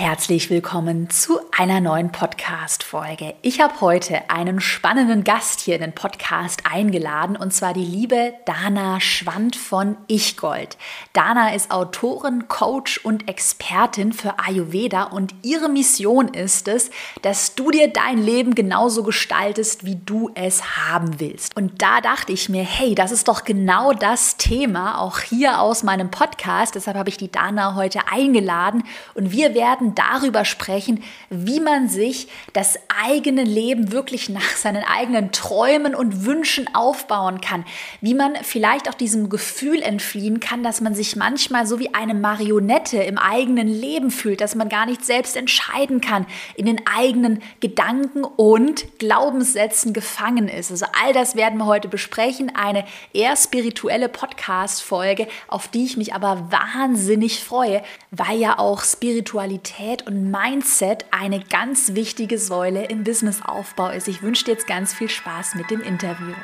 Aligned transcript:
Herzlich 0.00 0.48
willkommen 0.48 1.10
zu 1.10 1.40
einer 1.50 1.80
neuen 1.80 2.12
Podcast-Folge. 2.12 3.34
Ich 3.42 3.60
habe 3.60 3.80
heute 3.80 4.30
einen 4.30 4.60
spannenden 4.60 5.24
Gast 5.24 5.58
hier 5.58 5.74
in 5.74 5.80
den 5.80 5.92
Podcast 5.92 6.62
eingeladen 6.70 7.34
und 7.34 7.52
zwar 7.52 7.74
die 7.74 7.84
liebe 7.84 8.32
Dana 8.46 9.00
Schwand 9.00 9.56
von 9.56 9.96
Ichgold. 10.06 10.76
Dana 11.14 11.52
ist 11.52 11.72
Autorin, 11.72 12.46
Coach 12.46 12.98
und 12.98 13.28
Expertin 13.28 14.12
für 14.12 14.38
Ayurveda 14.38 15.02
und 15.02 15.34
ihre 15.42 15.68
Mission 15.68 16.28
ist 16.28 16.68
es, 16.68 16.92
dass 17.22 17.56
du 17.56 17.72
dir 17.72 17.88
dein 17.92 18.18
Leben 18.18 18.54
genauso 18.54 19.02
gestaltest, 19.02 19.84
wie 19.84 19.96
du 19.96 20.30
es 20.36 20.76
haben 20.86 21.18
willst. 21.18 21.56
Und 21.56 21.82
da 21.82 22.00
dachte 22.00 22.30
ich 22.30 22.48
mir, 22.48 22.62
hey, 22.62 22.94
das 22.94 23.10
ist 23.10 23.26
doch 23.26 23.42
genau 23.42 23.92
das 23.92 24.36
Thema, 24.36 25.00
auch 25.00 25.18
hier 25.18 25.60
aus 25.60 25.82
meinem 25.82 26.12
Podcast. 26.12 26.76
Deshalb 26.76 26.96
habe 26.96 27.08
ich 27.08 27.16
die 27.16 27.32
Dana 27.32 27.74
heute 27.74 28.06
eingeladen 28.06 28.84
und 29.14 29.32
wir 29.32 29.54
werden 29.54 29.87
werden 29.88 29.94
darüber 29.94 30.44
sprechen, 30.44 31.02
wie 31.30 31.60
man 31.60 31.88
sich 31.88 32.28
das 32.52 32.78
eigene 33.04 33.44
Leben 33.44 33.92
wirklich 33.92 34.28
nach 34.28 34.56
seinen 34.56 34.84
eigenen 34.84 35.32
Träumen 35.32 35.94
und 35.94 36.24
Wünschen 36.24 36.74
aufbauen 36.74 37.40
kann, 37.40 37.64
wie 38.00 38.14
man 38.14 38.34
vielleicht 38.42 38.88
auch 38.88 38.94
diesem 38.94 39.28
Gefühl 39.28 39.82
entfliehen 39.82 40.40
kann, 40.40 40.62
dass 40.62 40.80
man 40.80 40.94
sich 40.94 41.16
manchmal 41.16 41.66
so 41.66 41.78
wie 41.78 41.94
eine 41.94 42.14
Marionette 42.14 42.98
im 42.98 43.18
eigenen 43.18 43.68
Leben 43.68 44.10
fühlt, 44.10 44.40
dass 44.40 44.54
man 44.54 44.68
gar 44.68 44.86
nicht 44.86 45.04
selbst 45.04 45.36
entscheiden 45.36 46.00
kann, 46.00 46.26
in 46.56 46.66
den 46.66 46.80
eigenen 46.86 47.42
Gedanken 47.60 48.24
und 48.24 48.98
Glaubenssätzen 48.98 49.92
gefangen 49.92 50.48
ist. 50.48 50.70
Also 50.70 50.86
all 51.02 51.12
das 51.12 51.36
werden 51.36 51.58
wir 51.58 51.66
heute 51.66 51.88
besprechen, 51.88 52.52
eine 52.54 52.84
eher 53.12 53.36
spirituelle 53.36 54.08
Podcast-Folge, 54.08 55.28
auf 55.46 55.68
die 55.68 55.84
ich 55.84 55.96
mich 55.96 56.14
aber 56.14 56.50
wahnsinnig 56.50 57.42
freue, 57.42 57.82
weil 58.10 58.38
ja 58.38 58.58
auch 58.58 58.82
Spiritualität 58.82 59.77
Mentalität 59.78 60.06
und 60.06 60.30
Mindset 60.30 61.04
eine 61.10 61.40
ganz 61.40 61.94
wichtige 61.94 62.38
Säule 62.38 62.86
im 62.86 63.04
Businessaufbau 63.04 63.90
ist. 63.90 64.08
Ich 64.08 64.22
wünsche 64.22 64.44
dir 64.44 64.52
jetzt 64.52 64.66
ganz 64.66 64.92
viel 64.92 65.08
Spaß 65.08 65.54
mit 65.54 65.70
dem 65.70 65.80
Interview. 65.80 66.34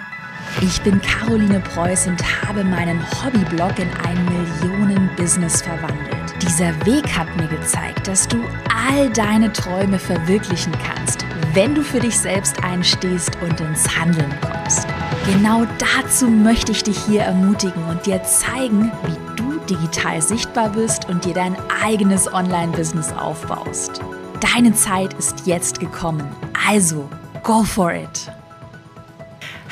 Ich 0.62 0.80
bin 0.82 1.00
Caroline 1.00 1.60
Preuß 1.60 2.08
und 2.08 2.22
habe 2.42 2.64
meinen 2.64 3.00
Hobbyblog 3.00 3.78
in 3.78 3.88
ein 4.06 4.24
Millionen-Business 4.26 5.62
verwandelt. 5.62 6.34
Dieser 6.42 6.74
Weg 6.86 7.06
hat 7.16 7.34
mir 7.36 7.48
gezeigt, 7.48 8.06
dass 8.06 8.28
du 8.28 8.38
all 8.88 9.10
deine 9.10 9.52
Träume 9.52 9.98
verwirklichen 9.98 10.72
kannst, 10.84 11.24
wenn 11.54 11.74
du 11.74 11.82
für 11.82 12.00
dich 12.00 12.18
selbst 12.18 12.62
einstehst 12.62 13.36
und 13.42 13.60
ins 13.60 13.96
Handeln 13.96 14.32
kommst. 14.40 14.86
Genau 15.26 15.64
dazu 15.78 16.28
möchte 16.28 16.72
ich 16.72 16.82
dich 16.84 16.98
hier 17.06 17.22
ermutigen 17.22 17.84
und 17.84 18.04
dir 18.06 18.22
zeigen, 18.24 18.92
wie 19.06 19.14
du 19.14 19.23
digital 19.68 20.20
sichtbar 20.20 20.70
bist 20.70 21.08
und 21.08 21.24
dir 21.24 21.34
dein 21.34 21.56
eigenes 21.82 22.32
Online-Business 22.32 23.12
aufbaust. 23.12 24.00
Deine 24.54 24.74
Zeit 24.74 25.14
ist 25.14 25.46
jetzt 25.46 25.80
gekommen. 25.80 26.26
Also, 26.68 27.08
go 27.42 27.62
for 27.62 27.92
it! 27.92 28.30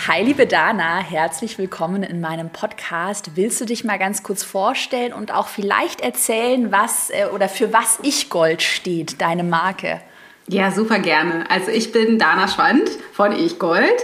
Hi, 0.09 0.21
liebe 0.21 0.49
Dana, 0.49 0.99
herzlich 0.99 1.59
willkommen 1.59 2.03
in 2.03 2.21
meinem 2.21 2.51
Podcast. 2.51 3.37
Willst 3.37 3.61
du 3.61 3.67
dich 3.67 3.85
mal 3.85 4.01
ganz 4.01 4.25
kurz 4.25 4.43
vorstellen 4.43 5.13
und 5.13 5.33
auch 5.33 5.47
vielleicht 5.47 6.01
erzählen, 6.01 6.73
was 6.73 7.11
äh, 7.11 7.27
oder 7.33 7.49
für 7.49 7.73
was 7.73 8.01
Ich 8.03 8.29
Gold 8.29 8.63
steht, 8.63 9.21
deine 9.21 9.45
Marke? 9.45 10.01
Ja, 10.49 10.73
super 10.73 10.99
gerne. 10.99 11.49
Also 11.51 11.71
ich 11.71 11.93
bin 11.93 12.19
Dana 12.19 12.49
Schwand 12.49 12.91
von 13.13 13.33
Ich 13.33 13.61
Gold. 13.61 13.95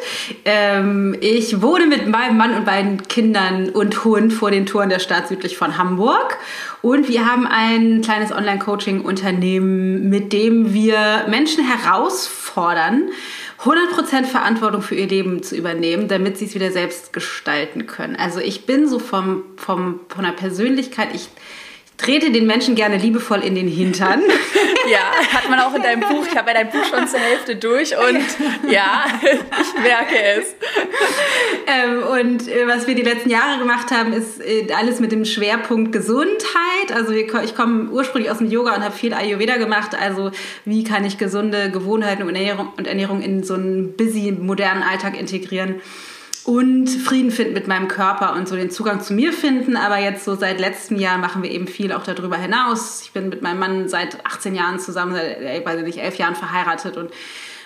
Ähm, 0.45 1.17
ich 1.21 1.61
wohne 1.61 1.87
mit 1.87 2.07
meinem 2.07 2.37
Mann 2.37 2.55
und 2.55 2.65
beiden 2.65 3.03
Kindern 3.09 3.71
und 3.71 4.05
Hund 4.05 4.33
vor 4.33 4.53
den 4.53 4.65
Toren 4.65 4.89
der 4.89 5.01
Stadt 5.01 5.29
südlich 5.29 5.59
von 5.59 5.79
Hamburg. 5.79 6.39
Und 6.81 7.09
wir 7.09 7.27
haben 7.27 7.47
ein 7.47 8.03
kleines 8.03 8.31
Online-Coaching-Unternehmen, 8.31 10.09
mit 10.09 10.33
dem 10.33 10.73
wir 10.73 11.27
Menschen 11.29 11.65
herausfordern, 11.65 13.09
100% 13.65 14.25
Verantwortung 14.25 14.83
für 14.83 14.95
ihr 14.95 15.09
Leben 15.09 15.43
zu 15.43 15.57
übernehmen, 15.57 16.07
damit 16.07 16.39
sie 16.39 16.45
es 16.45 16.55
wieder 16.55 16.71
selbst 16.71 17.13
gestalten 17.13 17.89
können. 17.89 18.15
Also 18.15 18.39
ich 18.39 18.65
bin 18.65 18.87
so 18.87 19.01
vom, 19.01 19.43
vom, 19.57 20.01
von 20.09 20.25
der 20.25 20.33
Persönlichkeit, 20.33 21.09
ich 21.13 21.29
trete 21.99 22.31
den 22.31 22.47
Menschen 22.47 22.75
gerne 22.77 22.97
liebevoll 22.97 23.41
in 23.41 23.55
den 23.55 23.69
Hintern. 23.69 24.23
Ja, 24.91 25.13
hat 25.35 25.51
man 25.51 25.61
auch 25.61 25.75
in 25.75 25.83
deinem 25.83 26.01
Buch. 26.01 26.27
Ich 26.27 26.35
habe 26.35 26.49
ja 26.49 26.55
dein 26.55 26.71
Buch 26.71 26.83
schon 26.89 27.07
zur 27.07 27.19
Hälfte 27.19 27.57
durch 27.57 27.93
und 27.95 28.25
ja, 28.71 29.05
ich 29.21 29.83
merke 29.83 30.17
es. 30.39 30.55
Ähm, 31.67 32.03
und 32.05 32.49
äh, 32.49 32.67
was 32.67 32.87
wir 32.87 32.95
die 32.95 33.03
letzten 33.03 33.29
Jahre 33.29 33.59
gemacht 33.59 33.91
haben, 33.91 34.15
ist 34.15 34.41
äh, 34.41 34.67
alles 34.73 34.99
mit 34.99 35.13
dem 35.13 35.27
Schwerpunkt 35.27 35.93
Gesundheit. 35.93 36.93
Also 36.95 37.13
wir, 37.13 37.27
ich 37.45 37.55
komme 37.55 37.91
ursprünglich 37.91 38.31
aus 38.31 38.39
dem 38.39 38.51
Yoga 38.51 38.77
und 38.77 38.83
habe 38.83 38.95
viel 38.95 39.13
Ayurveda 39.13 39.59
gemacht. 39.59 39.91
Also 39.95 40.31
wie 40.65 40.85
kann 40.85 41.05
ich 41.05 41.19
gesunde 41.19 41.71
Gewohnheiten 41.71 42.23
und 42.23 42.35
Ernährung, 42.35 42.73
und 42.79 42.87
Ernährung 42.87 43.21
in 43.21 43.43
so 43.43 43.55
einen 43.55 43.95
busy, 43.95 44.33
modernen 44.33 44.83
Alltag 44.83 45.21
integrieren 45.21 45.83
und 46.49 46.89
Frieden 46.89 47.31
finden 47.31 47.53
mit 47.53 47.69
meinem 47.69 47.89
Körper 47.89 48.33
und 48.33 48.49
so 48.49 48.57
den 48.57 48.71
Zugang 48.71 49.03
zu 49.03 49.13
mir 49.13 49.35
finden. 49.35 49.77
Aber 49.77 49.99
jetzt 49.99 50.25
so 50.25 50.35
seit 50.35 50.59
letztem 50.59 50.97
Jahr 50.97 51.19
machen 51.19 51.43
wir 51.43 51.51
eben 51.51 51.69
viel 51.69 51.93
auch 51.93 52.05
darüber 52.05 52.39
hinaus. 52.39 53.03
Ich 53.03 53.13
bin 53.13 53.29
mit 53.29 53.43
meinem 53.43 53.59
Mann 53.59 53.89
seit 53.91 54.25
18 54.25 54.55
Jahren 54.55 54.81
zusammen, 54.81 55.13
seit, 55.13 55.43
ich 55.43 55.67
weiß 55.67 55.83
nicht, 55.83 55.99
elf 55.99 56.17
Jahren 56.17 56.35
verheiratet 56.35 56.97
und 56.97 57.11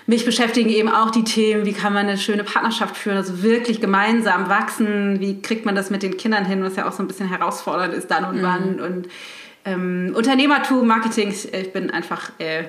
mich 0.06 0.24
beschäftigen 0.24 0.68
eben 0.68 0.88
auch 0.88 1.10
die 1.10 1.22
Themen, 1.22 1.64
wie 1.64 1.74
kann 1.74 1.92
man 1.92 2.08
eine 2.08 2.18
schöne 2.18 2.42
Partnerschaft 2.42 2.96
führen, 2.96 3.16
also 3.16 3.44
wirklich 3.44 3.80
gemeinsam 3.80 4.48
wachsen, 4.48 5.20
wie 5.20 5.40
kriegt 5.40 5.64
man 5.64 5.76
das 5.76 5.90
mit 5.90 6.02
den 6.02 6.16
Kindern 6.16 6.44
hin, 6.44 6.64
was 6.64 6.74
ja 6.74 6.88
auch 6.88 6.92
so 6.92 7.04
ein 7.04 7.06
bisschen 7.06 7.28
herausfordernd 7.28 7.94
ist 7.94 8.10
dann 8.10 8.24
und 8.24 8.38
mhm. 8.38 8.42
wann 8.42 8.80
und 8.80 9.08
ähm, 9.64 10.12
Unternehmertum, 10.16 10.88
Marketing, 10.88 11.28
ich 11.28 11.72
bin 11.72 11.92
einfach 11.92 12.32
äh, 12.38 12.64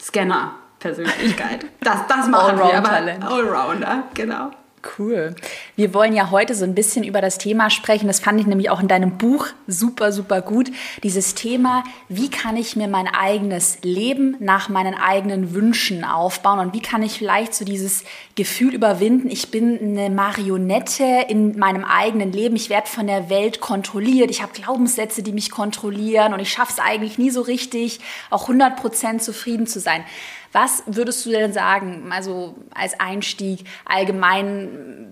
Scanner. 0.00 0.54
Persönlichkeit. 0.78 1.66
Das, 1.80 2.06
das 2.06 2.28
machen 2.28 2.58
wir, 2.58 2.74
aber 2.74 3.26
Allrounder, 3.32 4.04
genau. 4.14 4.50
Cool. 4.98 5.34
Wir 5.74 5.94
wollen 5.94 6.14
ja 6.14 6.30
heute 6.30 6.54
so 6.54 6.64
ein 6.64 6.74
bisschen 6.74 7.04
über 7.04 7.20
das 7.20 7.38
Thema 7.38 7.70
sprechen. 7.70 8.06
Das 8.06 8.20
fand 8.20 8.40
ich 8.40 8.46
nämlich 8.46 8.70
auch 8.70 8.80
in 8.80 8.88
deinem 8.88 9.18
Buch 9.18 9.48
super, 9.66 10.12
super 10.12 10.42
gut. 10.42 10.70
Dieses 11.02 11.34
Thema, 11.34 11.84
wie 12.08 12.30
kann 12.30 12.56
ich 12.56 12.76
mir 12.76 12.88
mein 12.88 13.08
eigenes 13.08 13.78
Leben 13.82 14.36
nach 14.38 14.68
meinen 14.68 14.94
eigenen 14.94 15.54
Wünschen 15.54 16.04
aufbauen 16.04 16.58
und 16.58 16.74
wie 16.74 16.80
kann 16.80 17.02
ich 17.02 17.18
vielleicht 17.18 17.54
so 17.54 17.64
dieses 17.64 18.04
Gefühl 18.34 18.74
überwinden, 18.74 19.30
ich 19.30 19.50
bin 19.50 19.78
eine 19.78 20.10
Marionette 20.10 21.26
in 21.28 21.58
meinem 21.58 21.84
eigenen 21.84 22.32
Leben, 22.32 22.56
ich 22.56 22.70
werde 22.70 22.86
von 22.86 23.06
der 23.06 23.28
Welt 23.30 23.60
kontrolliert, 23.60 24.30
ich 24.30 24.42
habe 24.42 24.52
Glaubenssätze, 24.52 25.22
die 25.22 25.32
mich 25.32 25.50
kontrollieren 25.50 26.32
und 26.32 26.40
ich 26.40 26.50
schaffe 26.50 26.72
es 26.72 26.78
eigentlich 26.78 27.18
nie 27.18 27.30
so 27.30 27.40
richtig, 27.40 28.00
auch 28.30 28.48
100% 28.48 29.18
zufrieden 29.18 29.66
zu 29.66 29.80
sein. 29.80 30.04
Was 30.52 30.82
würdest 30.86 31.24
du 31.26 31.30
denn 31.30 31.52
sagen, 31.52 32.10
also 32.10 32.56
als 32.74 32.98
Einstieg 32.98 33.64
allgemein 33.84 35.06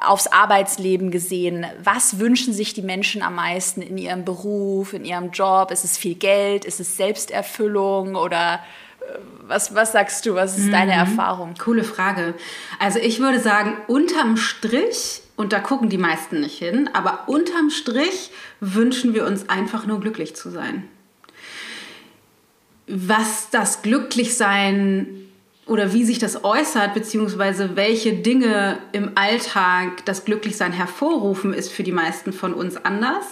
aufs 0.00 0.26
Arbeitsleben 0.26 1.10
gesehen, 1.10 1.66
was 1.82 2.18
wünschen 2.18 2.52
sich 2.52 2.74
die 2.74 2.82
Menschen 2.82 3.22
am 3.22 3.34
meisten 3.34 3.82
in 3.82 3.98
ihrem 3.98 4.24
Beruf, 4.24 4.92
in 4.92 5.04
ihrem 5.04 5.30
Job? 5.30 5.70
Ist 5.70 5.84
es 5.84 5.96
viel 5.96 6.14
Geld? 6.14 6.64
Ist 6.64 6.80
es 6.80 6.96
Selbsterfüllung 6.96 8.14
oder 8.14 8.60
äh, 9.00 9.18
was, 9.42 9.74
was 9.74 9.92
sagst 9.92 10.26
du? 10.26 10.34
Was 10.34 10.58
ist 10.58 10.72
deine 10.72 10.92
mhm. 10.92 10.98
Erfahrung? 10.98 11.54
Coole 11.58 11.84
Frage. 11.84 12.34
Also 12.78 12.98
ich 12.98 13.20
würde 13.20 13.40
sagen, 13.40 13.76
unterm 13.86 14.36
Strich, 14.36 15.22
und 15.36 15.52
da 15.52 15.60
gucken 15.60 15.88
die 15.88 15.98
meisten 15.98 16.40
nicht 16.40 16.58
hin, 16.58 16.88
aber 16.92 17.24
unterm 17.26 17.70
Strich 17.70 18.30
wünschen 18.60 19.14
wir 19.14 19.26
uns 19.26 19.48
einfach 19.48 19.86
nur 19.86 20.00
glücklich 20.00 20.34
zu 20.34 20.50
sein 20.50 20.88
was 22.86 23.50
das 23.50 23.82
Glücklichsein 23.82 25.26
oder 25.66 25.92
wie 25.92 26.04
sich 26.04 26.20
das 26.20 26.44
äußert, 26.44 26.94
beziehungsweise 26.94 27.74
welche 27.74 28.12
Dinge 28.12 28.78
im 28.92 29.12
Alltag 29.16 30.04
das 30.04 30.24
Glücklichsein 30.24 30.72
hervorrufen, 30.72 31.52
ist 31.52 31.72
für 31.72 31.82
die 31.82 31.90
meisten 31.90 32.32
von 32.32 32.54
uns 32.54 32.76
anders. 32.76 33.24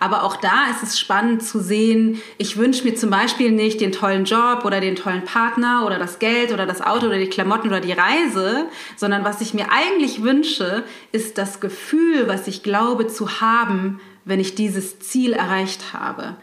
Aber 0.00 0.22
auch 0.22 0.36
da 0.36 0.70
ist 0.70 0.82
es 0.82 0.98
spannend 0.98 1.42
zu 1.42 1.60
sehen, 1.60 2.22
ich 2.38 2.56
wünsche 2.56 2.84
mir 2.84 2.94
zum 2.94 3.10
Beispiel 3.10 3.50
nicht 3.50 3.82
den 3.82 3.92
tollen 3.92 4.24
Job 4.24 4.64
oder 4.64 4.80
den 4.80 4.96
tollen 4.96 5.26
Partner 5.26 5.84
oder 5.84 5.98
das 5.98 6.18
Geld 6.18 6.50
oder 6.50 6.64
das 6.64 6.80
Auto 6.80 7.06
oder 7.08 7.18
die 7.18 7.28
Klamotten 7.28 7.68
oder 7.68 7.80
die 7.80 7.92
Reise, 7.92 8.68
sondern 8.96 9.22
was 9.22 9.42
ich 9.42 9.52
mir 9.52 9.66
eigentlich 9.70 10.22
wünsche, 10.22 10.84
ist 11.12 11.36
das 11.36 11.60
Gefühl, 11.60 12.26
was 12.26 12.48
ich 12.48 12.62
glaube 12.62 13.06
zu 13.06 13.42
haben, 13.42 14.00
wenn 14.24 14.40
ich 14.40 14.54
dieses 14.54 14.98
Ziel 15.00 15.34
erreicht 15.34 15.92
habe. 15.92 16.36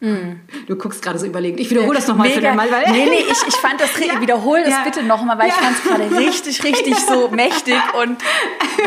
Mm. 0.00 0.40
Du 0.66 0.76
guckst 0.76 1.02
gerade 1.02 1.18
so 1.18 1.26
überlegt. 1.26 1.60
Ich 1.60 1.68
wiederhole 1.68 1.94
das 1.94 2.08
nochmal 2.08 2.30
für 2.30 2.40
den 2.40 2.56
Mal. 2.56 2.70
Weil 2.70 2.90
nee, 2.90 3.04
nee, 3.04 3.24
ich, 3.30 3.48
ich 3.48 3.56
fand 3.56 3.80
das, 3.80 3.90
ja. 4.06 4.18
wiederhole 4.20 4.62
das 4.64 4.72
ja. 4.72 4.84
bitte 4.84 5.02
nochmal, 5.02 5.38
weil 5.38 5.48
ja. 5.48 5.54
ich 5.54 5.60
fand 5.60 5.76
es 5.76 5.82
gerade 5.84 6.16
richtig, 6.18 6.64
richtig 6.64 6.96
so 6.96 7.28
mächtig 7.30 7.76
und 8.00 8.16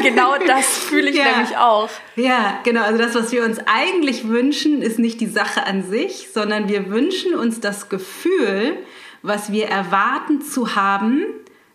genau 0.02 0.36
das 0.46 0.66
fühle 0.66 1.12
ich 1.12 1.24
nämlich 1.24 1.56
auch. 1.56 1.90
Ja, 2.16 2.60
genau. 2.64 2.82
Also 2.82 2.98
das, 2.98 3.14
was 3.14 3.32
wir 3.32 3.44
uns 3.44 3.60
eigentlich 3.66 4.28
wünschen, 4.28 4.82
ist 4.82 4.98
nicht 4.98 5.22
die 5.22 5.28
Sache 5.28 5.68
an 5.68 5.84
sich, 5.84 6.30
sondern 6.34 6.68
wir 6.68 6.90
wünschen 6.90 7.36
uns 7.36 7.60
das 7.60 7.90
Gefühl, 7.90 8.78
was 9.22 9.52
wir 9.52 9.68
erwarten 9.68 10.42
zu 10.42 10.76
haben, 10.76 11.26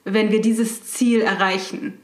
wenn 0.04 0.32
wir 0.32 0.40
dieses 0.40 0.84
Ziel 0.84 1.20
erreichen. 1.20 2.00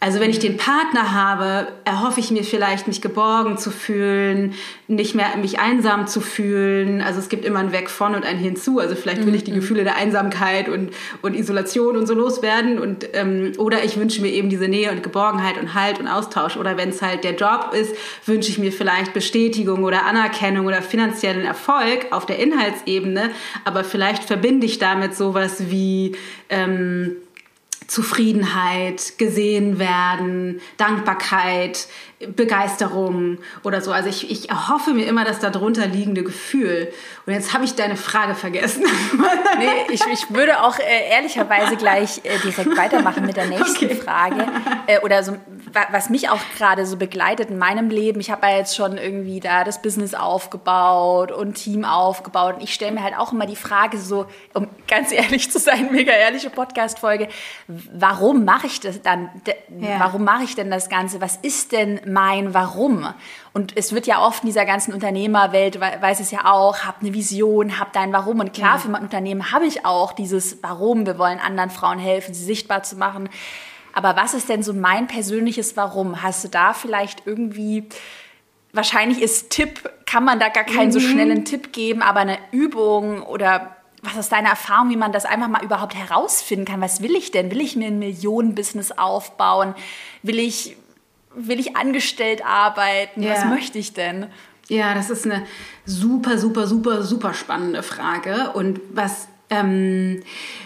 Also 0.00 0.20
wenn 0.20 0.30
ich 0.30 0.38
den 0.38 0.56
Partner 0.56 1.12
habe, 1.12 1.72
erhoffe 1.84 2.20
ich 2.20 2.30
mir 2.30 2.44
vielleicht, 2.44 2.86
mich 2.86 3.02
geborgen 3.02 3.58
zu 3.58 3.72
fühlen, 3.72 4.54
nicht 4.86 5.16
mehr 5.16 5.36
mich 5.36 5.58
einsam 5.58 6.06
zu 6.06 6.20
fühlen. 6.20 7.00
Also 7.00 7.18
es 7.18 7.28
gibt 7.28 7.44
immer 7.44 7.58
ein 7.58 7.72
Weg 7.72 7.90
von 7.90 8.14
und 8.14 8.24
ein 8.24 8.38
Hinzu. 8.38 8.78
Also 8.78 8.94
vielleicht 8.94 9.26
will 9.26 9.34
ich 9.34 9.42
die 9.42 9.50
mhm. 9.50 9.56
Gefühle 9.56 9.82
der 9.82 9.96
Einsamkeit 9.96 10.68
und, 10.68 10.92
und 11.22 11.34
Isolation 11.34 11.96
und 11.96 12.06
so 12.06 12.14
loswerden. 12.14 12.78
Und, 12.78 13.08
ähm, 13.12 13.52
oder 13.58 13.82
ich 13.82 13.96
wünsche 13.96 14.22
mir 14.22 14.28
eben 14.28 14.48
diese 14.48 14.68
Nähe 14.68 14.92
und 14.92 15.02
Geborgenheit 15.02 15.58
und 15.58 15.74
Halt 15.74 15.98
und 15.98 16.06
Austausch. 16.06 16.56
Oder 16.56 16.76
wenn 16.76 16.90
es 16.90 17.02
halt 17.02 17.24
der 17.24 17.34
Job 17.34 17.72
ist, 17.72 17.92
wünsche 18.24 18.50
ich 18.50 18.58
mir 18.58 18.70
vielleicht 18.70 19.14
Bestätigung 19.14 19.82
oder 19.82 20.06
Anerkennung 20.06 20.66
oder 20.66 20.80
finanziellen 20.80 21.44
Erfolg 21.44 22.06
auf 22.12 22.24
der 22.24 22.38
Inhaltsebene. 22.38 23.30
Aber 23.64 23.82
vielleicht 23.82 24.22
verbinde 24.22 24.64
ich 24.64 24.78
damit 24.78 25.16
sowas 25.16 25.70
wie... 25.70 26.14
Ähm, 26.50 27.16
Zufriedenheit, 27.88 29.18
gesehen 29.18 29.78
werden, 29.78 30.60
Dankbarkeit, 30.76 31.88
Begeisterung 32.26 33.38
oder 33.62 33.80
so. 33.80 33.92
Also 33.92 34.08
ich, 34.08 34.28
ich 34.28 34.50
erhoffe 34.50 34.92
mir 34.92 35.06
immer 35.06 35.24
das 35.24 35.38
darunter 35.38 35.86
liegende 35.86 36.24
Gefühl. 36.24 36.92
Und 37.26 37.32
jetzt 37.32 37.54
habe 37.54 37.64
ich 37.64 37.76
deine 37.76 37.96
Frage 37.96 38.34
vergessen. 38.34 38.82
nee, 39.58 39.68
ich, 39.90 40.00
ich 40.12 40.34
würde 40.34 40.60
auch 40.62 40.80
äh, 40.80 41.10
ehrlicherweise 41.10 41.76
gleich 41.76 42.18
äh, 42.24 42.38
direkt 42.42 42.76
weitermachen 42.76 43.24
mit 43.24 43.36
der 43.36 43.46
nächsten 43.46 43.84
okay. 43.84 43.94
Frage. 43.94 44.46
Äh, 44.88 44.98
oder 45.00 45.22
so, 45.22 45.36
was 45.92 46.10
mich 46.10 46.28
auch 46.28 46.40
gerade 46.56 46.86
so 46.86 46.96
begleitet 46.96 47.50
in 47.50 47.58
meinem 47.58 47.88
Leben. 47.88 48.18
Ich 48.18 48.32
habe 48.32 48.48
ja 48.48 48.56
jetzt 48.56 48.74
schon 48.74 48.98
irgendwie 48.98 49.38
da 49.38 49.62
das 49.62 49.80
Business 49.80 50.14
aufgebaut 50.14 51.30
und 51.30 51.54
Team 51.54 51.84
aufgebaut. 51.84 52.56
Und 52.56 52.62
ich 52.62 52.74
stelle 52.74 52.92
mir 52.92 53.04
halt 53.04 53.16
auch 53.16 53.32
immer 53.32 53.46
die 53.46 53.54
Frage 53.54 53.96
so, 53.96 54.26
um 54.54 54.66
ganz 54.88 55.12
ehrlich 55.12 55.52
zu 55.52 55.60
sein, 55.60 55.88
mega 55.92 56.12
ehrliche 56.12 56.50
Podcast-Folge, 56.50 57.28
warum 57.66 58.44
mache 58.44 58.66
ich 58.66 58.80
das 58.80 59.02
dann? 59.02 59.30
Ja. 59.78 60.00
Warum 60.00 60.24
mache 60.24 60.42
ich 60.42 60.56
denn 60.56 60.70
das 60.70 60.88
Ganze? 60.88 61.20
Was 61.20 61.36
ist 61.36 61.70
denn 61.70 62.00
mein 62.08 62.54
Warum. 62.54 63.06
Und 63.52 63.76
es 63.76 63.92
wird 63.92 64.06
ja 64.06 64.24
oft 64.24 64.42
in 64.42 64.48
dieser 64.48 64.64
ganzen 64.64 64.92
Unternehmerwelt, 64.92 65.80
weiß 65.80 66.20
es 66.20 66.30
ja 66.30 66.52
auch, 66.52 66.84
hab 66.84 67.00
eine 67.00 67.14
Vision, 67.14 67.78
hab 67.78 67.92
dein 67.92 68.12
Warum. 68.12 68.40
Und 68.40 68.52
klar, 68.52 68.78
für 68.78 68.88
mein 68.88 69.02
Unternehmen 69.02 69.52
habe 69.52 69.66
ich 69.66 69.84
auch 69.84 70.12
dieses 70.12 70.62
Warum. 70.62 71.06
Wir 71.06 71.18
wollen 71.18 71.38
anderen 71.38 71.70
Frauen 71.70 71.98
helfen, 71.98 72.34
sie 72.34 72.44
sichtbar 72.44 72.82
zu 72.82 72.96
machen. 72.96 73.28
Aber 73.92 74.16
was 74.16 74.34
ist 74.34 74.48
denn 74.48 74.62
so 74.62 74.72
mein 74.72 75.06
persönliches 75.06 75.76
Warum? 75.76 76.22
Hast 76.22 76.44
du 76.44 76.48
da 76.48 76.72
vielleicht 76.72 77.26
irgendwie, 77.26 77.88
wahrscheinlich 78.72 79.20
ist 79.20 79.50
Tipp, 79.50 79.90
kann 80.06 80.24
man 80.24 80.38
da 80.38 80.48
gar 80.48 80.64
keinen 80.64 80.88
mhm. 80.88 80.92
so 80.92 81.00
schnellen 81.00 81.44
Tipp 81.44 81.72
geben, 81.72 82.02
aber 82.02 82.20
eine 82.20 82.38
Übung 82.52 83.22
oder 83.22 83.76
was 84.02 84.16
ist 84.16 84.30
deine 84.30 84.48
Erfahrung, 84.48 84.90
wie 84.90 84.96
man 84.96 85.12
das 85.12 85.24
einfach 85.24 85.48
mal 85.48 85.64
überhaupt 85.64 85.94
herausfinden 85.94 86.64
kann? 86.64 86.80
Was 86.80 87.02
will 87.02 87.16
ich 87.16 87.32
denn? 87.32 87.50
Will 87.50 87.60
ich 87.60 87.74
mir 87.74 87.88
ein 87.88 87.98
Millionenbusiness 87.98 88.92
aufbauen? 88.92 89.74
Will 90.22 90.38
ich 90.38 90.76
will 91.34 91.60
ich 91.60 91.76
angestellt 91.76 92.44
arbeiten? 92.44 93.22
Ja. 93.22 93.34
Was 93.34 93.44
möchte 93.46 93.78
ich 93.78 93.92
denn? 93.92 94.26
Ja, 94.68 94.94
das 94.94 95.10
ist 95.10 95.24
eine 95.24 95.44
super, 95.86 96.38
super, 96.38 96.66
super, 96.66 97.02
super 97.02 97.32
spannende 97.34 97.82
Frage. 97.82 98.50
Und 98.52 98.80
was, 98.92 99.28
ähm, 99.50 100.22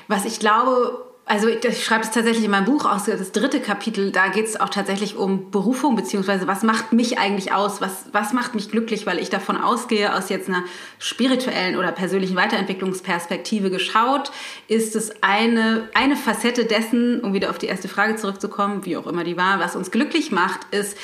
was 0.09 0.25
ich 0.25 0.41
glaube, 0.41 1.12
also 1.25 1.49
ich 1.49 1.85
schreibe 1.85 2.03
es 2.03 2.11
tatsächlich 2.11 2.45
in 2.45 2.51
meinem 2.51 2.65
Buch 2.65 2.85
aus, 2.85 3.05
das 3.05 3.31
dritte 3.31 3.61
Kapitel, 3.61 4.11
da 4.11 4.29
geht 4.29 4.47
es 4.47 4.61
auch 4.61 4.69
tatsächlich 4.69 5.17
um 5.17 5.51
Berufung, 5.51 5.95
beziehungsweise 5.95 6.49
was 6.49 6.63
macht 6.63 6.93
mich 6.93 7.19
eigentlich 7.19 7.53
aus, 7.53 7.81
was, 7.81 8.07
was 8.11 8.33
macht 8.33 8.57
mich 8.57 8.71
glücklich, 8.71 9.07
weil 9.07 9.19
ich 9.19 9.31
davon 9.31 9.57
ausgehe, 9.57 10.15
aus 10.15 10.31
jetzt 10.31 10.49
einer 10.49 10.65
spirituellen 10.99 11.77
oder 11.77 11.93
persönlichen 11.93 12.35
Weiterentwicklungsperspektive 12.35 13.71
geschaut, 13.71 14.33
ist 14.67 14.97
es 14.97 15.23
eine, 15.23 15.89
eine 15.95 16.17
Facette 16.17 16.65
dessen, 16.65 17.21
um 17.21 17.33
wieder 17.33 17.51
auf 17.51 17.59
die 17.59 17.67
erste 17.67 17.89
Frage 17.89 18.17
zurückzukommen, 18.17 18.85
wie 18.85 18.97
auch 18.97 19.07
immer 19.07 19.23
die 19.23 19.37
war, 19.37 19.61
was 19.61 19.77
uns 19.77 19.93
glücklich 19.93 20.33
macht, 20.33 20.61
ist, 20.73 20.99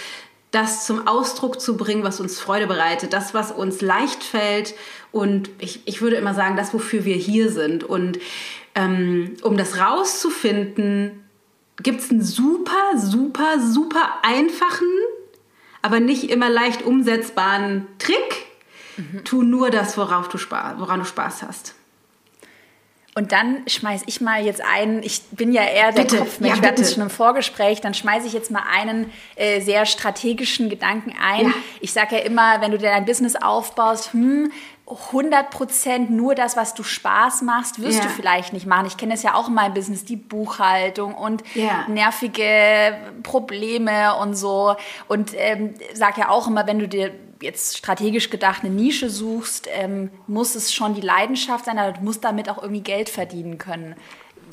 das 0.51 0.87
zum 0.87 1.07
Ausdruck 1.07 1.61
zu 1.61 1.77
bringen, 1.77 2.03
was 2.03 2.21
uns 2.21 2.41
Freude 2.41 2.67
bereitet, 2.67 3.13
das, 3.13 3.35
was 3.35 3.53
uns 3.53 3.83
leicht 3.83 4.25
fällt. 4.25 4.75
Und 5.13 5.51
ich, 5.59 5.83
ich 5.85 6.01
würde 6.01 6.17
immer 6.17 6.35
sagen, 6.35 6.57
das, 6.57 6.73
wofür 6.73 7.05
wir 7.05 7.17
hier 7.17 7.51
sind. 7.51 7.85
Und 7.85 8.19
ähm, 8.79 9.37
um 9.43 9.57
das 9.57 9.81
rauszufinden, 9.81 11.25
gibt 11.83 12.01
es 12.01 12.11
einen 12.11 12.23
super, 12.23 12.97
super, 12.97 13.59
super 13.61 14.19
einfachen, 14.23 14.89
aber 15.83 15.99
nicht 15.99 16.31
immer 16.31 16.49
leicht 16.49 16.83
umsetzbaren 16.83 17.87
Trick. 17.99 18.47
Mhm. 18.97 19.25
Tu 19.25 19.43
nur 19.43 19.71
das, 19.71 19.97
worauf 19.99 20.29
du 20.29 20.39
woran 20.39 21.01
du 21.01 21.07
Spaß 21.07 21.43
hast. 21.43 21.75
Und 23.15 23.33
dann 23.33 23.65
schmeiße 23.67 24.05
ich 24.07 24.21
mal 24.21 24.45
jetzt 24.45 24.61
einen, 24.61 25.03
ich 25.03 25.23
bin 25.33 25.53
ja 25.53 25.65
eher 25.65 25.91
der 25.91 26.03
bitte. 26.03 26.19
Kopfmensch, 26.19 26.57
ja, 26.57 26.63
wir 26.63 26.69
hatten 26.69 26.83
es 26.83 26.95
schon 26.95 27.03
im 27.03 27.11
Vorgespräch, 27.11 27.81
dann 27.81 27.93
schmeiße 27.93 28.29
ich 28.29 28.33
jetzt 28.33 28.53
mal 28.53 28.63
einen 28.73 29.11
äh, 29.35 29.61
sehr 29.61 29.87
strategischen 29.87 30.69
Gedanken 30.69 31.15
ein. 31.21 31.47
Ja. 31.47 31.55
Ich 31.81 31.93
sage 31.93 32.17
ja 32.17 32.23
immer, 32.23 32.61
wenn 32.61 32.71
du 32.71 32.79
dir 32.79 32.91
dein 32.91 33.07
Business 33.07 33.35
aufbaust, 33.35 34.13
hm, 34.13 34.53
100 34.89 35.51
Prozent 35.51 36.11
nur 36.11 36.35
das, 36.35 36.57
was 36.57 36.73
du 36.75 36.83
Spaß 36.83 37.43
machst, 37.43 37.83
wirst 37.83 37.99
ja. 37.99 38.05
du 38.05 38.11
vielleicht 38.11 38.53
nicht 38.53 38.67
machen. 38.67 38.87
Ich 38.87 38.97
kenne 38.97 39.15
es 39.15 39.23
ja 39.23 39.35
auch 39.35 39.49
in 39.49 39.55
meinem 39.55 39.75
Business, 39.75 40.05
die 40.05 40.17
Buchhaltung 40.17 41.15
und 41.15 41.43
ja. 41.55 41.87
nervige 41.89 42.97
Probleme 43.23 44.17
und 44.17 44.35
so. 44.35 44.77
Und 45.07 45.33
ähm, 45.37 45.75
sag 45.93 46.17
ja 46.17 46.31
auch 46.31 46.49
immer, 46.49 46.67
wenn 46.67 46.79
du 46.79 46.89
dir 46.89 47.13
jetzt 47.43 47.77
strategisch 47.77 48.31
gedacht 48.31 48.65
eine 48.65 48.75
Nische 48.75 49.11
suchst, 49.11 49.69
ähm, 49.73 50.11
muss 50.27 50.55
es 50.55 50.73
schon 50.73 50.95
die 50.95 51.01
Leidenschaft 51.01 51.67
sein, 51.67 51.79
aber 51.79 51.93
du 51.93 52.03
musst 52.03 52.25
damit 52.25 52.49
auch 52.49 52.61
irgendwie 52.61 52.83
Geld 52.83 53.09
verdienen 53.09 53.59
können. 53.59 53.95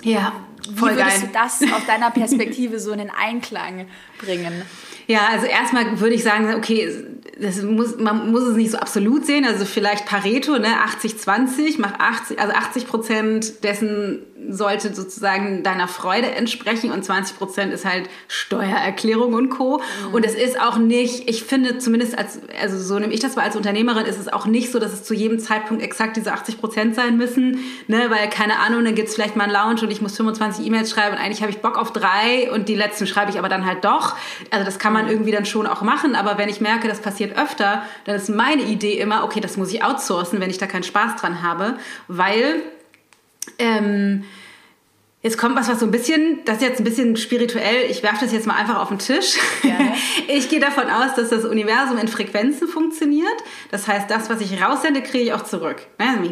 Ja, 0.06 0.34
voll 0.76 0.92
Wie 0.92 0.98
würdest 0.98 1.22
geil. 1.22 1.30
du 1.32 1.34
das 1.34 1.74
aus 1.74 1.86
deiner 1.88 2.12
Perspektive 2.12 2.80
so 2.80 2.92
in 2.92 3.00
den 3.00 3.10
Einklang 3.10 3.88
bringen? 4.20 4.62
Ja, 5.08 5.28
also 5.32 5.46
erstmal 5.46 6.00
würde 6.00 6.16
ich 6.16 6.24
sagen, 6.24 6.54
okay, 6.56 6.92
das 7.40 7.62
muss, 7.62 7.98
man 7.98 8.32
muss 8.32 8.44
es 8.44 8.56
nicht 8.56 8.72
so 8.72 8.78
absolut 8.78 9.26
sehen. 9.26 9.46
Also 9.46 9.66
vielleicht 9.66 10.06
Pareto, 10.06 10.58
ne, 10.58 10.68
80-20, 11.02 11.76
mach 11.80 12.00
80, 12.00 12.40
also 12.40 12.54
80 12.54 12.88
Prozent 12.88 13.64
dessen 13.64 14.20
sollte 14.50 14.94
sozusagen 14.94 15.64
deiner 15.64 15.88
Freude 15.88 16.30
entsprechen 16.32 16.92
und 16.92 17.06
20 17.06 17.38
Prozent 17.38 17.74
ist 17.74 17.86
halt 17.86 18.10
Steuererklärung 18.28 19.34
und 19.34 19.50
Co. 19.50 19.78
Mhm. 19.78 20.14
Und 20.14 20.26
es 20.26 20.36
ist 20.36 20.60
auch 20.60 20.78
nicht, 20.78 21.30
ich 21.30 21.44
finde 21.44 21.78
zumindest 21.78 22.18
als, 22.18 22.40
also 22.62 22.78
so 22.78 23.00
nehme 23.00 23.14
ich 23.14 23.22
das 23.22 23.38
mal 23.38 23.44
als 23.44 23.56
Unternehmerin, 23.56 24.06
ist 24.06 24.20
es 24.20 24.28
auch 24.28 24.46
nicht 24.46 24.74
so, 24.74 24.80
dass 24.80 24.92
es 24.92 25.04
zu 25.04 25.14
jedem 25.14 25.40
Zeitpunkt 25.40 25.82
exakt 25.82 26.18
diese 26.18 26.34
80 26.34 26.60
Prozent 26.60 26.96
sein 26.96 27.16
müssen, 27.16 27.60
ne, 27.88 28.10
weil 28.10 28.30
keine 28.30 28.60
Ahnung, 28.60 28.84
dann 28.84 28.94
gibt's 28.94 29.16
vielleicht 29.16 29.38
mal 29.38 29.46
einen 29.46 29.54
Lounge 29.54 29.82
und 29.84 29.92
ich 29.92 30.02
muss 30.02 30.18
25 30.18 30.66
E-Mails 30.66 30.92
schreiben 30.92 31.16
und 31.16 31.22
eigentlich 31.22 31.42
habe 31.42 31.52
ich 31.52 31.60
Bock 31.60 31.78
auf 31.78 31.94
drei 31.94 32.52
und 32.52 32.68
die 32.68 32.76
letzten 32.76 33.08
schreibe 33.08 33.32
ich 33.32 33.40
aber 33.40 33.48
dann 33.48 33.66
halt 33.66 33.86
doch. 33.86 34.16
Also 34.52 34.66
das 34.66 34.80
kann 34.80 34.92
man 34.92 35.08
irgendwie 35.08 35.32
dann 35.32 35.46
schon 35.46 35.66
auch 35.66 35.82
machen, 35.82 36.14
aber 36.16 36.38
wenn 36.38 36.50
ich 36.50 36.60
merke, 36.60 36.90
das 36.90 37.00
passiert 37.00 37.38
öfter, 37.38 37.84
dann 38.04 38.16
ist 38.16 38.30
meine 38.30 38.64
Idee 38.64 39.00
immer, 39.00 39.24
okay, 39.24 39.40
das 39.40 39.56
muss 39.56 39.72
ich 39.72 39.82
outsourcen, 39.84 40.42
wenn 40.42 40.50
ich 40.50 40.58
da 40.58 40.68
keinen 40.68 40.84
Spaß 40.84 41.16
dran 41.22 41.42
habe, 41.42 41.78
weil 42.10 42.62
ähm, 43.60 44.24
Jetzt 45.26 45.40
kommt 45.40 45.56
was, 45.56 45.68
was 45.68 45.80
so 45.80 45.88
ein 45.88 45.92
bisschen, 45.92 46.42
das 46.46 46.58
ist 46.58 46.62
jetzt 46.62 46.80
ein 46.80 46.84
bisschen 46.84 47.18
spirituell. 47.18 47.90
Ich 47.90 48.04
werfe 48.04 48.26
das 48.26 48.32
jetzt 48.32 48.46
mal 48.46 48.54
einfach 48.54 48.80
auf 48.80 48.90
den 48.90 49.00
Tisch. 49.00 49.40
Gerne. 49.64 49.94
Ich 50.28 50.50
gehe 50.50 50.60
davon 50.60 50.90
aus, 50.90 51.16
dass 51.16 51.30
das 51.30 51.46
Universum 51.46 51.98
in 51.98 52.08
Frequenzen 52.08 52.68
funktioniert. 52.68 53.36
Das 53.72 53.88
heißt, 53.88 54.10
das, 54.10 54.30
was 54.30 54.42
ich 54.42 54.62
raussende, 54.62 55.02
kriege 55.02 55.24
ich 55.24 55.34
auch 55.34 55.44
zurück. 55.44 55.78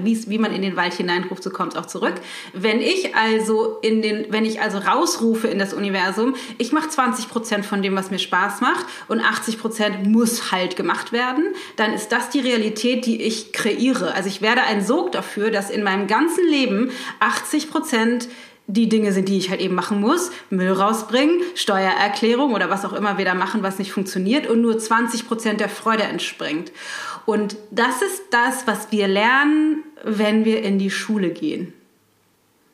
Wie, 0.03 0.29
wie 0.29 0.37
man 0.37 0.53
in 0.53 0.61
den 0.61 0.75
Wald 0.75 0.93
hineinruft, 0.93 1.41
so 1.41 1.49
kommt 1.49 1.73
es 1.73 1.79
auch 1.79 1.85
zurück. 1.85 2.15
Wenn 2.53 2.81
ich 2.81 3.15
also 3.15 3.77
in 3.81 4.01
den, 4.01 4.25
wenn 4.29 4.45
ich 4.45 4.61
also 4.61 4.79
rausrufe 4.79 5.47
in 5.47 5.57
das 5.57 5.73
Universum, 5.73 6.35
ich 6.57 6.71
mache 6.71 6.89
20 6.89 7.29
Prozent 7.29 7.65
von 7.65 7.81
dem, 7.81 7.95
was 7.95 8.11
mir 8.11 8.19
Spaß 8.19 8.61
macht 8.61 8.85
und 9.07 9.21
80 9.21 9.59
Prozent 9.59 10.07
muss 10.07 10.51
halt 10.51 10.75
gemacht 10.75 11.11
werden, 11.11 11.45
dann 11.77 11.93
ist 11.93 12.11
das 12.11 12.29
die 12.29 12.41
Realität, 12.41 13.05
die 13.05 13.21
ich 13.21 13.53
kreiere. 13.53 14.13
Also 14.13 14.27
ich 14.27 14.41
werde 14.41 14.63
ein 14.63 14.83
Sog 14.83 15.11
dafür, 15.11 15.49
dass 15.49 15.69
in 15.69 15.83
meinem 15.83 16.07
ganzen 16.07 16.47
Leben 16.47 16.91
80 17.19 17.71
Prozent 17.71 18.27
die 18.73 18.89
Dinge 18.89 19.13
sind, 19.13 19.29
die 19.29 19.37
ich 19.37 19.49
halt 19.49 19.61
eben 19.61 19.75
machen 19.75 20.01
muss. 20.01 20.31
Müll 20.49 20.71
rausbringen, 20.71 21.41
Steuererklärung 21.55 22.53
oder 22.53 22.69
was 22.69 22.85
auch 22.85 22.93
immer 22.93 23.17
wir 23.17 23.25
da 23.25 23.35
machen, 23.35 23.63
was 23.63 23.79
nicht 23.79 23.91
funktioniert 23.91 24.47
und 24.47 24.61
nur 24.61 24.77
20 24.77 25.27
Prozent 25.27 25.59
der 25.59 25.69
Freude 25.69 26.03
entspringt. 26.03 26.71
Und 27.25 27.55
das 27.71 28.01
ist 28.01 28.23
das, 28.31 28.67
was 28.67 28.91
wir 28.91 29.07
lernen, 29.07 29.83
wenn 30.03 30.43
wir 30.43 30.63
in 30.63 30.79
die 30.79 30.91
Schule 30.91 31.29
gehen. 31.29 31.73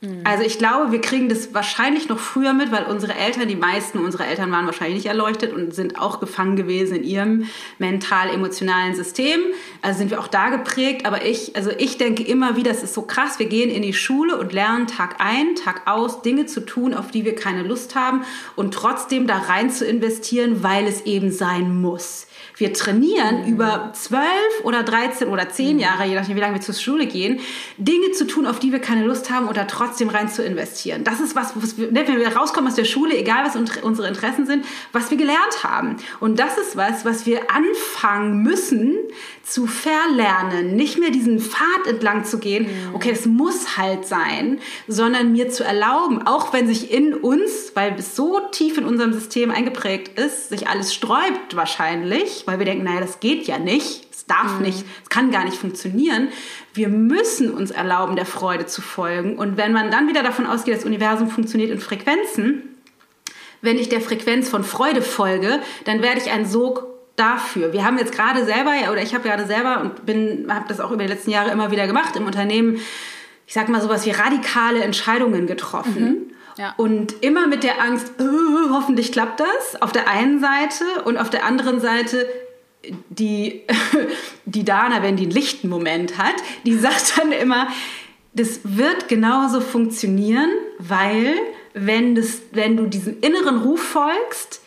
Mhm. 0.01 0.21
Also 0.23 0.43
ich 0.43 0.57
glaube, 0.57 0.91
wir 0.91 1.01
kriegen 1.01 1.27
das 1.27 1.53
wahrscheinlich 1.53 2.07
noch 2.07 2.19
früher 2.19 2.53
mit, 2.53 2.71
weil 2.71 2.85
unsere 2.85 3.15
Eltern, 3.15 3.47
die 3.47 3.55
meisten 3.55 3.99
unserer 3.99 4.27
Eltern 4.27 4.51
waren 4.51 4.65
wahrscheinlich 4.65 4.95
nicht 4.95 5.07
erleuchtet 5.07 5.53
und 5.53 5.73
sind 5.73 5.99
auch 5.99 6.21
gefangen 6.21 6.55
gewesen 6.55 6.97
in 6.97 7.03
ihrem 7.03 7.49
mental-emotionalen 7.79 8.95
System. 8.95 9.41
Also 9.81 9.99
sind 9.99 10.11
wir 10.11 10.19
auch 10.19 10.29
da 10.29 10.49
geprägt. 10.49 11.05
Aber 11.05 11.25
ich, 11.25 11.55
also 11.55 11.71
ich 11.77 11.97
denke 11.97 12.23
immer 12.23 12.55
wieder, 12.55 12.71
es 12.71 12.81
ist 12.81 12.93
so 12.93 13.01
krass, 13.01 13.39
wir 13.39 13.47
gehen 13.47 13.69
in 13.69 13.81
die 13.81 13.93
Schule 13.93 14.37
und 14.37 14.53
lernen 14.53 14.87
Tag 14.87 15.15
ein, 15.19 15.55
Tag 15.55 15.81
aus 15.85 16.21
Dinge 16.21 16.45
zu 16.45 16.65
tun, 16.65 16.93
auf 16.93 17.11
die 17.11 17.25
wir 17.25 17.35
keine 17.35 17.63
Lust 17.63 17.95
haben 17.95 18.23
und 18.55 18.73
trotzdem 18.73 19.27
da 19.27 19.37
rein 19.37 19.69
zu 19.69 19.85
investieren, 19.85 20.63
weil 20.63 20.87
es 20.87 21.01
eben 21.01 21.31
sein 21.31 21.81
muss. 21.81 22.27
Wir 22.55 22.73
trainieren 22.73 23.43
mhm. 23.43 23.53
über 23.53 23.91
zwölf 23.93 24.23
oder 24.63 24.83
13 24.83 25.29
oder 25.29 25.49
zehn 25.49 25.75
mhm. 25.75 25.81
Jahre, 25.81 26.05
je 26.05 26.15
nachdem, 26.15 26.35
wie 26.35 26.41
lange 26.41 26.55
wir 26.55 26.61
zur 26.61 26.75
Schule 26.75 27.07
gehen, 27.07 27.39
Dinge 27.77 28.11
zu 28.11 28.27
tun, 28.27 28.45
auf 28.45 28.59
die 28.59 28.71
wir 28.71 28.79
keine 28.79 29.05
Lust 29.05 29.29
haben 29.29 29.47
oder 29.47 29.65
trotzdem 29.65 29.88
trotzdem 29.89 30.09
rein 30.09 30.29
zu 30.29 30.43
investieren. 30.43 31.03
Das 31.03 31.19
ist 31.19 31.35
was, 31.35 31.53
was 31.55 31.77
wir, 31.77 31.91
ne, 31.91 32.07
wenn 32.07 32.17
wir 32.17 32.35
rauskommen 32.35 32.69
aus 32.69 32.75
der 32.75 32.85
Schule, 32.85 33.17
egal 33.17 33.45
was 33.45 33.55
unsere 33.55 34.07
Interessen 34.07 34.45
sind, 34.45 34.65
was 34.91 35.09
wir 35.09 35.17
gelernt 35.17 35.63
haben. 35.63 35.97
Und 36.19 36.39
das 36.39 36.57
ist 36.57 36.77
was, 36.77 37.05
was 37.05 37.25
wir 37.25 37.41
anfangen 37.51 38.43
müssen 38.43 38.95
zu 39.43 39.65
verlernen. 39.65 40.75
Nicht 40.75 40.99
mehr 40.99 41.09
diesen 41.09 41.39
Pfad 41.39 41.87
entlang 41.87 42.23
zu 42.23 42.37
gehen, 42.37 42.65
mhm. 42.65 42.95
okay, 42.95 43.11
es 43.11 43.25
muss 43.25 43.77
halt 43.77 44.05
sein, 44.05 44.59
sondern 44.87 45.31
mir 45.31 45.49
zu 45.49 45.63
erlauben, 45.63 46.25
auch 46.27 46.53
wenn 46.53 46.67
sich 46.67 46.91
in 46.91 47.13
uns, 47.15 47.71
weil 47.73 47.95
es 47.97 48.15
so 48.15 48.39
tief 48.51 48.77
in 48.77 48.85
unserem 48.85 49.13
System 49.13 49.49
eingeprägt 49.49 50.19
ist, 50.19 50.49
sich 50.49 50.67
alles 50.67 50.93
sträubt 50.93 51.55
wahrscheinlich, 51.55 52.43
weil 52.45 52.59
wir 52.59 52.65
denken, 52.65 52.83
naja, 52.83 53.01
das 53.01 53.19
geht 53.19 53.47
ja 53.47 53.57
nicht, 53.57 54.08
darf 54.29 54.57
mhm. 54.57 54.61
nicht, 54.63 54.85
es 55.03 55.09
kann 55.09 55.31
gar 55.31 55.43
nicht 55.43 55.57
funktionieren. 55.57 56.29
Wir 56.73 56.89
müssen 56.89 57.51
uns 57.51 57.71
erlauben, 57.71 58.15
der 58.15 58.25
Freude 58.25 58.65
zu 58.65 58.81
folgen. 58.81 59.37
Und 59.37 59.57
wenn 59.57 59.73
man 59.73 59.91
dann 59.91 60.07
wieder 60.07 60.23
davon 60.23 60.45
ausgeht, 60.45 60.75
das 60.75 60.85
Universum 60.85 61.29
funktioniert 61.29 61.71
in 61.71 61.79
Frequenzen, 61.79 62.63
wenn 63.61 63.77
ich 63.77 63.89
der 63.89 64.01
Frequenz 64.01 64.49
von 64.49 64.63
Freude 64.63 65.01
folge, 65.01 65.59
dann 65.85 66.01
werde 66.01 66.21
ich 66.21 66.31
ein 66.31 66.45
Sog 66.45 66.85
dafür. 67.15 67.73
Wir 67.73 67.83
haben 67.83 67.97
jetzt 67.97 68.13
gerade 68.13 68.45
selber, 68.45 68.71
oder 68.91 69.01
ich 69.01 69.13
habe 69.13 69.27
gerade 69.27 69.45
selber 69.45 69.81
und 69.81 70.05
bin, 70.05 70.47
habe 70.49 70.65
das 70.69 70.79
auch 70.79 70.91
über 70.91 71.03
die 71.03 71.09
letzten 71.09 71.31
Jahre 71.31 71.51
immer 71.51 71.71
wieder 71.71 71.85
gemacht 71.85 72.15
im 72.15 72.25
Unternehmen, 72.25 72.79
ich 73.45 73.53
sag 73.53 73.67
mal 73.67 73.81
sowas 73.81 74.05
wie 74.05 74.11
radikale 74.11 74.81
Entscheidungen 74.81 75.47
getroffen. 75.47 76.03
Mhm. 76.03 76.17
Ja. 76.57 76.73
Und 76.77 77.23
immer 77.23 77.47
mit 77.47 77.63
der 77.63 77.81
Angst, 77.81 78.11
äh, 78.19 78.23
hoffentlich 78.69 79.11
klappt 79.11 79.39
das, 79.39 79.81
auf 79.81 79.91
der 79.91 80.09
einen 80.09 80.39
Seite 80.39 81.03
und 81.05 81.17
auf 81.17 81.29
der 81.29 81.45
anderen 81.45 81.79
Seite 81.79 82.27
die, 83.09 83.61
die 84.45 84.65
Dana, 84.65 85.01
wenn 85.03 85.15
die 85.15 85.23
einen 85.23 85.31
lichten 85.31 85.69
Moment 85.69 86.17
hat, 86.17 86.35
die 86.65 86.75
sagt 86.77 87.17
dann 87.17 87.31
immer, 87.31 87.67
das 88.33 88.61
wird 88.63 89.07
genauso 89.07 89.61
funktionieren, 89.61 90.49
weil 90.77 91.35
wenn, 91.73 92.15
das, 92.15 92.41
wenn 92.51 92.77
du 92.77 92.85
diesem 92.85 93.19
inneren 93.21 93.61
Ruf 93.61 93.81
folgst, 93.81 94.61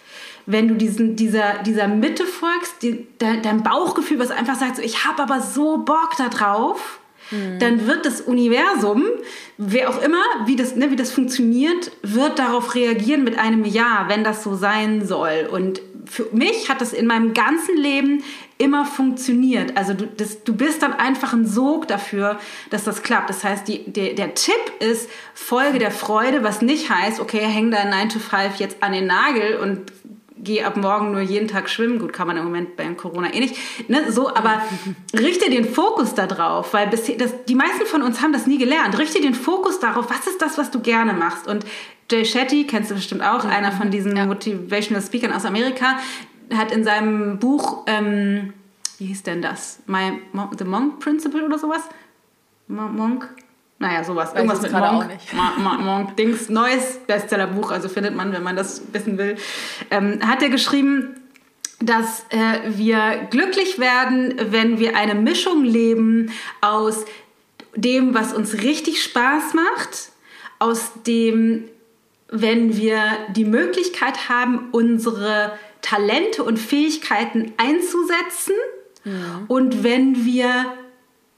wenn 0.46 0.68
du 0.68 0.74
diesen, 0.74 1.16
dieser, 1.16 1.58
dieser 1.64 1.88
Mitte 1.88 2.26
folgst, 2.26 2.82
die, 2.82 3.06
dein, 3.18 3.42
dein 3.42 3.62
Bauchgefühl, 3.62 4.18
was 4.18 4.30
einfach 4.30 4.56
sagt, 4.56 4.76
so, 4.76 4.82
ich 4.82 5.04
habe 5.04 5.22
aber 5.22 5.40
so 5.40 5.78
Bock 5.78 6.16
da 6.18 6.28
drauf, 6.28 7.00
mhm. 7.30 7.58
dann 7.60 7.86
wird 7.86 8.04
das 8.04 8.20
Universum, 8.20 9.04
wer 9.56 9.88
auch 9.88 10.02
immer, 10.02 10.22
wie 10.46 10.56
das, 10.56 10.74
ne, 10.74 10.90
wie 10.90 10.96
das 10.96 11.12
funktioniert, 11.12 11.92
wird 12.02 12.40
darauf 12.40 12.74
reagieren 12.74 13.22
mit 13.22 13.38
einem 13.38 13.64
Ja, 13.64 14.06
wenn 14.08 14.24
das 14.24 14.42
so 14.42 14.56
sein 14.56 15.06
soll. 15.06 15.48
Und 15.50 15.80
für 16.04 16.28
mich 16.32 16.68
hat 16.68 16.80
das 16.80 16.92
in 16.92 17.06
meinem 17.06 17.34
ganzen 17.34 17.76
Leben 17.76 18.24
immer 18.58 18.84
funktioniert. 18.84 19.76
Also 19.76 19.94
du, 19.94 20.06
das, 20.06 20.44
du 20.44 20.54
bist 20.54 20.82
dann 20.82 20.92
einfach 20.92 21.32
ein 21.32 21.46
Sog 21.46 21.88
dafür, 21.88 22.38
dass 22.70 22.84
das 22.84 23.02
klappt. 23.02 23.30
Das 23.30 23.44
heißt, 23.44 23.68
die, 23.68 23.90
der, 23.90 24.14
der 24.14 24.34
Tipp 24.34 24.54
ist, 24.80 25.08
Folge 25.34 25.78
der 25.78 25.90
Freude, 25.90 26.44
was 26.44 26.62
nicht 26.62 26.90
heißt, 26.90 27.20
okay, 27.20 27.40
häng 27.40 27.70
dein 27.70 27.90
9 27.90 28.08
to 28.10 28.18
5 28.18 28.56
jetzt 28.56 28.82
an 28.82 28.92
den 28.92 29.06
Nagel 29.06 29.56
und 29.56 29.92
geh 30.36 30.64
ab 30.64 30.76
morgen 30.76 31.12
nur 31.12 31.20
jeden 31.20 31.48
Tag 31.48 31.70
schwimmen. 31.70 31.98
Gut, 31.98 32.12
kann 32.12 32.26
man 32.26 32.36
im 32.36 32.44
Moment 32.44 32.76
beim 32.76 32.96
Corona 32.96 33.32
eh 33.32 33.40
nicht. 33.40 33.56
Ne, 33.88 34.10
so, 34.10 34.28
aber 34.28 34.62
richte 35.18 35.50
den 35.50 35.64
Fokus 35.64 36.14
darauf, 36.14 36.74
weil 36.74 36.88
bis, 36.88 37.04
das, 37.16 37.44
die 37.44 37.54
meisten 37.54 37.86
von 37.86 38.02
uns 38.02 38.20
haben 38.20 38.32
das 38.32 38.46
nie 38.46 38.58
gelernt. 38.58 38.98
Richte 38.98 39.20
den 39.20 39.34
Fokus 39.34 39.78
darauf, 39.78 40.10
was 40.10 40.26
ist 40.26 40.42
das, 40.42 40.58
was 40.58 40.70
du 40.70 40.80
gerne 40.80 41.12
machst. 41.12 41.46
Und 41.46 41.64
Jay 42.12 42.24
Shetty, 42.24 42.66
kennst 42.66 42.90
du 42.90 42.94
bestimmt 42.94 43.22
auch, 43.22 43.44
mhm. 43.44 43.50
einer 43.50 43.72
von 43.72 43.90
diesen 43.90 44.16
ja. 44.16 44.26
Motivational 44.26 45.02
Speakern 45.02 45.32
aus 45.32 45.46
Amerika, 45.46 45.98
hat 46.54 46.70
in 46.70 46.84
seinem 46.84 47.38
Buch, 47.38 47.84
ähm, 47.86 48.52
wie 48.98 49.06
hieß 49.06 49.22
denn 49.22 49.40
das? 49.40 49.80
My, 49.86 50.20
The 50.58 50.64
Monk 50.64 51.00
Principle 51.00 51.44
oder 51.44 51.58
sowas? 51.58 51.82
Monk? 52.68 53.28
Naja, 53.78 54.04
sowas. 54.04 54.32
Irgendwas 54.34 54.62
mit 54.62 54.72
Monk. 54.72 55.08
Monk 55.80 56.16
Dings. 56.16 56.48
Neues 56.48 56.98
Bestsellerbuch, 57.06 57.72
also 57.72 57.88
findet 57.88 58.14
man, 58.14 58.32
wenn 58.32 58.42
man 58.42 58.54
das 58.54 58.82
wissen 58.92 59.18
will. 59.18 59.36
Ähm, 59.90 60.20
hat 60.24 60.42
er 60.42 60.50
geschrieben, 60.50 61.16
dass 61.80 62.24
äh, 62.28 62.60
wir 62.68 63.26
glücklich 63.30 63.78
werden, 63.78 64.34
wenn 64.50 64.78
wir 64.78 64.96
eine 64.96 65.16
Mischung 65.16 65.64
leben 65.64 66.30
aus 66.60 67.04
dem, 67.74 68.14
was 68.14 68.32
uns 68.32 68.62
richtig 68.62 69.02
Spaß 69.02 69.54
macht, 69.54 70.12
aus 70.58 70.92
dem, 71.06 71.64
wenn 72.32 72.76
wir 72.76 73.00
die 73.36 73.44
Möglichkeit 73.44 74.28
haben, 74.28 74.70
unsere 74.72 75.52
Talente 75.82 76.42
und 76.42 76.58
Fähigkeiten 76.58 77.52
einzusetzen 77.58 78.54
ja. 79.04 79.42
und 79.48 79.84
wenn 79.84 80.24
wir 80.24 80.72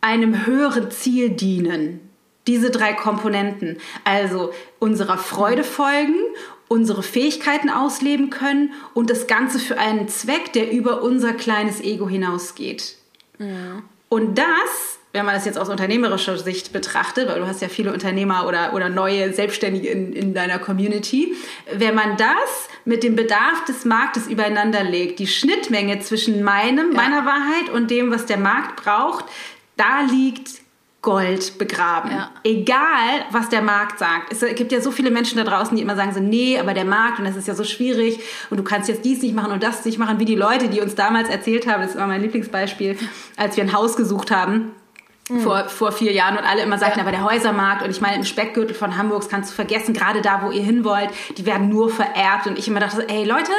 einem 0.00 0.46
höheren 0.46 0.90
Ziel 0.90 1.30
dienen. 1.30 2.00
Diese 2.46 2.70
drei 2.70 2.92
Komponenten, 2.92 3.78
also 4.04 4.52
unserer 4.78 5.16
Freude 5.16 5.64
folgen, 5.64 6.16
unsere 6.68 7.02
Fähigkeiten 7.02 7.70
ausleben 7.70 8.28
können 8.28 8.74
und 8.92 9.08
das 9.08 9.26
Ganze 9.26 9.58
für 9.58 9.78
einen 9.78 10.08
Zweck, 10.08 10.52
der 10.52 10.70
über 10.70 11.02
unser 11.02 11.32
kleines 11.32 11.80
Ego 11.80 12.06
hinausgeht. 12.06 12.96
Ja. 13.38 13.82
Und 14.10 14.36
das, 14.36 14.93
wenn 15.14 15.24
man 15.24 15.36
das 15.36 15.44
jetzt 15.44 15.58
aus 15.58 15.68
unternehmerischer 15.68 16.36
Sicht 16.36 16.72
betrachtet, 16.72 17.28
weil 17.28 17.38
du 17.38 17.46
hast 17.46 17.62
ja 17.62 17.68
viele 17.68 17.92
Unternehmer 17.92 18.48
oder, 18.48 18.74
oder 18.74 18.88
neue 18.88 19.32
Selbstständige 19.32 19.88
in, 19.88 20.12
in 20.12 20.34
deiner 20.34 20.58
Community, 20.58 21.36
wenn 21.72 21.94
man 21.94 22.16
das 22.16 22.68
mit 22.84 23.04
dem 23.04 23.14
Bedarf 23.14 23.64
des 23.64 23.84
Marktes 23.84 24.26
übereinander 24.26 24.82
legt, 24.82 25.20
die 25.20 25.28
Schnittmenge 25.28 26.00
zwischen 26.00 26.42
meinem, 26.42 26.90
ja. 26.90 26.96
meiner 26.96 27.24
Wahrheit 27.24 27.70
und 27.72 27.92
dem, 27.92 28.10
was 28.10 28.26
der 28.26 28.38
Markt 28.38 28.82
braucht, 28.82 29.24
da 29.76 30.00
liegt 30.10 30.64
Gold 31.00 31.58
begraben. 31.58 32.10
Ja. 32.10 32.30
Egal, 32.42 33.26
was 33.30 33.48
der 33.50 33.62
Markt 33.62 34.00
sagt. 34.00 34.32
Es 34.32 34.40
gibt 34.56 34.72
ja 34.72 34.80
so 34.80 34.90
viele 34.90 35.12
Menschen 35.12 35.38
da 35.38 35.44
draußen, 35.44 35.76
die 35.76 35.82
immer 35.82 35.94
sagen 35.94 36.12
so, 36.12 36.18
nee, 36.18 36.58
aber 36.58 36.74
der 36.74 36.86
Markt 36.86 37.20
und 37.20 37.24
das 37.24 37.36
ist 37.36 37.46
ja 37.46 37.54
so 37.54 37.62
schwierig 37.62 38.18
und 38.50 38.56
du 38.56 38.64
kannst 38.64 38.88
jetzt 38.88 39.04
dies 39.04 39.22
nicht 39.22 39.34
machen 39.34 39.52
und 39.52 39.62
das 39.62 39.84
nicht 39.84 39.98
machen, 39.98 40.18
wie 40.18 40.24
die 40.24 40.34
Leute, 40.34 40.68
die 40.68 40.80
uns 40.80 40.96
damals 40.96 41.28
erzählt 41.28 41.68
haben, 41.68 41.82
das 41.82 41.90
ist 41.90 41.96
immer 41.96 42.08
mein 42.08 42.22
Lieblingsbeispiel, 42.22 42.96
als 43.36 43.56
wir 43.56 43.62
ein 43.62 43.72
Haus 43.72 43.96
gesucht 43.96 44.32
haben. 44.32 44.72
Mhm. 45.28 45.40
Vor, 45.40 45.68
vor 45.68 45.92
vier 45.92 46.12
Jahren 46.12 46.36
und 46.36 46.44
alle 46.44 46.62
immer 46.62 46.78
sagten, 46.78 46.98
ja. 46.98 47.04
aber 47.04 47.12
der 47.12 47.24
Häusermarkt 47.24 47.82
und 47.82 47.90
ich 47.90 48.00
meine, 48.00 48.16
im 48.16 48.24
Speckgürtel 48.24 48.74
von 48.74 48.98
Hamburgs 48.98 49.28
kannst 49.28 49.50
du 49.50 49.54
vergessen, 49.54 49.94
gerade 49.94 50.20
da, 50.20 50.42
wo 50.42 50.50
ihr 50.50 50.62
hin 50.62 50.84
wollt, 50.84 51.08
die 51.38 51.46
werden 51.46 51.70
nur 51.70 51.88
vererbt 51.88 52.46
und 52.46 52.58
ich 52.58 52.68
immer 52.68 52.80
dachte 52.80 52.96
so, 52.96 53.02
ey 53.02 53.24
Leute, 53.24 53.52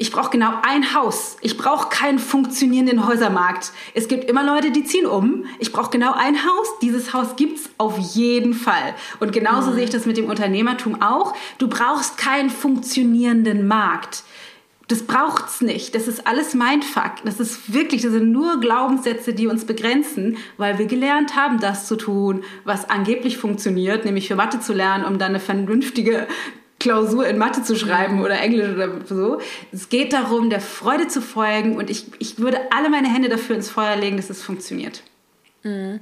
ich 0.00 0.12
brauche 0.12 0.30
genau 0.30 0.54
ein 0.62 0.94
Haus. 0.94 1.36
Ich 1.42 1.58
brauche 1.58 1.90
keinen 1.90 2.18
funktionierenden 2.18 3.06
Häusermarkt. 3.06 3.70
Es 3.92 4.08
gibt 4.08 4.30
immer 4.30 4.42
Leute, 4.42 4.70
die 4.70 4.82
ziehen 4.82 5.04
um. 5.04 5.44
Ich 5.58 5.72
brauche 5.72 5.90
genau 5.90 6.14
ein 6.14 6.36
Haus. 6.36 6.78
Dieses 6.80 7.12
Haus 7.12 7.36
gibt's 7.36 7.68
auf 7.76 7.98
jeden 7.98 8.54
Fall. 8.54 8.94
Und 9.18 9.32
genauso 9.32 9.70
mhm. 9.70 9.74
sehe 9.74 9.84
ich 9.84 9.90
das 9.90 10.06
mit 10.06 10.16
dem 10.16 10.30
Unternehmertum 10.30 11.02
auch. 11.02 11.34
Du 11.58 11.68
brauchst 11.68 12.16
keinen 12.16 12.48
funktionierenden 12.48 13.66
Markt. 13.66 14.24
Das 14.90 15.04
braucht's 15.04 15.60
nicht. 15.60 15.94
Das 15.94 16.08
ist 16.08 16.26
alles 16.26 16.52
Mindfuck. 16.52 17.22
Das 17.24 17.38
ist 17.38 17.72
wirklich, 17.72 18.02
das 18.02 18.10
sind 18.10 18.32
nur 18.32 18.58
Glaubenssätze, 18.58 19.32
die 19.32 19.46
uns 19.46 19.64
begrenzen, 19.64 20.36
weil 20.56 20.80
wir 20.80 20.86
gelernt 20.86 21.36
haben, 21.36 21.60
das 21.60 21.86
zu 21.86 21.94
tun, 21.94 22.42
was 22.64 22.90
angeblich 22.90 23.38
funktioniert, 23.38 24.04
nämlich 24.04 24.26
für 24.26 24.34
Mathe 24.34 24.58
zu 24.58 24.72
lernen, 24.72 25.04
um 25.04 25.20
dann 25.20 25.28
eine 25.28 25.38
vernünftige 25.38 26.26
Klausur 26.80 27.24
in 27.28 27.38
Mathe 27.38 27.62
zu 27.62 27.76
schreiben 27.76 28.20
oder 28.20 28.40
Englisch 28.40 28.74
oder 28.74 29.06
so. 29.06 29.40
Es 29.70 29.90
geht 29.90 30.12
darum, 30.12 30.50
der 30.50 30.60
Freude 30.60 31.06
zu 31.06 31.22
folgen 31.22 31.76
und 31.76 31.88
ich, 31.88 32.06
ich 32.18 32.40
würde 32.40 32.58
alle 32.72 32.90
meine 32.90 33.14
Hände 33.14 33.28
dafür 33.28 33.54
ins 33.54 33.70
Feuer 33.70 33.94
legen, 33.94 34.16
dass 34.16 34.28
es 34.28 34.42
funktioniert. 34.42 35.04
Mhm. 35.62 36.00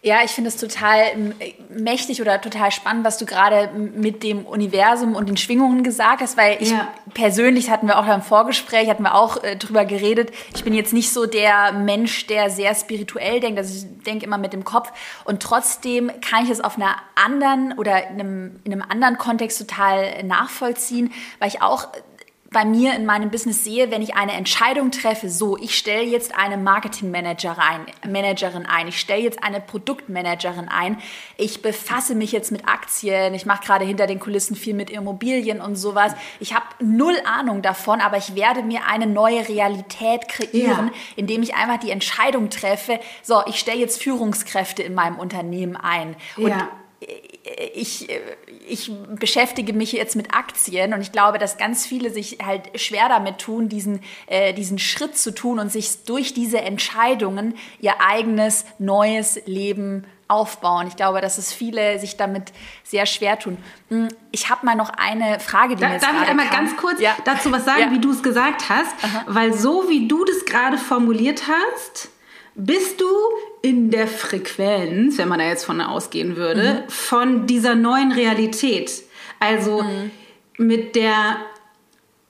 Ja, 0.00 0.18
ich 0.24 0.30
finde 0.30 0.48
es 0.48 0.56
total 0.56 1.34
mächtig 1.70 2.22
oder 2.22 2.40
total 2.40 2.70
spannend, 2.70 3.04
was 3.04 3.18
du 3.18 3.26
gerade 3.26 3.68
mit 3.74 4.22
dem 4.22 4.46
Universum 4.46 5.16
und 5.16 5.28
den 5.28 5.36
Schwingungen 5.36 5.82
gesagt 5.82 6.20
hast, 6.20 6.36
weil 6.36 6.56
ich 6.60 6.70
ja. 6.70 6.86
persönlich 7.14 7.68
hatten 7.68 7.88
wir 7.88 7.98
auch 7.98 8.06
im 8.06 8.22
Vorgespräch, 8.22 8.88
hatten 8.88 9.02
wir 9.02 9.16
auch 9.16 9.42
äh, 9.42 9.56
drüber 9.56 9.84
geredet. 9.84 10.30
Ich 10.54 10.62
bin 10.62 10.72
jetzt 10.72 10.92
nicht 10.92 11.12
so 11.12 11.26
der 11.26 11.72
Mensch, 11.72 12.28
der 12.28 12.48
sehr 12.48 12.76
spirituell 12.76 13.40
denkt, 13.40 13.58
also 13.58 13.74
ich 13.74 14.04
denke 14.04 14.24
immer 14.24 14.38
mit 14.38 14.52
dem 14.52 14.62
Kopf 14.62 14.92
und 15.24 15.42
trotzdem 15.42 16.12
kann 16.20 16.44
ich 16.44 16.50
es 16.50 16.60
auf 16.60 16.76
einer 16.76 16.94
anderen 17.16 17.76
oder 17.76 18.08
in 18.08 18.20
einem, 18.20 18.60
in 18.62 18.72
einem 18.72 18.84
anderen 18.88 19.18
Kontext 19.18 19.58
total 19.58 20.22
nachvollziehen, 20.22 21.12
weil 21.40 21.48
ich 21.48 21.60
auch 21.60 21.88
bei 22.50 22.64
mir 22.64 22.94
in 22.94 23.04
meinem 23.04 23.30
Business 23.30 23.62
sehe, 23.62 23.90
wenn 23.90 24.00
ich 24.00 24.14
eine 24.14 24.32
Entscheidung 24.32 24.90
treffe, 24.90 25.28
so, 25.28 25.58
ich 25.58 25.76
stelle 25.76 26.04
jetzt 26.04 26.34
eine 26.34 26.56
Marketingmanager 26.56 27.52
rein, 27.52 27.86
Managerin 28.08 28.64
ein, 28.64 28.88
ich 28.88 28.98
stelle 28.98 29.22
jetzt 29.22 29.42
eine 29.44 29.60
Produktmanagerin 29.60 30.68
ein, 30.68 30.98
ich 31.36 31.60
befasse 31.60 32.14
mich 32.14 32.32
jetzt 32.32 32.50
mit 32.50 32.66
Aktien, 32.66 33.34
ich 33.34 33.44
mache 33.44 33.66
gerade 33.66 33.84
hinter 33.84 34.06
den 34.06 34.18
Kulissen 34.18 34.56
viel 34.56 34.72
mit 34.72 34.88
Immobilien 34.88 35.60
und 35.60 35.76
sowas. 35.76 36.14
Ich 36.40 36.54
habe 36.54 36.64
null 36.80 37.16
Ahnung 37.26 37.60
davon, 37.60 38.00
aber 38.00 38.16
ich 38.16 38.34
werde 38.34 38.62
mir 38.62 38.86
eine 38.86 39.06
neue 39.06 39.46
Realität 39.46 40.26
kreieren, 40.28 40.86
ja. 40.86 40.92
indem 41.16 41.42
ich 41.42 41.54
einfach 41.54 41.78
die 41.78 41.90
Entscheidung 41.90 42.48
treffe, 42.48 42.98
so, 43.22 43.42
ich 43.46 43.58
stelle 43.58 43.78
jetzt 43.78 44.02
Führungskräfte 44.02 44.82
in 44.82 44.94
meinem 44.94 45.18
Unternehmen 45.18 45.76
ein. 45.76 46.16
Und 46.36 46.48
ja 46.48 46.68
ich, 47.74 48.08
ich 48.46 48.47
beschäftige 49.18 49.72
mich 49.72 49.92
jetzt 49.92 50.16
mit 50.16 50.34
Aktien 50.34 50.92
und 50.94 51.00
ich 51.00 51.12
glaube, 51.12 51.38
dass 51.38 51.56
ganz 51.58 51.86
viele 51.86 52.10
sich 52.10 52.38
halt 52.44 52.80
schwer 52.80 53.08
damit 53.08 53.38
tun, 53.38 53.68
diesen, 53.68 54.00
äh, 54.26 54.52
diesen 54.52 54.78
Schritt 54.78 55.16
zu 55.16 55.34
tun 55.34 55.58
und 55.58 55.70
sich 55.72 56.04
durch 56.04 56.34
diese 56.34 56.60
Entscheidungen 56.60 57.54
ihr 57.80 58.00
eigenes 58.00 58.64
neues 58.78 59.40
Leben 59.46 60.04
aufbauen. 60.28 60.86
Ich 60.86 60.96
glaube, 60.96 61.20
dass 61.20 61.38
es 61.38 61.52
viele 61.52 61.98
sich 61.98 62.16
damit 62.16 62.52
sehr 62.84 63.06
schwer 63.06 63.38
tun. 63.38 63.56
Hm, 63.88 64.08
ich 64.30 64.50
habe 64.50 64.66
mal 64.66 64.76
noch 64.76 64.90
eine 64.90 65.40
Frage, 65.40 65.74
die 65.74 65.80
da, 65.80 65.88
mir 65.88 65.94
jetzt 65.94 66.04
Darf 66.04 66.22
ich 66.22 66.28
einmal 66.28 66.46
kam. 66.46 66.66
ganz 66.66 66.76
kurz 66.76 67.00
ja. 67.00 67.16
dazu 67.24 67.50
was 67.50 67.64
sagen, 67.64 67.80
ja. 67.80 67.90
wie 67.90 67.98
du 67.98 68.12
es 68.12 68.22
gesagt 68.22 68.68
hast? 68.68 68.94
Aha. 69.02 69.24
Weil 69.26 69.54
so 69.54 69.88
wie 69.88 70.06
du 70.06 70.24
das 70.24 70.44
gerade 70.44 70.76
formuliert 70.76 71.44
hast, 71.48 72.10
bist 72.54 73.00
du 73.00 73.06
in 73.62 73.90
der 73.90 74.06
Frequenz, 74.06 75.18
wenn 75.18 75.28
man 75.28 75.38
da 75.38 75.46
jetzt 75.46 75.64
von 75.64 75.80
ausgehen 75.80 76.36
würde, 76.36 76.84
mhm. 76.86 76.90
von 76.90 77.46
dieser 77.46 77.74
neuen 77.74 78.12
Realität. 78.12 78.90
Also 79.40 79.82
mhm. 79.82 80.10
mit 80.56 80.96
der 80.96 81.36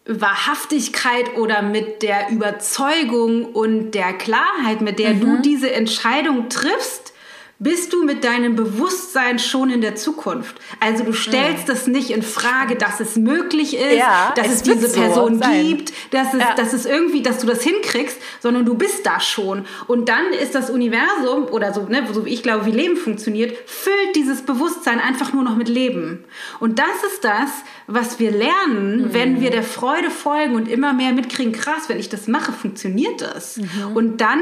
Wahrhaftigkeit 0.06 1.36
oder 1.36 1.62
mit 1.62 2.02
der 2.02 2.30
Überzeugung 2.30 3.44
und 3.44 3.90
der 3.92 4.14
Klarheit, 4.14 4.80
mit 4.80 4.98
der 4.98 5.14
mhm. 5.14 5.20
du 5.20 5.42
diese 5.42 5.70
Entscheidung 5.70 6.48
triffst, 6.48 7.12
bist 7.60 7.92
du 7.92 8.04
mit 8.04 8.22
deinem 8.22 8.54
Bewusstsein 8.54 9.40
schon 9.40 9.70
in 9.70 9.80
der 9.80 9.96
Zukunft. 9.96 10.56
Also 10.78 11.02
du 11.02 11.12
stellst 11.12 11.66
mhm. 11.66 11.72
das 11.72 11.86
nicht 11.88 12.10
in 12.10 12.22
Frage, 12.22 12.76
dass 12.76 13.00
es 13.00 13.16
möglich 13.16 13.76
ist, 13.76 13.98
ja, 13.98 14.32
dass 14.36 14.46
es, 14.46 14.52
es 14.52 14.62
diese 14.62 14.92
Person 14.92 15.42
so 15.42 15.50
gibt, 15.50 15.92
dass 16.12 16.34
es, 16.34 16.40
ja. 16.40 16.54
dass 16.54 16.72
es 16.72 16.86
irgendwie, 16.86 17.20
dass 17.20 17.38
du 17.40 17.48
das 17.48 17.62
hinkriegst, 17.62 18.16
sondern 18.38 18.64
du 18.64 18.74
bist 18.74 19.04
da 19.04 19.18
schon. 19.18 19.64
Und 19.88 20.08
dann 20.08 20.32
ist 20.32 20.54
das 20.54 20.70
Universum 20.70 21.46
oder 21.50 21.74
so, 21.74 21.82
ne, 21.82 22.06
so 22.12 22.24
wie 22.24 22.32
ich 22.32 22.44
glaube, 22.44 22.64
wie 22.66 22.70
Leben 22.70 22.96
funktioniert, 22.96 23.56
füllt 23.66 24.14
dieses 24.14 24.42
Bewusstsein 24.42 25.00
einfach 25.00 25.32
nur 25.32 25.42
noch 25.42 25.56
mit 25.56 25.68
Leben. 25.68 26.24
Und 26.60 26.78
das 26.78 27.12
ist 27.12 27.24
das, 27.24 27.50
was 27.88 28.20
wir 28.20 28.30
lernen, 28.30 29.02
mhm. 29.02 29.14
wenn 29.14 29.40
wir 29.40 29.50
der 29.50 29.64
Freude 29.64 30.10
folgen 30.10 30.54
und 30.54 30.68
immer 30.68 30.92
mehr 30.92 31.12
mitkriegen, 31.12 31.52
krass, 31.52 31.88
wenn 31.88 31.98
ich 31.98 32.08
das 32.08 32.28
mache, 32.28 32.52
funktioniert 32.52 33.20
das. 33.20 33.56
Mhm. 33.56 33.96
Und 33.96 34.20
dann 34.20 34.40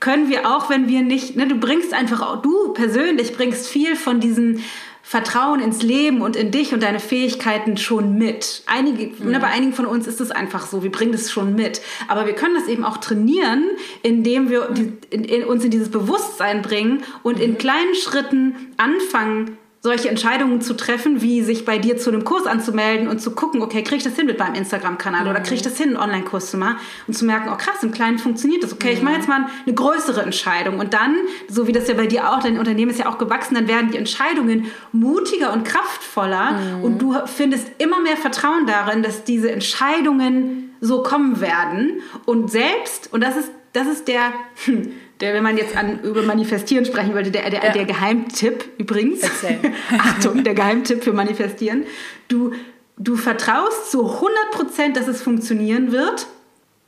können 0.00 0.30
wir 0.30 0.50
auch, 0.50 0.70
wenn 0.70 0.88
wir 0.88 1.02
nicht, 1.02 1.36
ne, 1.36 1.46
du 1.46 1.56
bringst 1.56 1.92
einfach 1.92 2.22
auch, 2.22 2.42
du 2.42 2.72
persönlich 2.72 3.36
bringst 3.36 3.68
viel 3.68 3.96
von 3.96 4.18
diesem 4.18 4.60
Vertrauen 5.02 5.60
ins 5.60 5.82
Leben 5.82 6.22
und 6.22 6.36
in 6.36 6.50
dich 6.50 6.72
und 6.72 6.82
deine 6.82 7.00
Fähigkeiten 7.00 7.76
schon 7.76 8.16
mit. 8.16 8.62
Einige, 8.66 9.08
ne, 9.08 9.12
mhm. 9.18 9.30
ne, 9.32 9.40
bei 9.40 9.48
einigen 9.48 9.72
von 9.72 9.84
uns 9.84 10.06
ist 10.06 10.20
es 10.20 10.30
einfach 10.30 10.66
so, 10.66 10.82
wir 10.82 10.92
bringen 10.92 11.12
das 11.12 11.30
schon 11.30 11.54
mit. 11.54 11.82
Aber 12.08 12.26
wir 12.26 12.34
können 12.34 12.54
das 12.54 12.68
eben 12.68 12.84
auch 12.84 12.96
trainieren, 12.96 13.64
indem 14.02 14.50
wir 14.50 14.70
die, 14.70 14.92
in, 15.10 15.24
in, 15.24 15.44
uns 15.44 15.64
in 15.64 15.70
dieses 15.70 15.90
Bewusstsein 15.90 16.62
bringen 16.62 17.02
und 17.22 17.36
mhm. 17.36 17.42
in 17.42 17.58
kleinen 17.58 17.94
Schritten 17.94 18.54
anfangen, 18.76 19.58
solche 19.82 20.10
Entscheidungen 20.10 20.60
zu 20.60 20.76
treffen, 20.76 21.22
wie 21.22 21.42
sich 21.42 21.64
bei 21.64 21.78
dir 21.78 21.96
zu 21.96 22.10
einem 22.10 22.22
Kurs 22.24 22.46
anzumelden 22.46 23.08
und 23.08 23.20
zu 23.20 23.30
gucken, 23.30 23.62
okay, 23.62 23.82
kriege 23.82 23.96
ich 23.96 24.04
das 24.04 24.14
hin 24.14 24.26
mit 24.26 24.38
meinem 24.38 24.54
Instagram-Kanal 24.54 25.22
mhm. 25.24 25.30
oder 25.30 25.40
kriege 25.40 25.54
ich 25.54 25.62
das 25.62 25.78
hin, 25.78 25.88
einen 25.88 25.96
Online-Kurs 25.96 26.50
zu 26.50 26.58
machen 26.58 26.76
und 27.06 27.14
zu 27.14 27.24
merken, 27.24 27.48
oh 27.50 27.56
krass, 27.56 27.82
im 27.82 27.90
Kleinen 27.90 28.18
funktioniert 28.18 28.62
das, 28.62 28.74
okay, 28.74 28.90
mhm. 28.90 28.96
ich 28.96 29.02
mache 29.02 29.14
jetzt 29.14 29.28
mal 29.28 29.46
eine 29.64 29.74
größere 29.74 30.20
Entscheidung 30.22 30.78
und 30.78 30.92
dann, 30.92 31.16
so 31.48 31.66
wie 31.66 31.72
das 31.72 31.88
ja 31.88 31.94
bei 31.94 32.06
dir 32.06 32.30
auch, 32.30 32.40
dein 32.40 32.58
Unternehmen 32.58 32.90
ist 32.90 32.98
ja 32.98 33.08
auch 33.08 33.16
gewachsen, 33.16 33.54
dann 33.54 33.68
werden 33.68 33.90
die 33.90 33.96
Entscheidungen 33.96 34.66
mutiger 34.92 35.52
und 35.54 35.64
kraftvoller 35.64 36.52
mhm. 36.52 36.84
und 36.84 36.98
du 37.00 37.16
findest 37.24 37.68
immer 37.78 38.00
mehr 38.00 38.18
Vertrauen 38.18 38.66
darin, 38.66 39.02
dass 39.02 39.24
diese 39.24 39.50
Entscheidungen 39.50 40.74
so 40.82 41.02
kommen 41.02 41.40
werden 41.40 42.02
und 42.26 42.50
selbst, 42.50 43.10
und 43.12 43.22
das 43.22 43.36
ist, 43.36 43.50
das 43.72 43.86
ist 43.86 44.08
der, 44.08 44.32
hm, 44.64 44.92
der, 45.20 45.34
wenn 45.34 45.42
man 45.42 45.56
jetzt 45.56 45.76
an, 45.76 46.00
über 46.00 46.22
Manifestieren 46.22 46.84
sprechen 46.84 47.14
würde, 47.14 47.30
der, 47.30 47.48
der, 47.50 47.64
ja. 47.64 47.72
der 47.72 47.84
Geheimtipp 47.84 48.64
übrigens. 48.78 49.22
Achtung, 49.98 50.44
der 50.44 50.54
Geheimtipp 50.54 51.04
für 51.04 51.12
Manifestieren. 51.12 51.84
Du, 52.28 52.52
du 52.96 53.16
vertraust 53.16 53.90
zu 53.90 54.06
100 54.14 54.50
Prozent, 54.52 54.96
dass 54.96 55.08
es 55.08 55.22
funktionieren 55.22 55.92
wird. 55.92 56.26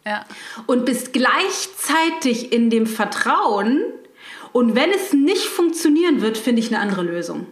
Ja. 0.07 0.25
Und 0.67 0.85
bist 0.85 1.13
gleichzeitig 1.13 2.53
in 2.53 2.71
dem 2.71 2.87
Vertrauen. 2.87 3.83
Und 4.53 4.75
wenn 4.75 4.91
es 4.91 5.13
nicht 5.13 5.45
funktionieren 5.45 6.21
wird, 6.21 6.37
finde 6.37 6.61
ich 6.61 6.69
eine 6.75 6.81
andere 6.81 7.03
Lösung. 7.03 7.47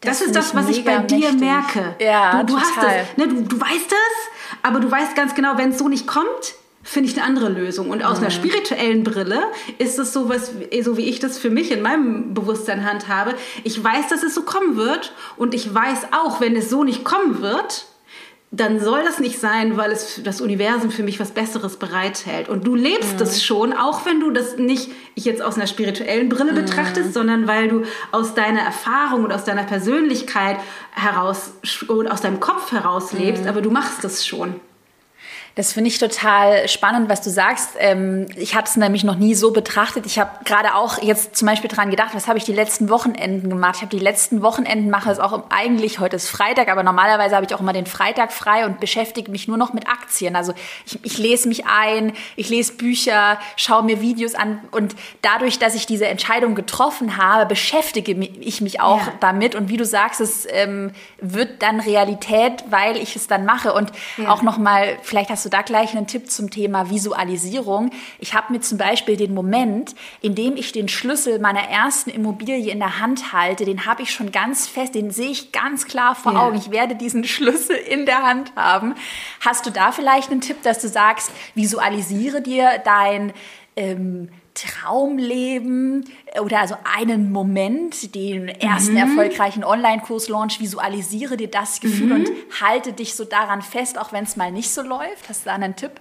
Das, 0.00 0.18
das 0.18 0.28
ist 0.28 0.36
das, 0.36 0.54
was 0.54 0.68
ich 0.68 0.84
bei 0.84 0.98
dir 0.98 1.32
mächtig. 1.32 1.40
merke. 1.40 1.96
Ja, 2.00 2.42
du, 2.42 2.54
du 2.54 2.60
total. 2.60 2.68
hast 2.68 2.76
das, 2.76 3.16
ne, 3.16 3.28
du, 3.28 3.42
du 3.42 3.60
weißt 3.60 3.90
das, 3.90 4.62
aber 4.62 4.78
du 4.78 4.88
weißt 4.88 5.16
ganz 5.16 5.34
genau, 5.34 5.58
wenn 5.58 5.70
es 5.70 5.78
so 5.78 5.88
nicht 5.88 6.06
kommt, 6.06 6.54
finde 6.88 7.10
ich 7.10 7.16
eine 7.16 7.26
andere 7.26 7.50
Lösung. 7.50 7.90
Und 7.90 8.02
aus 8.02 8.16
mhm. 8.16 8.24
einer 8.24 8.30
spirituellen 8.30 9.04
Brille 9.04 9.42
ist 9.76 9.98
es 9.98 10.12
so, 10.12 10.28
was, 10.28 10.52
so 10.82 10.96
wie 10.96 11.04
ich 11.04 11.20
das 11.20 11.38
für 11.38 11.50
mich 11.50 11.70
in 11.70 11.82
meinem 11.82 12.32
Bewusstsein 12.32 12.84
handhabe. 12.84 13.34
Ich 13.62 13.82
weiß, 13.82 14.08
dass 14.08 14.22
es 14.22 14.34
so 14.34 14.42
kommen 14.42 14.76
wird 14.76 15.12
und 15.36 15.54
ich 15.54 15.72
weiß 15.72 16.08
auch, 16.12 16.40
wenn 16.40 16.56
es 16.56 16.70
so 16.70 16.84
nicht 16.84 17.04
kommen 17.04 17.42
wird, 17.42 17.86
dann 18.50 18.80
soll 18.80 19.04
das 19.04 19.18
nicht 19.18 19.38
sein, 19.38 19.76
weil 19.76 19.92
es 19.92 20.22
das 20.24 20.40
Universum 20.40 20.90
für 20.90 21.02
mich 21.02 21.20
was 21.20 21.32
Besseres 21.32 21.76
bereithält. 21.76 22.48
Und 22.48 22.66
du 22.66 22.74
lebst 22.74 23.20
es 23.20 23.34
mhm. 23.34 23.40
schon, 23.40 23.72
auch 23.74 24.06
wenn 24.06 24.20
du 24.20 24.30
das 24.30 24.56
nicht 24.56 24.90
ich 25.14 25.26
jetzt 25.26 25.42
aus 25.42 25.56
einer 25.56 25.66
spirituellen 25.66 26.30
Brille 26.30 26.52
mhm. 26.52 26.64
betrachtest, 26.64 27.12
sondern 27.12 27.46
weil 27.46 27.68
du 27.68 27.82
aus 28.12 28.32
deiner 28.32 28.60
Erfahrung 28.60 29.24
und 29.24 29.32
aus 29.32 29.44
deiner 29.44 29.64
Persönlichkeit 29.64 30.56
heraus 30.92 31.52
und 31.88 32.08
aus 32.08 32.22
deinem 32.22 32.40
Kopf 32.40 32.72
heraus 32.72 33.12
lebst, 33.12 33.42
mhm. 33.42 33.48
aber 33.50 33.60
du 33.60 33.70
machst 33.70 34.02
es 34.04 34.26
schon. 34.26 34.58
Das 35.58 35.72
finde 35.72 35.88
ich 35.88 35.98
total 35.98 36.68
spannend, 36.68 37.08
was 37.08 37.20
du 37.20 37.30
sagst. 37.30 37.70
Ähm, 37.80 38.28
ich 38.36 38.54
hatte 38.54 38.68
es 38.70 38.76
nämlich 38.76 39.02
noch 39.02 39.16
nie 39.16 39.34
so 39.34 39.50
betrachtet. 39.50 40.06
Ich 40.06 40.20
habe 40.20 40.30
gerade 40.44 40.76
auch 40.76 41.02
jetzt 41.02 41.34
zum 41.34 41.48
Beispiel 41.48 41.68
dran 41.68 41.90
gedacht, 41.90 42.10
was 42.12 42.28
habe 42.28 42.38
ich 42.38 42.44
die 42.44 42.52
letzten 42.52 42.88
Wochenenden 42.90 43.50
gemacht? 43.50 43.74
Ich 43.74 43.82
habe 43.82 43.90
die 43.90 44.00
letzten 44.00 44.40
Wochenenden 44.42 44.88
mache 44.88 45.10
es 45.10 45.18
auch 45.18 45.50
eigentlich, 45.50 45.98
heute 45.98 46.14
ist 46.14 46.28
Freitag, 46.28 46.68
aber 46.68 46.84
normalerweise 46.84 47.34
habe 47.34 47.44
ich 47.44 47.52
auch 47.56 47.60
immer 47.60 47.72
den 47.72 47.86
Freitag 47.86 48.30
frei 48.32 48.66
und 48.66 48.78
beschäftige 48.78 49.32
mich 49.32 49.48
nur 49.48 49.56
noch 49.56 49.72
mit 49.72 49.88
Aktien. 49.88 50.36
Also 50.36 50.52
ich, 50.86 51.04
ich 51.04 51.18
lese 51.18 51.48
mich 51.48 51.66
ein, 51.66 52.12
ich 52.36 52.48
lese 52.50 52.74
Bücher, 52.74 53.40
schaue 53.56 53.82
mir 53.82 54.00
Videos 54.00 54.36
an 54.36 54.60
und 54.70 54.94
dadurch, 55.22 55.58
dass 55.58 55.74
ich 55.74 55.86
diese 55.86 56.06
Entscheidung 56.06 56.54
getroffen 56.54 57.16
habe, 57.16 57.46
beschäftige 57.46 58.12
ich 58.12 58.60
mich 58.60 58.80
auch 58.80 59.04
ja. 59.04 59.12
damit 59.18 59.56
und 59.56 59.70
wie 59.70 59.76
du 59.76 59.84
sagst, 59.84 60.20
es 60.20 60.46
ähm, 60.48 60.92
wird 61.20 61.62
dann 61.62 61.80
Realität, 61.80 62.62
weil 62.70 62.96
ich 62.96 63.16
es 63.16 63.26
dann 63.26 63.44
mache 63.44 63.72
und 63.72 63.90
ja. 64.18 64.30
auch 64.30 64.42
nochmal, 64.42 64.98
vielleicht 65.02 65.30
hast 65.30 65.44
du 65.44 65.47
du 65.48 65.50
da 65.50 65.62
gleich 65.62 65.96
einen 65.96 66.06
Tipp 66.06 66.30
zum 66.30 66.50
Thema 66.50 66.90
Visualisierung. 66.90 67.90
Ich 68.18 68.34
habe 68.34 68.52
mir 68.52 68.60
zum 68.60 68.78
Beispiel 68.78 69.16
den 69.16 69.34
Moment, 69.34 69.94
in 70.20 70.34
dem 70.34 70.56
ich 70.56 70.72
den 70.72 70.88
Schlüssel 70.88 71.38
meiner 71.38 71.62
ersten 71.62 72.10
Immobilie 72.10 72.70
in 72.70 72.78
der 72.78 73.00
Hand 73.00 73.32
halte, 73.32 73.64
den 73.64 73.86
habe 73.86 74.02
ich 74.02 74.12
schon 74.12 74.30
ganz 74.30 74.66
fest, 74.66 74.94
den 74.94 75.10
sehe 75.10 75.30
ich 75.30 75.52
ganz 75.52 75.86
klar 75.86 76.14
vor 76.14 76.34
ja. 76.34 76.42
Augen. 76.42 76.56
Ich 76.58 76.70
werde 76.70 76.94
diesen 76.94 77.24
Schlüssel 77.24 77.76
in 77.76 78.04
der 78.04 78.22
Hand 78.22 78.52
haben. 78.56 78.94
Hast 79.40 79.66
du 79.66 79.70
da 79.70 79.90
vielleicht 79.90 80.30
einen 80.30 80.40
Tipp, 80.40 80.62
dass 80.62 80.80
du 80.80 80.88
sagst, 80.88 81.30
visualisiere 81.54 82.42
dir 82.42 82.78
dein 82.84 83.32
ähm, 83.76 84.28
Traumleben 84.54 86.04
oder 86.40 86.60
also 86.60 86.76
einen 86.96 87.32
Moment, 87.32 88.14
den 88.14 88.48
ersten 88.48 88.92
mhm. 88.92 88.98
erfolgreichen 88.98 89.64
Online-Kurs-Launch, 89.64 90.60
visualisiere 90.60 91.36
dir 91.36 91.48
das 91.48 91.80
Gefühl 91.80 92.06
mhm. 92.06 92.12
und 92.12 92.30
halte 92.60 92.92
dich 92.92 93.14
so 93.14 93.24
daran 93.24 93.62
fest, 93.62 93.98
auch 93.98 94.12
wenn 94.12 94.24
es 94.24 94.36
mal 94.36 94.52
nicht 94.52 94.70
so 94.70 94.82
läuft. 94.82 95.28
Hast 95.28 95.44
du 95.44 95.50
da 95.50 95.54
einen 95.54 95.76
Tipp? 95.76 95.92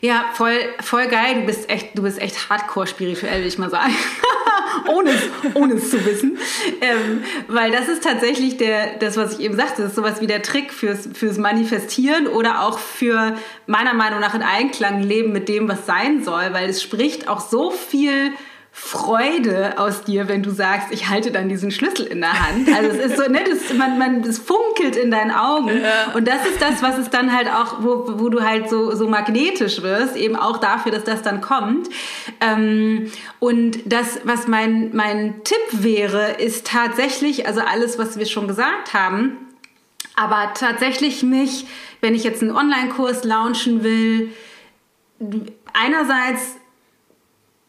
Ja, 0.00 0.26
voll, 0.34 0.58
voll 0.80 1.06
geil. 1.08 1.36
Du 1.36 1.46
bist 1.46 1.68
echt, 1.70 1.96
du 1.96 2.02
bist 2.02 2.20
echt 2.20 2.50
hardcore 2.50 2.86
spirituell, 2.86 3.40
will 3.40 3.48
ich 3.48 3.58
mal 3.58 3.70
sagen. 3.70 3.94
ohne, 4.88 5.10
es, 5.10 5.22
ohne 5.54 5.74
es 5.74 5.90
zu 5.90 6.04
wissen. 6.04 6.38
Ähm, 6.80 7.22
weil 7.48 7.70
das 7.70 7.88
ist 7.88 8.04
tatsächlich 8.04 8.56
der, 8.56 8.96
das, 8.98 9.16
was 9.16 9.34
ich 9.34 9.40
eben 9.40 9.56
sagte, 9.56 9.82
das 9.82 9.90
ist 9.90 9.96
sowas 9.96 10.20
wie 10.20 10.26
der 10.26 10.42
Trick 10.42 10.72
fürs, 10.72 11.08
fürs 11.12 11.38
Manifestieren 11.38 12.26
oder 12.26 12.62
auch 12.62 12.78
für 12.78 13.36
meiner 13.66 13.94
Meinung 13.94 14.20
nach 14.20 14.34
in 14.34 14.42
Einklang 14.42 15.02
leben 15.02 15.32
mit 15.32 15.48
dem, 15.48 15.68
was 15.68 15.86
sein 15.86 16.22
soll, 16.22 16.52
weil 16.52 16.68
es 16.68 16.82
spricht 16.82 17.28
auch 17.28 17.40
so 17.40 17.70
viel 17.70 18.32
Freude 18.80 19.74
aus 19.76 20.04
dir, 20.04 20.28
wenn 20.28 20.42
du 20.42 20.50
sagst, 20.50 20.92
ich 20.92 21.08
halte 21.08 21.30
dann 21.30 21.48
diesen 21.48 21.70
Schlüssel 21.70 22.06
in 22.06 22.20
der 22.20 22.32
Hand. 22.32 22.68
Also 22.74 22.90
es 22.90 23.10
ist 23.10 23.16
so, 23.18 23.30
ne, 23.30 23.40
das, 23.44 23.76
man, 23.76 23.98
man, 23.98 24.22
das 24.22 24.38
funkelt 24.38 24.96
in 24.96 25.10
deinen 25.10 25.32
Augen. 25.32 25.82
Ja. 25.82 26.14
Und 26.14 26.26
das 26.28 26.46
ist 26.46 26.62
das, 26.62 26.80
was 26.80 26.96
es 26.96 27.10
dann 27.10 27.36
halt 27.36 27.48
auch, 27.48 27.82
wo, 27.82 28.20
wo 28.20 28.28
du 28.28 28.40
halt 28.40 28.70
so, 28.70 28.94
so 28.94 29.08
magnetisch 29.08 29.82
wirst, 29.82 30.16
eben 30.16 30.36
auch 30.36 30.58
dafür, 30.58 30.92
dass 30.92 31.04
das 31.04 31.22
dann 31.22 31.40
kommt. 31.40 31.88
Ähm, 32.40 33.10
und 33.40 33.80
das, 33.84 34.20
was 34.24 34.46
mein, 34.46 34.94
mein 34.94 35.42
Tipp 35.44 35.56
wäre, 35.72 36.34
ist 36.38 36.66
tatsächlich, 36.66 37.46
also 37.46 37.60
alles, 37.60 37.98
was 37.98 38.16
wir 38.16 38.26
schon 38.26 38.46
gesagt 38.46 38.94
haben, 38.94 39.36
aber 40.14 40.52
tatsächlich 40.54 41.22
mich, 41.22 41.66
wenn 42.00 42.14
ich 42.14 42.22
jetzt 42.22 42.42
einen 42.42 42.52
Online-Kurs 42.52 43.24
launchen 43.24 43.82
will, 43.82 44.30
einerseits 45.74 46.56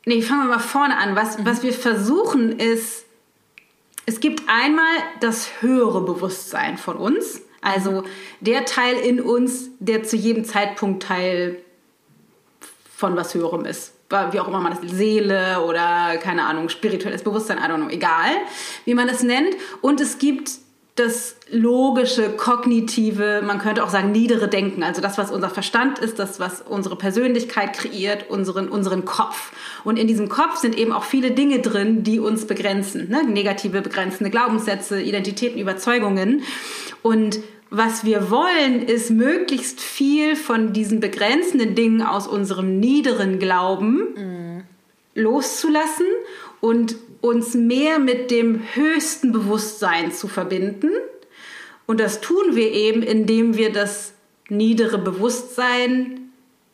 Nee, 0.09 0.23
fangen 0.23 0.47
wir 0.47 0.55
mal 0.55 0.59
vorne 0.59 0.97
an. 0.97 1.15
Was, 1.15 1.37
mhm. 1.37 1.45
was 1.45 1.61
wir 1.61 1.71
versuchen 1.71 2.57
ist, 2.57 3.05
es 4.07 4.19
gibt 4.19 4.41
einmal 4.49 4.95
das 5.19 5.61
höhere 5.61 6.01
Bewusstsein 6.01 6.79
von 6.79 6.97
uns, 6.97 7.43
also 7.61 8.03
der 8.39 8.65
Teil 8.65 8.95
in 8.95 9.21
uns, 9.21 9.69
der 9.77 10.01
zu 10.01 10.15
jedem 10.15 10.45
Zeitpunkt 10.45 11.03
Teil 11.03 11.59
von 12.91 13.15
was 13.15 13.35
Höherem 13.35 13.65
ist. 13.65 13.93
Wie 14.31 14.39
auch 14.39 14.47
immer 14.47 14.59
man 14.59 14.75
das, 14.81 14.91
Seele 14.91 15.61
oder 15.61 16.17
keine 16.17 16.47
Ahnung, 16.47 16.69
spirituelles 16.69 17.21
Bewusstsein, 17.21 17.59
I 17.59 17.71
don't 17.71 17.75
know, 17.75 17.89
egal, 17.89 18.31
wie 18.85 18.95
man 18.95 19.09
es 19.09 19.21
nennt. 19.21 19.55
Und 19.81 20.01
es 20.01 20.17
gibt 20.17 20.53
das 20.99 21.35
logische, 21.49 22.29
kognitive, 22.29 23.41
man 23.45 23.59
könnte 23.59 23.83
auch 23.83 23.89
sagen 23.89 24.11
niedere 24.11 24.47
Denken, 24.47 24.83
also 24.83 25.01
das, 25.01 25.17
was 25.17 25.31
unser 25.31 25.49
Verstand 25.49 25.99
ist, 25.99 26.19
das, 26.19 26.39
was 26.39 26.61
unsere 26.61 26.95
Persönlichkeit 26.95 27.73
kreiert, 27.73 28.29
unseren, 28.29 28.67
unseren 28.67 29.05
Kopf. 29.05 29.51
Und 29.83 29.97
in 29.97 30.07
diesem 30.07 30.29
Kopf 30.29 30.57
sind 30.57 30.77
eben 30.77 30.91
auch 30.91 31.03
viele 31.03 31.31
Dinge 31.31 31.59
drin, 31.59 32.03
die 32.03 32.19
uns 32.19 32.45
begrenzen, 32.45 33.09
ne? 33.09 33.23
negative, 33.23 33.81
begrenzende 33.81 34.29
Glaubenssätze, 34.29 35.01
Identitäten, 35.01 35.59
Überzeugungen. 35.59 36.43
Und 37.01 37.39
was 37.69 38.03
wir 38.03 38.29
wollen, 38.29 38.81
ist 38.81 39.09
möglichst 39.11 39.79
viel 39.79 40.35
von 40.35 40.73
diesen 40.73 40.99
begrenzenden 40.99 41.75
Dingen 41.75 42.01
aus 42.01 42.27
unserem 42.27 42.79
niederen 42.79 43.39
Glauben 43.39 43.97
mm. 44.15 44.63
loszulassen 45.15 46.07
und 46.61 46.95
uns 47.21 47.53
mehr 47.53 47.99
mit 47.99 48.31
dem 48.31 48.61
höchsten 48.73 49.31
Bewusstsein 49.31 50.11
zu 50.11 50.27
verbinden. 50.27 50.91
Und 51.85 51.99
das 51.99 52.21
tun 52.21 52.55
wir 52.55 52.71
eben, 52.71 53.01
indem 53.01 53.57
wir 53.57 53.71
das 53.71 54.13
niedere 54.49 54.97
Bewusstsein 54.97 56.31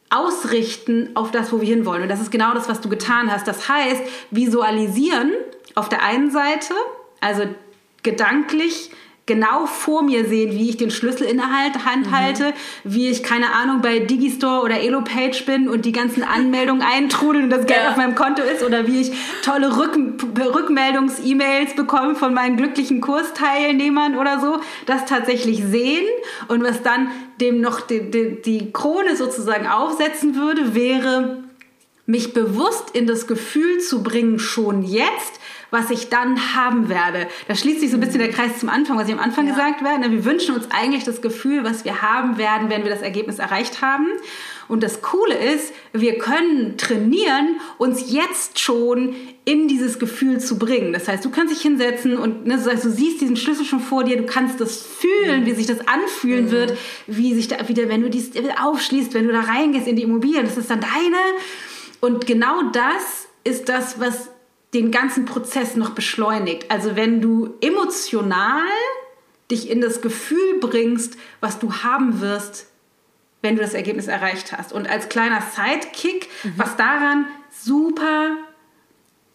ausrichten 0.09 1.09
auf 1.15 1.31
das, 1.31 1.51
wo 1.51 1.61
wir 1.61 1.67
hinwollen. 1.67 2.03
Und 2.03 2.09
das 2.09 2.21
ist 2.21 2.31
genau 2.31 2.53
das, 2.53 2.69
was 2.69 2.81
du 2.81 2.89
getan 2.89 3.31
hast. 3.31 3.47
Das 3.47 3.67
heißt, 3.67 4.01
visualisieren 4.31 5.31
auf 5.73 5.89
der 5.89 6.03
einen 6.03 6.31
Seite, 6.31 6.73
also 7.21 7.43
gedanklich 8.03 8.91
genau 9.25 9.65
vor 9.65 10.03
mir 10.03 10.25
sehen, 10.25 10.51
wie 10.51 10.69
ich 10.69 10.77
den 10.77 10.91
Schlüssel 10.91 11.25
in 11.25 11.37
der 11.37 11.49
Hand 11.49 12.07
mhm. 12.07 12.11
halte, 12.11 12.53
wie 12.83 13.09
ich, 13.09 13.23
keine 13.23 13.53
Ahnung, 13.53 13.81
bei 13.81 13.99
Digistore 13.99 14.63
oder 14.63 14.79
Elopage 14.79 15.43
bin 15.45 15.67
und 15.67 15.85
die 15.85 15.91
ganzen 15.91 16.23
Anmeldungen 16.23 16.81
eintrudeln 16.95 17.45
und 17.45 17.49
das 17.49 17.65
Geld 17.65 17.81
ja. 17.83 17.89
auf 17.89 17.97
meinem 17.97 18.15
Konto 18.15 18.43
ist 18.43 18.63
oder 18.63 18.87
wie 18.87 19.01
ich 19.01 19.11
tolle 19.41 19.75
Rück 19.77 19.95
Rückmeldungs-E-Mails 19.95 21.75
bekomme 21.75 22.15
von 22.15 22.33
meinen 22.33 22.57
glücklichen 22.57 23.01
Kursteilnehmern 23.01 24.17
oder 24.17 24.39
so, 24.39 24.59
das 24.85 25.05
tatsächlich 25.05 25.63
sehen 25.63 26.05
und 26.47 26.63
was 26.63 26.83
dann 26.83 27.09
dem 27.41 27.61
noch 27.61 27.81
die, 27.81 28.11
die, 28.11 28.41
die 28.41 28.71
Krone 28.71 29.15
sozusagen 29.15 29.67
aufsetzen 29.67 30.35
würde, 30.35 30.75
wäre 30.75 31.43
mich 32.05 32.33
bewusst 32.33 32.91
in 32.93 33.07
das 33.07 33.27
Gefühl 33.27 33.79
zu 33.79 34.03
bringen, 34.03 34.37
schon 34.39 34.83
jetzt, 34.83 35.39
was 35.75 35.91
ich 35.91 36.09
dann 36.09 36.55
haben 36.55 36.89
werde. 36.89 37.27
Da 37.47 37.55
schließt 37.55 37.81
sich 37.81 37.91
so 37.91 37.97
ein 37.97 37.99
bisschen 37.99 38.19
der 38.19 38.31
Kreis 38.31 38.59
zum 38.59 38.69
Anfang, 38.69 38.97
was 38.97 39.07
ich 39.07 39.13
am 39.13 39.19
Anfang 39.19 39.45
ja. 39.45 39.53
gesagt 39.53 39.83
werde. 39.83 40.09
Wir 40.09 40.25
wünschen 40.25 40.55
uns 40.55 40.67
eigentlich 40.71 41.03
das 41.03 41.21
Gefühl, 41.21 41.63
was 41.63 41.85
wir 41.85 42.01
haben 42.01 42.37
werden, 42.37 42.69
wenn 42.69 42.83
wir 42.83 42.89
das 42.89 43.01
Ergebnis 43.01 43.39
erreicht 43.39 43.81
haben. 43.81 44.07
Und 44.67 44.81
das 44.81 45.01
Coole 45.01 45.35
ist, 45.35 45.73
wir 45.93 46.17
können 46.17 46.77
trainieren, 46.77 47.59
uns 47.77 48.11
jetzt 48.11 48.59
schon 48.59 49.15
in 49.43 49.67
dieses 49.67 49.99
Gefühl 49.99 50.39
zu 50.39 50.57
bringen. 50.57 50.91
Das 50.91 51.07
heißt, 51.07 51.23
du 51.23 51.29
kannst 51.29 51.53
dich 51.53 51.61
hinsetzen 51.61 52.17
und 52.17 52.47
ne, 52.47 52.57
du 52.57 52.89
siehst 52.89 53.21
diesen 53.21 53.35
Schlüssel 53.35 53.65
schon 53.65 53.79
vor 53.79 54.03
dir, 54.03 54.17
du 54.17 54.25
kannst 54.25 54.59
das 54.59 54.81
fühlen, 54.81 55.41
mhm. 55.41 55.45
wie 55.45 55.53
sich 55.53 55.67
das 55.67 55.87
anfühlen 55.87 56.45
mhm. 56.45 56.51
wird, 56.51 56.77
wie 57.05 57.35
sich 57.35 57.47
da 57.47 57.67
wieder, 57.67 57.89
wenn 57.89 58.01
du 58.01 58.09
dies 58.09 58.31
aufschließt, 58.59 59.13
wenn 59.13 59.27
du 59.27 59.33
da 59.33 59.41
reingehst 59.41 59.87
in 59.87 59.97
die 59.97 60.03
Immobilien, 60.03 60.45
das 60.45 60.57
ist 60.57 60.69
dann 60.69 60.81
deine. 60.81 61.17
Und 62.01 62.25
genau 62.25 62.63
das 62.71 63.27
ist 63.43 63.69
das, 63.69 63.99
was 63.99 64.29
den 64.75 64.91
ganzen 64.91 65.25
Prozess 65.25 65.75
noch 65.75 65.91
beschleunigt. 65.91 66.69
Also 66.69 66.95
wenn 66.95 67.21
du 67.21 67.55
emotional 67.61 68.61
dich 69.49 69.69
in 69.69 69.81
das 69.81 70.01
Gefühl 70.01 70.59
bringst, 70.59 71.17
was 71.39 71.59
du 71.59 71.71
haben 71.71 72.19
wirst, 72.19 72.67
wenn 73.41 73.55
du 73.55 73.61
das 73.61 73.73
Ergebnis 73.73 74.07
erreicht 74.07 74.51
hast. 74.51 74.73
Und 74.73 74.89
als 74.89 75.07
kleiner 75.07 75.41
Sidekick, 75.41 76.27
mhm. 76.43 76.53
was 76.57 76.75
daran 76.75 77.27
super, 77.51 78.37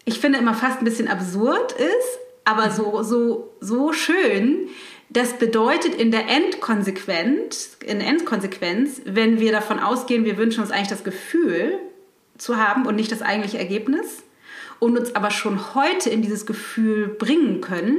ich 0.04 0.20
finde 0.20 0.38
immer 0.38 0.54
fast 0.54 0.80
ein 0.80 0.84
bisschen 0.84 1.08
absurd 1.08 1.72
ist, 1.72 2.18
aber 2.44 2.66
mhm. 2.66 2.72
so, 2.72 3.02
so, 3.02 3.54
so 3.60 3.92
schön, 3.92 4.68
das 5.08 5.38
bedeutet 5.38 5.94
in 5.94 6.10
der 6.10 6.28
Endkonsequenz, 6.28 7.78
in 7.84 8.00
Endkonsequenz, 8.00 9.02
wenn 9.04 9.40
wir 9.40 9.52
davon 9.52 9.78
ausgehen, 9.78 10.24
wir 10.24 10.36
wünschen 10.36 10.60
uns 10.60 10.70
eigentlich 10.70 10.88
das 10.88 11.04
Gefühl 11.04 11.78
zu 12.36 12.56
haben 12.56 12.86
und 12.86 12.96
nicht 12.96 13.12
das 13.12 13.22
eigentliche 13.22 13.58
Ergebnis, 13.58 14.22
und 14.80 14.98
uns 14.98 15.14
aber 15.14 15.30
schon 15.30 15.74
heute 15.74 16.10
in 16.10 16.22
dieses 16.22 16.46
Gefühl 16.46 17.06
bringen 17.06 17.60
können, 17.60 17.98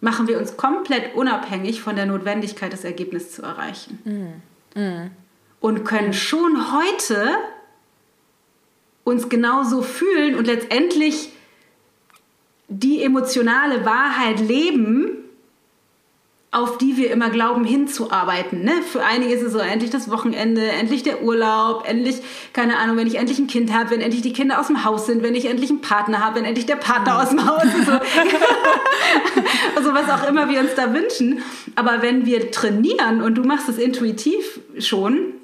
machen 0.00 0.28
wir 0.28 0.38
uns 0.38 0.56
komplett 0.56 1.14
unabhängig 1.14 1.82
von 1.82 1.96
der 1.96 2.06
Notwendigkeit, 2.06 2.72
das 2.72 2.84
Ergebnis 2.84 3.32
zu 3.32 3.42
erreichen. 3.42 4.40
Mm. 4.74 4.80
Mm. 4.80 5.10
Und 5.60 5.84
können 5.84 6.12
schon 6.12 6.72
heute 6.72 7.30
uns 9.02 9.28
genauso 9.28 9.82
fühlen 9.82 10.36
und 10.36 10.46
letztendlich 10.46 11.30
die 12.68 13.02
emotionale 13.02 13.84
Wahrheit 13.84 14.38
leben, 14.38 15.17
auf 16.50 16.78
die 16.78 16.96
wir 16.96 17.10
immer 17.10 17.28
glauben 17.28 17.64
hinzuarbeiten. 17.64 18.62
Ne? 18.62 18.72
Für 18.82 19.04
einige 19.04 19.34
ist 19.34 19.42
es 19.42 19.52
so, 19.52 19.58
endlich 19.58 19.90
das 19.90 20.10
Wochenende, 20.10 20.66
endlich 20.66 21.02
der 21.02 21.22
Urlaub, 21.22 21.86
endlich, 21.86 22.22
keine 22.54 22.78
Ahnung, 22.78 22.96
wenn 22.96 23.06
ich 23.06 23.16
endlich 23.16 23.38
ein 23.38 23.48
Kind 23.48 23.72
habe, 23.72 23.90
wenn 23.90 24.00
endlich 24.00 24.22
die 24.22 24.32
Kinder 24.32 24.58
aus 24.58 24.68
dem 24.68 24.82
Haus 24.82 25.04
sind, 25.04 25.22
wenn 25.22 25.34
ich 25.34 25.44
endlich 25.44 25.68
einen 25.68 25.82
Partner 25.82 26.24
habe, 26.24 26.36
wenn 26.36 26.46
endlich 26.46 26.64
der 26.64 26.76
Partner 26.76 27.20
aus 27.20 27.30
dem 27.30 27.46
Haus 27.46 27.64
ist. 27.64 27.84
So. 27.84 27.92
also 29.76 29.92
was 29.92 30.08
auch 30.08 30.26
immer 30.26 30.48
wir 30.48 30.60
uns 30.60 30.74
da 30.74 30.94
wünschen. 30.94 31.42
Aber 31.74 32.00
wenn 32.00 32.24
wir 32.24 32.50
trainieren, 32.50 33.20
und 33.20 33.34
du 33.34 33.42
machst 33.42 33.68
es 33.68 33.76
intuitiv 33.76 34.60
schon, 34.78 35.34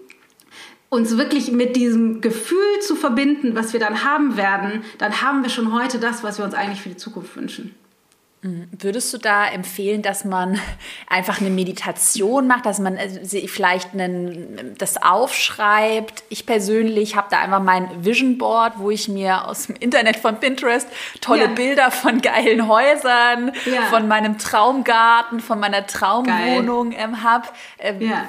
uns 0.89 1.19
wirklich 1.19 1.53
mit 1.53 1.77
diesem 1.77 2.23
Gefühl 2.23 2.81
zu 2.81 2.97
verbinden, 2.97 3.55
was 3.55 3.75
wir 3.75 3.81
dann 3.81 4.05
haben 4.05 4.39
werden, 4.39 4.85
dann 4.97 5.21
haben 5.21 5.43
wir 5.43 5.51
schon 5.51 5.75
heute 5.75 5.99
das, 5.99 6.23
was 6.23 6.39
wir 6.39 6.47
uns 6.47 6.55
eigentlich 6.55 6.81
für 6.81 6.89
die 6.89 6.97
Zukunft 6.97 7.37
wünschen. 7.37 7.75
Würdest 8.79 9.15
du 9.15 9.19
da 9.19 9.47
empfehlen, 9.47 10.03
dass 10.03 10.27
man 10.27 10.61
einfach 11.09 11.41
eine 11.41 11.49
Meditation 11.49 12.47
macht, 12.47 12.67
dass 12.67 12.79
man 12.79 12.97
äh, 12.99 13.49
vielleicht 13.49 13.95
einen, 13.95 14.75
das 14.77 15.03
aufschreibt? 15.03 16.25
Ich 16.29 16.45
persönlich 16.45 17.17
habe 17.17 17.29
da 17.31 17.41
einfach 17.41 17.63
mein 17.63 18.05
Vision 18.05 18.37
Board, 18.37 18.75
wo 18.77 18.91
ich 18.91 19.09
mir 19.09 19.49
aus 19.49 19.67
dem 19.67 19.77
Internet 19.77 20.17
von 20.17 20.41
Pinterest 20.41 20.87
tolle 21.23 21.45
ja. 21.45 21.49
Bilder 21.49 21.91
von 21.91 22.21
geilen 22.21 22.69
Häusern, 22.69 23.53
ja. 23.65 23.83
von 23.89 24.09
meinem 24.09 24.37
Traumgarten, 24.37 25.41
von 25.41 25.59
meiner 25.59 25.87
Traumwohnung 25.87 26.93
ähm, 26.93 27.23
habe. 27.23 27.49
Ähm, 27.79 28.03
ja. 28.03 28.29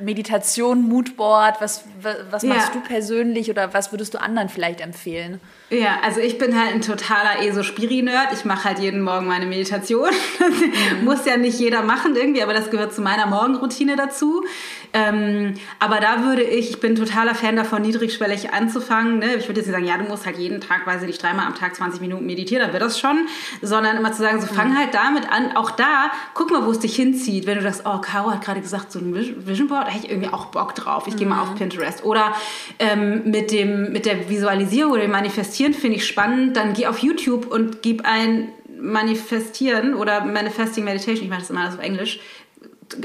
Meditation, 0.00 0.82
Moodboard, 0.88 1.60
was, 1.60 1.84
was 2.30 2.42
machst 2.42 2.74
du 2.74 2.80
persönlich 2.80 3.50
oder 3.50 3.72
was 3.74 3.92
würdest 3.92 4.14
du 4.14 4.20
anderen 4.20 4.48
vielleicht 4.48 4.80
empfehlen? 4.80 5.40
Ja, 5.72 6.00
also 6.02 6.20
ich 6.20 6.36
bin 6.36 6.58
halt 6.58 6.74
ein 6.74 6.82
totaler 6.82 7.42
ESO-Spiri-Nerd. 7.42 8.34
Ich 8.34 8.44
mache 8.44 8.64
halt 8.64 8.78
jeden 8.78 9.00
Morgen 9.00 9.26
meine 9.26 9.46
Meditation. 9.46 10.10
Mhm. 10.42 11.04
Muss 11.04 11.24
ja 11.24 11.36
nicht 11.36 11.58
jeder 11.58 11.82
machen 11.82 12.16
irgendwie, 12.16 12.42
aber 12.42 12.52
das 12.52 12.70
gehört 12.70 12.92
zu 12.92 13.00
meiner 13.00 13.26
Morgenroutine 13.26 13.96
dazu. 13.96 14.44
Ähm, 14.92 15.54
aber 15.78 16.00
da 16.00 16.24
würde 16.24 16.42
ich, 16.42 16.70
ich 16.70 16.80
bin 16.80 16.96
totaler 16.96 17.34
Fan 17.34 17.56
davon, 17.56 17.82
niedrigschwellig 17.82 18.52
anzufangen. 18.52 19.18
Ne? 19.18 19.36
Ich 19.36 19.48
würde 19.48 19.60
jetzt 19.60 19.68
nicht 19.68 19.74
sagen, 19.74 19.86
ja, 19.86 19.96
du 19.96 20.04
musst 20.04 20.26
halt 20.26 20.38
jeden 20.38 20.60
Tag, 20.60 20.86
weiß 20.86 21.02
ich 21.02 21.06
nicht, 21.06 21.22
dreimal 21.22 21.46
am 21.46 21.54
Tag 21.54 21.74
20 21.74 22.00
Minuten 22.00 22.26
meditieren, 22.26 22.64
dann 22.64 22.72
wird 22.72 22.82
das 22.82 22.98
schon. 22.98 23.26
Sondern 23.62 23.96
immer 23.96 24.12
zu 24.12 24.22
sagen, 24.22 24.40
so 24.40 24.46
fang 24.46 24.70
mhm. 24.70 24.78
halt 24.78 24.94
damit 24.94 25.30
an. 25.30 25.56
Auch 25.56 25.70
da, 25.70 26.10
guck 26.34 26.50
mal, 26.50 26.66
wo 26.66 26.70
es 26.70 26.80
dich 26.80 26.94
hinzieht. 26.96 27.46
Wenn 27.46 27.58
du 27.58 27.64
das, 27.64 27.86
oh, 27.86 27.98
Caro 27.98 28.30
hat 28.30 28.44
gerade 28.44 28.60
gesagt, 28.60 28.92
so 28.92 28.98
ein 28.98 29.14
Vision 29.14 29.68
Board, 29.68 29.86
da 29.86 29.90
hätte 29.90 30.06
ich 30.06 30.10
irgendwie 30.10 30.32
auch 30.32 30.46
Bock 30.46 30.74
drauf. 30.74 31.06
Ich 31.06 31.14
mhm. 31.14 31.18
gehe 31.18 31.28
mal 31.28 31.42
auf 31.42 31.54
Pinterest. 31.54 32.04
Oder 32.04 32.32
ähm, 32.78 33.22
mit, 33.24 33.50
dem, 33.52 33.92
mit 33.92 34.06
der 34.06 34.28
Visualisierung 34.28 34.92
oder 34.92 35.02
dem 35.02 35.12
Manifestieren 35.12 35.61
finde 35.70 35.96
ich 35.96 36.06
spannend. 36.06 36.56
Dann 36.56 36.72
geh 36.74 36.86
auf 36.86 36.98
YouTube 36.98 37.46
und 37.50 37.82
gib 37.82 38.04
ein 38.04 38.48
Manifestieren 38.80 39.94
oder 39.94 40.24
Manifesting 40.24 40.84
Meditation, 40.84 41.24
ich 41.24 41.30
mache 41.30 41.40
das 41.40 41.50
immer 41.50 41.60
alles 41.60 41.74
auf 41.74 41.84
Englisch, 41.84 42.18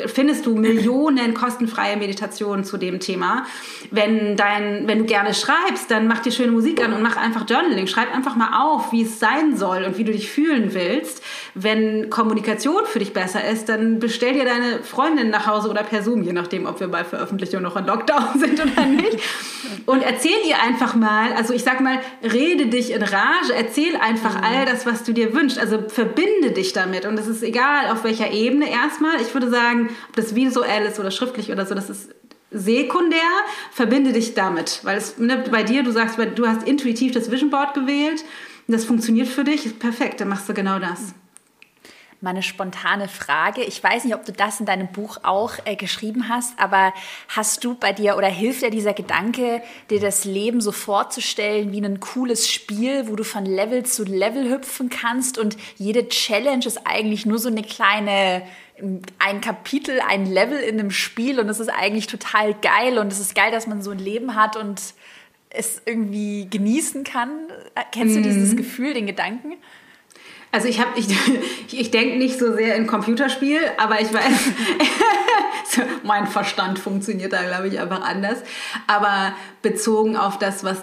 findest 0.07 0.45
du 0.45 0.55
Millionen 0.55 1.33
kostenfreie 1.33 1.97
Meditationen 1.97 2.65
zu 2.65 2.77
dem 2.77 2.99
Thema. 2.99 3.45
Wenn, 3.91 4.35
dein, 4.35 4.87
wenn 4.87 4.99
du 4.99 5.05
gerne 5.05 5.33
schreibst, 5.33 5.89
dann 5.91 6.07
mach 6.07 6.19
dir 6.19 6.31
schöne 6.31 6.51
Musik 6.51 6.83
an 6.83 6.93
und 6.93 7.01
mach 7.01 7.15
einfach 7.15 7.47
Journaling. 7.49 7.87
Schreib 7.87 8.13
einfach 8.13 8.35
mal 8.35 8.61
auf, 8.61 8.91
wie 8.91 9.03
es 9.03 9.19
sein 9.19 9.55
soll 9.55 9.83
und 9.83 9.97
wie 9.97 10.03
du 10.03 10.11
dich 10.11 10.29
fühlen 10.29 10.73
willst. 10.73 11.23
Wenn 11.59 12.11
Kommunikation 12.11 12.85
für 12.85 12.99
dich 12.99 13.13
besser 13.13 13.43
ist, 13.47 13.67
dann 13.67 13.97
bestell 13.99 14.33
dir 14.33 14.45
deine 14.45 14.83
Freundin 14.83 15.31
nach 15.31 15.47
Hause 15.47 15.69
oder 15.69 15.81
per 15.81 16.03
Zoom, 16.03 16.21
je 16.21 16.31
nachdem, 16.31 16.67
ob 16.67 16.79
wir 16.79 16.87
bei 16.87 17.03
Veröffentlichung 17.03 17.63
noch 17.63 17.75
in 17.75 17.85
Lockdown 17.85 18.27
sind 18.39 18.59
oder 18.59 18.85
nicht. 18.85 19.17
Und 19.87 20.03
erzähl 20.03 20.37
ihr 20.47 20.61
einfach 20.61 20.93
mal, 20.93 21.33
also 21.33 21.53
ich 21.53 21.63
sag 21.63 21.81
mal, 21.81 21.99
rede 22.21 22.67
dich 22.67 22.91
in 22.91 23.01
Rage, 23.01 23.55
erzähl 23.55 23.95
einfach 23.95 24.37
mhm. 24.37 24.43
all 24.43 24.65
das, 24.65 24.85
was 24.85 25.03
du 25.03 25.13
dir 25.13 25.33
wünschst. 25.33 25.57
Also 25.57 25.79
verbinde 25.87 26.51
dich 26.51 26.73
damit. 26.73 27.05
Und 27.07 27.19
es 27.19 27.27
ist 27.27 27.41
egal, 27.41 27.91
auf 27.91 28.03
welcher 28.03 28.31
Ebene 28.31 28.69
erstmal. 28.69 29.19
Ich 29.21 29.33
würde 29.33 29.49
sagen, 29.49 29.89
ob 30.09 30.15
das 30.15 30.35
visuell 30.35 30.85
ist 30.85 30.99
oder 30.99 31.09
schriftlich 31.09 31.51
oder 31.51 31.65
so, 31.65 31.73
das 31.73 31.89
ist 31.89 32.09
sekundär, 32.51 33.19
verbinde 33.71 34.13
dich 34.13 34.33
damit. 34.33 34.81
Weil 34.83 34.97
es 34.97 35.17
ne, 35.17 35.43
bei 35.49 35.63
dir, 35.63 35.83
du 35.83 35.91
sagst, 35.91 36.17
du 36.35 36.47
hast 36.47 36.67
intuitiv 36.67 37.13
das 37.13 37.31
Vision 37.31 37.49
Board 37.49 37.73
gewählt, 37.73 38.23
das 38.67 38.85
funktioniert 38.85 39.27
für 39.27 39.43
dich, 39.43 39.65
ist 39.65 39.79
perfekt, 39.79 40.21
dann 40.21 40.27
machst 40.29 40.47
du 40.49 40.53
genau 40.53 40.79
das. 40.79 41.13
Meine 42.19 42.41
spontane 42.41 43.07
Frage. 43.07 43.61
Ich 43.63 43.83
weiß 43.83 44.03
nicht, 44.03 44.15
ob 44.15 44.25
du 44.25 44.31
das 44.31 44.59
in 44.59 44.65
deinem 44.65 44.87
Buch 44.87 45.19
auch 45.21 45.53
äh, 45.65 45.75
geschrieben 45.75 46.29
hast, 46.29 46.57
aber 46.59 46.91
hast 47.27 47.63
du 47.63 47.75
bei 47.75 47.93
dir 47.93 48.17
oder 48.17 48.27
hilft 48.27 48.63
dir 48.63 48.71
dieser 48.71 48.93
Gedanke, 48.93 49.61
dir 49.91 49.99
das 49.99 50.25
Leben 50.25 50.59
so 50.59 50.71
vorzustellen 50.71 51.71
wie 51.71 51.85
ein 51.85 51.99
cooles 51.99 52.49
Spiel, 52.49 53.07
wo 53.07 53.15
du 53.15 53.23
von 53.23 53.45
Level 53.45 53.85
zu 53.85 54.03
Level 54.03 54.49
hüpfen 54.49 54.89
kannst 54.89 55.37
und 55.37 55.57
jede 55.75 56.09
Challenge 56.09 56.65
ist 56.65 56.87
eigentlich 56.87 57.27
nur 57.27 57.37
so 57.37 57.49
eine 57.49 57.61
kleine 57.61 58.41
ein 59.19 59.41
Kapitel, 59.41 59.99
ein 60.07 60.25
Level 60.25 60.59
in 60.59 60.79
einem 60.79 60.91
Spiel 60.91 61.39
und 61.39 61.49
es 61.49 61.59
ist 61.59 61.69
eigentlich 61.69 62.07
total 62.07 62.53
geil 62.53 62.97
und 62.97 63.11
es 63.11 63.19
ist 63.19 63.35
geil, 63.35 63.51
dass 63.51 63.67
man 63.67 63.81
so 63.81 63.91
ein 63.91 63.99
Leben 63.99 64.35
hat 64.35 64.55
und 64.55 64.81
es 65.49 65.81
irgendwie 65.85 66.47
genießen 66.49 67.03
kann. 67.03 67.31
Kennst 67.91 68.15
du 68.15 68.21
dieses 68.21 68.51
mhm. 68.51 68.57
Gefühl, 68.57 68.93
den 68.93 69.07
Gedanken? 69.07 69.53
Also 70.57 70.69
ich 70.69 70.79
habe, 70.79 70.89
ich, 70.97 71.07
ich 71.71 71.91
denke 71.91 72.17
nicht 72.17 72.39
so 72.39 72.51
sehr 72.55 72.75
in 72.77 72.87
Computerspiel, 72.87 73.59
aber 73.77 74.01
ich 74.01 74.11
weiß, 74.11 74.49
mein 76.03 76.25
Verstand 76.25 76.79
funktioniert 76.79 77.31
da, 77.31 77.43
glaube 77.43 77.67
ich, 77.67 77.79
einfach 77.79 78.01
anders. 78.01 78.39
Aber 78.87 79.35
bezogen 79.61 80.17
auf 80.17 80.39
das, 80.39 80.63
was 80.63 80.81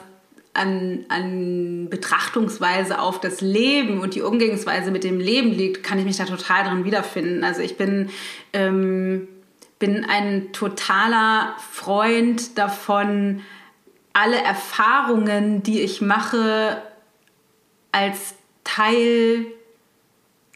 an, 0.52 1.04
an 1.08 1.88
Betrachtungsweise 1.90 3.00
auf 3.00 3.18
das 3.18 3.40
Leben 3.40 4.00
und 4.00 4.14
die 4.14 4.22
Umgehensweise 4.22 4.92
mit 4.92 5.02
dem 5.02 5.18
Leben 5.18 5.50
liegt, 5.50 5.82
kann 5.82 5.98
ich 5.98 6.04
mich 6.04 6.18
da 6.18 6.24
total 6.24 6.62
drin 6.62 6.84
wiederfinden. 6.84 7.42
Also 7.42 7.60
ich 7.60 7.76
bin, 7.76 8.10
ähm, 8.52 9.26
bin 9.80 10.04
ein 10.04 10.52
totaler 10.52 11.56
Freund 11.72 12.56
davon, 12.56 13.40
alle 14.12 14.36
Erfahrungen, 14.36 15.64
die 15.64 15.80
ich 15.80 16.00
mache, 16.00 16.80
als 17.90 18.36
Teil 18.62 19.46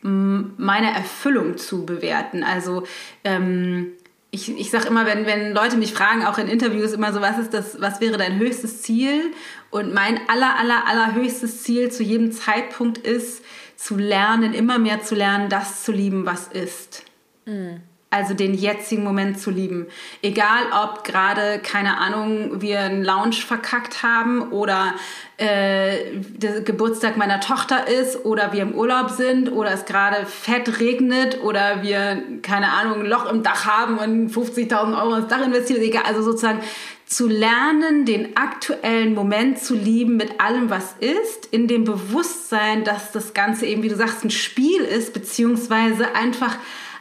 meiner 0.03 0.91
Erfüllung 0.91 1.57
zu 1.59 1.85
bewerten. 1.85 2.45
Also 2.45 2.85
ähm, 3.25 3.93
ich, 4.31 4.57
ich 4.59 4.71
sage 4.71 4.89
immer, 4.89 5.07
wenn, 5.07 5.27
wenn 5.27 5.53
Leute 5.55 5.77
mich 5.77 5.93
fragen, 5.93 6.25
auch 6.25 6.39
in 6.39 6.49
Interviews 6.49 6.93
immer 6.93 7.13
so, 7.13 7.21
was 7.21 7.39
ist 7.39 7.55
das, 7.55 7.81
was 7.81 8.01
wäre 8.01 8.19
dein 8.19 8.39
höchstes 8.39 8.83
Ziel? 8.83 9.33
Und 9.71 9.95
mein 9.95 10.21
aller, 10.29 10.59
aller, 10.59 10.87
aller 10.87 11.15
höchstes 11.15 11.63
Ziel 11.63 11.91
zu 11.91 12.03
jedem 12.03 12.33
Zeitpunkt 12.33 12.99
ist, 12.99 13.43
zu 13.77 13.97
lernen, 13.97 14.55
immer 14.55 14.79
mehr 14.79 15.03
zu 15.03 15.15
lernen, 15.15 15.49
das 15.49 15.85
zu 15.85 15.93
lieben, 15.93 16.27
was 16.27 16.49
ist. 16.49 17.05
Mhm. 17.47 17.81
Also 18.11 18.33
den 18.33 18.55
jetzigen 18.55 19.05
Moment 19.05 19.39
zu 19.39 19.51
lieben. 19.51 19.87
Egal 20.23 20.63
ob 20.83 21.05
gerade, 21.05 21.59
keine 21.63 21.99
Ahnung, 21.99 22.63
wir 22.63 22.81
einen 22.81 23.05
Lounge 23.05 23.35
verkackt 23.35 24.03
haben 24.03 24.51
oder 24.51 24.95
äh, 25.37 26.15
der 26.15 26.63
Geburtstag 26.63 27.19
meiner 27.19 27.41
Tochter 27.41 27.87
ist 27.87 28.25
oder 28.25 28.55
wir 28.55 28.63
im 28.63 28.73
Urlaub 28.73 29.11
sind 29.11 29.53
oder 29.53 29.73
es 29.73 29.85
gerade 29.85 30.25
fett 30.25 30.81
regnet 30.81 31.43
oder 31.43 31.83
wir, 31.83 32.23
keine 32.41 32.73
Ahnung, 32.73 33.01
ein 33.01 33.07
Loch 33.07 33.31
im 33.31 33.43
Dach 33.43 33.67
haben 33.67 33.99
und 33.99 34.31
50.000 34.31 35.03
Euro 35.03 35.17
ins 35.17 35.29
Dach 35.29 35.45
investieren. 35.45 35.83
Egal, 35.83 36.05
also 36.07 36.23
sozusagen 36.23 36.61
zu 37.05 37.27
lernen, 37.27 38.07
den 38.07 38.39
aktuellen 38.39 39.15
Moment 39.15 39.59
zu 39.59 39.75
lieben 39.75 40.17
mit 40.17 40.41
allem, 40.41 40.71
was 40.71 40.95
ist, 40.99 41.47
in 41.51 41.69
dem 41.69 41.85
Bewusstsein, 41.85 42.85
dass 42.85 43.13
das 43.13 43.35
Ganze 43.35 43.67
eben, 43.67 43.83
wie 43.83 43.89
du 43.91 43.97
sagst, 43.97 44.25
ein 44.25 44.31
Spiel 44.31 44.81
ist, 44.81 45.13
beziehungsweise 45.13 46.15
einfach 46.15 46.57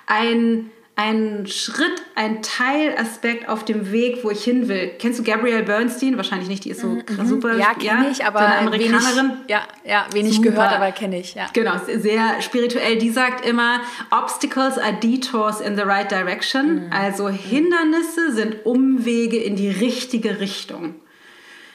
ein 0.05 0.69
ein 0.97 1.45
Schritt, 1.45 2.01
ein 2.15 2.41
Teilaspekt 2.41 3.47
auf 3.47 3.63
dem 3.63 3.91
Weg, 3.91 4.23
wo 4.23 4.31
ich 4.31 4.43
hin 4.43 4.67
will. 4.67 4.89
Kennst 4.97 5.19
du 5.19 5.23
Gabrielle 5.23 5.61
Bernstein? 5.61 6.17
Wahrscheinlich 6.17 6.49
nicht, 6.49 6.65
die 6.65 6.71
ist 6.71 6.81
so 6.81 6.87
mhm. 6.87 7.03
super. 7.23 7.55
Ja, 7.55 7.75
kenne 7.75 8.05
ja, 8.05 8.11
ich, 8.11 8.25
aber 8.25 8.39
so 8.39 8.45
eine 8.45 8.57
Amerikanerin. 8.57 9.29
Wenig, 9.29 9.47
ja, 9.47 9.61
ja, 9.85 10.07
wenig 10.11 10.37
super. 10.37 10.49
gehört, 10.49 10.73
aber 10.73 10.91
kenne 10.91 11.19
ich. 11.19 11.35
Ja. 11.35 11.49
Genau, 11.53 11.73
sehr 11.85 12.41
spirituell. 12.41 12.97
Die 12.97 13.11
sagt 13.11 13.45
immer, 13.45 13.81
Obstacles 14.09 14.79
are 14.79 14.93
detours 14.93 15.61
in 15.61 15.75
the 15.75 15.83
right 15.83 16.09
direction. 16.09 16.87
Mhm. 16.87 16.91
Also 16.91 17.29
Hindernisse 17.29 18.33
sind 18.33 18.65
Umwege 18.65 19.37
in 19.37 19.55
die 19.55 19.69
richtige 19.69 20.39
Richtung. 20.39 20.95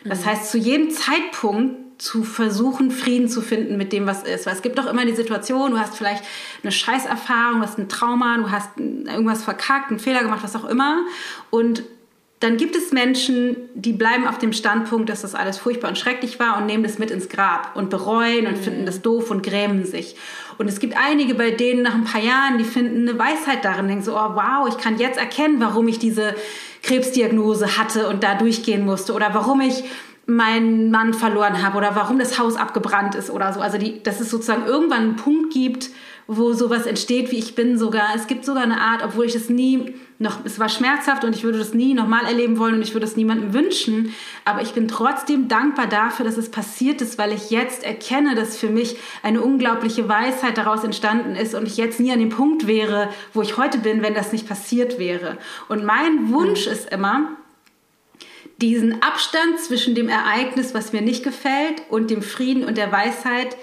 Das 0.04 0.22
mhm. 0.22 0.30
heißt, 0.30 0.50
zu 0.50 0.58
jedem 0.58 0.90
Zeitpunkt 0.90 1.91
zu 1.98 2.24
versuchen, 2.24 2.90
Frieden 2.90 3.28
zu 3.28 3.40
finden 3.40 3.76
mit 3.76 3.92
dem, 3.92 4.06
was 4.06 4.22
ist. 4.22 4.46
Weil 4.46 4.54
es 4.54 4.62
gibt 4.62 4.78
doch 4.78 4.86
immer 4.86 5.04
die 5.04 5.14
Situation, 5.14 5.72
du 5.72 5.78
hast 5.78 5.96
vielleicht 5.96 6.24
eine 6.62 6.72
Scheißerfahrung, 6.72 7.60
du 7.60 7.66
hast 7.66 7.78
ein 7.78 7.88
Trauma, 7.88 8.38
du 8.38 8.50
hast 8.50 8.70
irgendwas 8.78 9.44
verkackt, 9.44 9.90
einen 9.90 10.00
Fehler 10.00 10.22
gemacht, 10.22 10.42
was 10.42 10.56
auch 10.56 10.64
immer. 10.64 11.04
Und 11.50 11.82
dann 12.42 12.56
gibt 12.56 12.74
es 12.74 12.90
Menschen, 12.90 13.56
die 13.74 13.92
bleiben 13.92 14.26
auf 14.26 14.36
dem 14.36 14.52
Standpunkt, 14.52 15.08
dass 15.08 15.22
das 15.22 15.36
alles 15.36 15.58
furchtbar 15.58 15.88
und 15.88 15.96
schrecklich 15.96 16.40
war 16.40 16.58
und 16.58 16.66
nehmen 16.66 16.82
das 16.82 16.98
mit 16.98 17.12
ins 17.12 17.28
Grab 17.28 17.76
und 17.76 17.88
bereuen 17.88 18.48
und 18.48 18.56
mhm. 18.56 18.62
finden 18.62 18.86
das 18.86 19.00
doof 19.00 19.30
und 19.30 19.44
grämen 19.44 19.84
sich. 19.84 20.16
Und 20.58 20.68
es 20.68 20.80
gibt 20.80 20.96
einige, 20.96 21.34
bei 21.34 21.52
denen 21.52 21.82
nach 21.82 21.94
ein 21.94 22.02
paar 22.02 22.20
Jahren, 22.20 22.58
die 22.58 22.64
finden 22.64 23.08
eine 23.08 23.16
Weisheit 23.16 23.64
darin, 23.64 23.86
denken 23.86 24.02
so, 24.02 24.16
oh 24.16 24.34
wow, 24.34 24.66
ich 24.68 24.76
kann 24.76 24.98
jetzt 24.98 25.20
erkennen, 25.20 25.60
warum 25.60 25.86
ich 25.86 26.00
diese 26.00 26.34
Krebsdiagnose 26.82 27.78
hatte 27.78 28.08
und 28.08 28.24
da 28.24 28.34
durchgehen 28.34 28.84
musste 28.84 29.12
oder 29.12 29.34
warum 29.34 29.60
ich 29.60 29.84
meinen 30.26 30.90
Mann 30.90 31.14
verloren 31.14 31.62
habe 31.62 31.78
oder 31.78 31.94
warum 31.94 32.18
das 32.18 32.38
Haus 32.38 32.56
abgebrannt 32.56 33.14
ist 33.14 33.30
oder 33.30 33.52
so. 33.52 33.60
Also 33.60 33.78
die, 33.78 34.02
dass 34.02 34.20
es 34.20 34.30
sozusagen 34.30 34.66
irgendwann 34.66 35.00
einen 35.00 35.16
Punkt 35.16 35.52
gibt, 35.52 35.90
wo 36.28 36.52
sowas 36.52 36.86
entsteht, 36.86 37.30
wie 37.32 37.38
ich 37.38 37.54
bin 37.54 37.76
sogar. 37.76 38.14
Es 38.14 38.26
gibt 38.26 38.44
sogar 38.44 38.62
eine 38.62 38.80
Art, 38.80 39.02
obwohl 39.04 39.26
ich 39.26 39.34
es 39.34 39.48
nie 39.48 39.94
noch, 40.18 40.44
es 40.44 40.60
war 40.60 40.68
schmerzhaft 40.68 41.24
und 41.24 41.34
ich 41.34 41.42
würde 41.42 41.58
das 41.58 41.74
nie 41.74 41.94
nochmal 41.94 42.24
erleben 42.24 42.58
wollen 42.58 42.76
und 42.76 42.82
ich 42.82 42.94
würde 42.94 43.06
es 43.06 43.16
niemandem 43.16 43.52
wünschen. 43.52 44.14
Aber 44.44 44.62
ich 44.62 44.72
bin 44.72 44.86
trotzdem 44.86 45.48
dankbar 45.48 45.88
dafür, 45.88 46.24
dass 46.24 46.36
es 46.36 46.50
passiert 46.50 47.02
ist, 47.02 47.18
weil 47.18 47.32
ich 47.32 47.50
jetzt 47.50 47.82
erkenne, 47.82 48.36
dass 48.36 48.56
für 48.56 48.68
mich 48.68 48.96
eine 49.24 49.42
unglaubliche 49.42 50.08
Weisheit 50.08 50.56
daraus 50.56 50.84
entstanden 50.84 51.34
ist 51.34 51.54
und 51.56 51.66
ich 51.66 51.76
jetzt 51.76 51.98
nie 51.98 52.12
an 52.12 52.20
dem 52.20 52.28
Punkt 52.28 52.68
wäre, 52.68 53.08
wo 53.34 53.42
ich 53.42 53.56
heute 53.56 53.78
bin, 53.78 54.02
wenn 54.02 54.14
das 54.14 54.32
nicht 54.32 54.48
passiert 54.48 55.00
wäre. 55.00 55.38
Und 55.68 55.84
mein 55.84 56.30
Wunsch 56.30 56.66
mhm. 56.66 56.72
ist 56.72 56.92
immer, 56.92 57.30
diesen 58.62 59.02
Abstand 59.02 59.58
zwischen 59.60 59.94
dem 59.94 60.08
Ereignis, 60.08 60.72
was 60.72 60.92
mir 60.92 61.02
nicht 61.02 61.24
gefällt, 61.24 61.82
und 61.90 62.10
dem 62.10 62.22
Frieden 62.22 62.64
und 62.64 62.78
der 62.78 62.92
Weisheit 62.92 63.56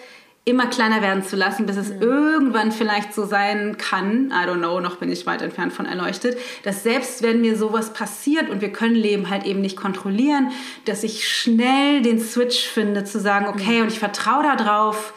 immer 0.45 0.65
kleiner 0.67 1.01
werden 1.01 1.23
zu 1.23 1.35
lassen, 1.35 1.65
bis 1.65 1.77
es 1.77 1.89
mhm. 1.89 2.01
irgendwann 2.01 2.71
vielleicht 2.71 3.13
so 3.13 3.25
sein 3.25 3.77
kann, 3.77 4.31
I 4.31 4.47
don't 4.47 4.57
know, 4.57 4.79
noch 4.79 4.97
bin 4.97 5.11
ich 5.11 5.25
weit 5.25 5.41
entfernt 5.41 5.73
von 5.73 5.85
erleuchtet, 5.85 6.37
dass 6.63 6.83
selbst 6.83 7.21
wenn 7.21 7.41
mir 7.41 7.55
sowas 7.55 7.93
passiert 7.93 8.49
und 8.49 8.61
wir 8.61 8.71
können 8.71 8.95
Leben 8.95 9.29
halt 9.29 9.45
eben 9.45 9.61
nicht 9.61 9.77
kontrollieren, 9.77 10.51
dass 10.85 11.03
ich 11.03 11.27
schnell 11.27 12.01
den 12.01 12.19
Switch 12.19 12.67
finde, 12.67 13.03
zu 13.03 13.19
sagen, 13.19 13.47
okay, 13.47 13.77
mhm. 13.77 13.83
und 13.83 13.91
ich 13.91 13.99
vertraue 13.99 14.43
darauf, 14.43 15.13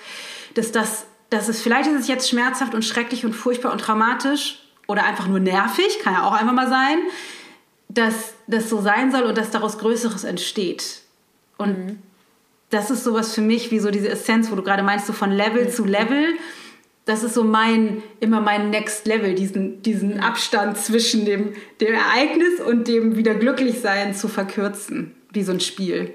dass 0.55 0.71
das, 0.71 1.07
dass 1.31 1.49
es 1.49 1.63
vielleicht 1.63 1.89
ist 1.89 1.99
es 2.01 2.09
jetzt 2.09 2.29
schmerzhaft 2.29 2.75
und 2.75 2.85
schrecklich 2.85 3.25
und 3.25 3.33
furchtbar 3.33 3.73
und 3.73 3.81
traumatisch 3.81 4.59
oder 4.87 5.05
einfach 5.05 5.29
nur 5.29 5.41
nervig, 5.41 6.01
kann 6.03 6.13
ja 6.13 6.25
auch 6.25 6.33
einfach 6.33 6.53
mal 6.53 6.69
sein, 6.69 6.99
dass 7.95 8.35
das 8.47 8.69
so 8.69 8.81
sein 8.81 9.13
soll 9.13 9.23
und 9.23 9.37
dass 9.37 9.51
daraus 9.51 9.79
Größeres 9.79 10.25
entsteht. 10.25 11.03
Und 11.59 11.79
mhm. 11.79 11.99
das 12.71 12.91
ist 12.91 13.05
sowas 13.05 13.35
für 13.35 13.41
mich 13.41 13.71
wie 13.71 13.79
so 13.79 13.91
diese 13.91 14.09
Essenz, 14.09 14.51
wo 14.51 14.55
du 14.57 14.63
gerade 14.63 14.83
meinst, 14.83 15.07
so 15.07 15.13
von 15.13 15.31
Level 15.31 15.65
mhm. 15.65 15.71
zu 15.71 15.85
Level. 15.85 16.35
Das 17.05 17.25
ist 17.25 17.35
so 17.35 17.43
mein, 17.43 18.03
immer 18.21 18.41
mein 18.41 18.71
Next 18.71 19.07
Level, 19.07 19.35
diesen, 19.35 19.83
diesen 19.83 20.21
Abstand 20.21 20.79
zwischen 20.79 21.25
dem, 21.25 21.53
dem 21.81 21.95
Ereignis 21.95 22.61
und 22.61 22.87
dem 22.87 23.17
wieder 23.17 23.35
glücklich 23.35 23.81
sein 23.81 24.15
zu 24.15 24.29
verkürzen, 24.29 25.15
wie 25.33 25.43
so 25.43 25.53
ein 25.53 25.61
Spiel. 25.61 26.15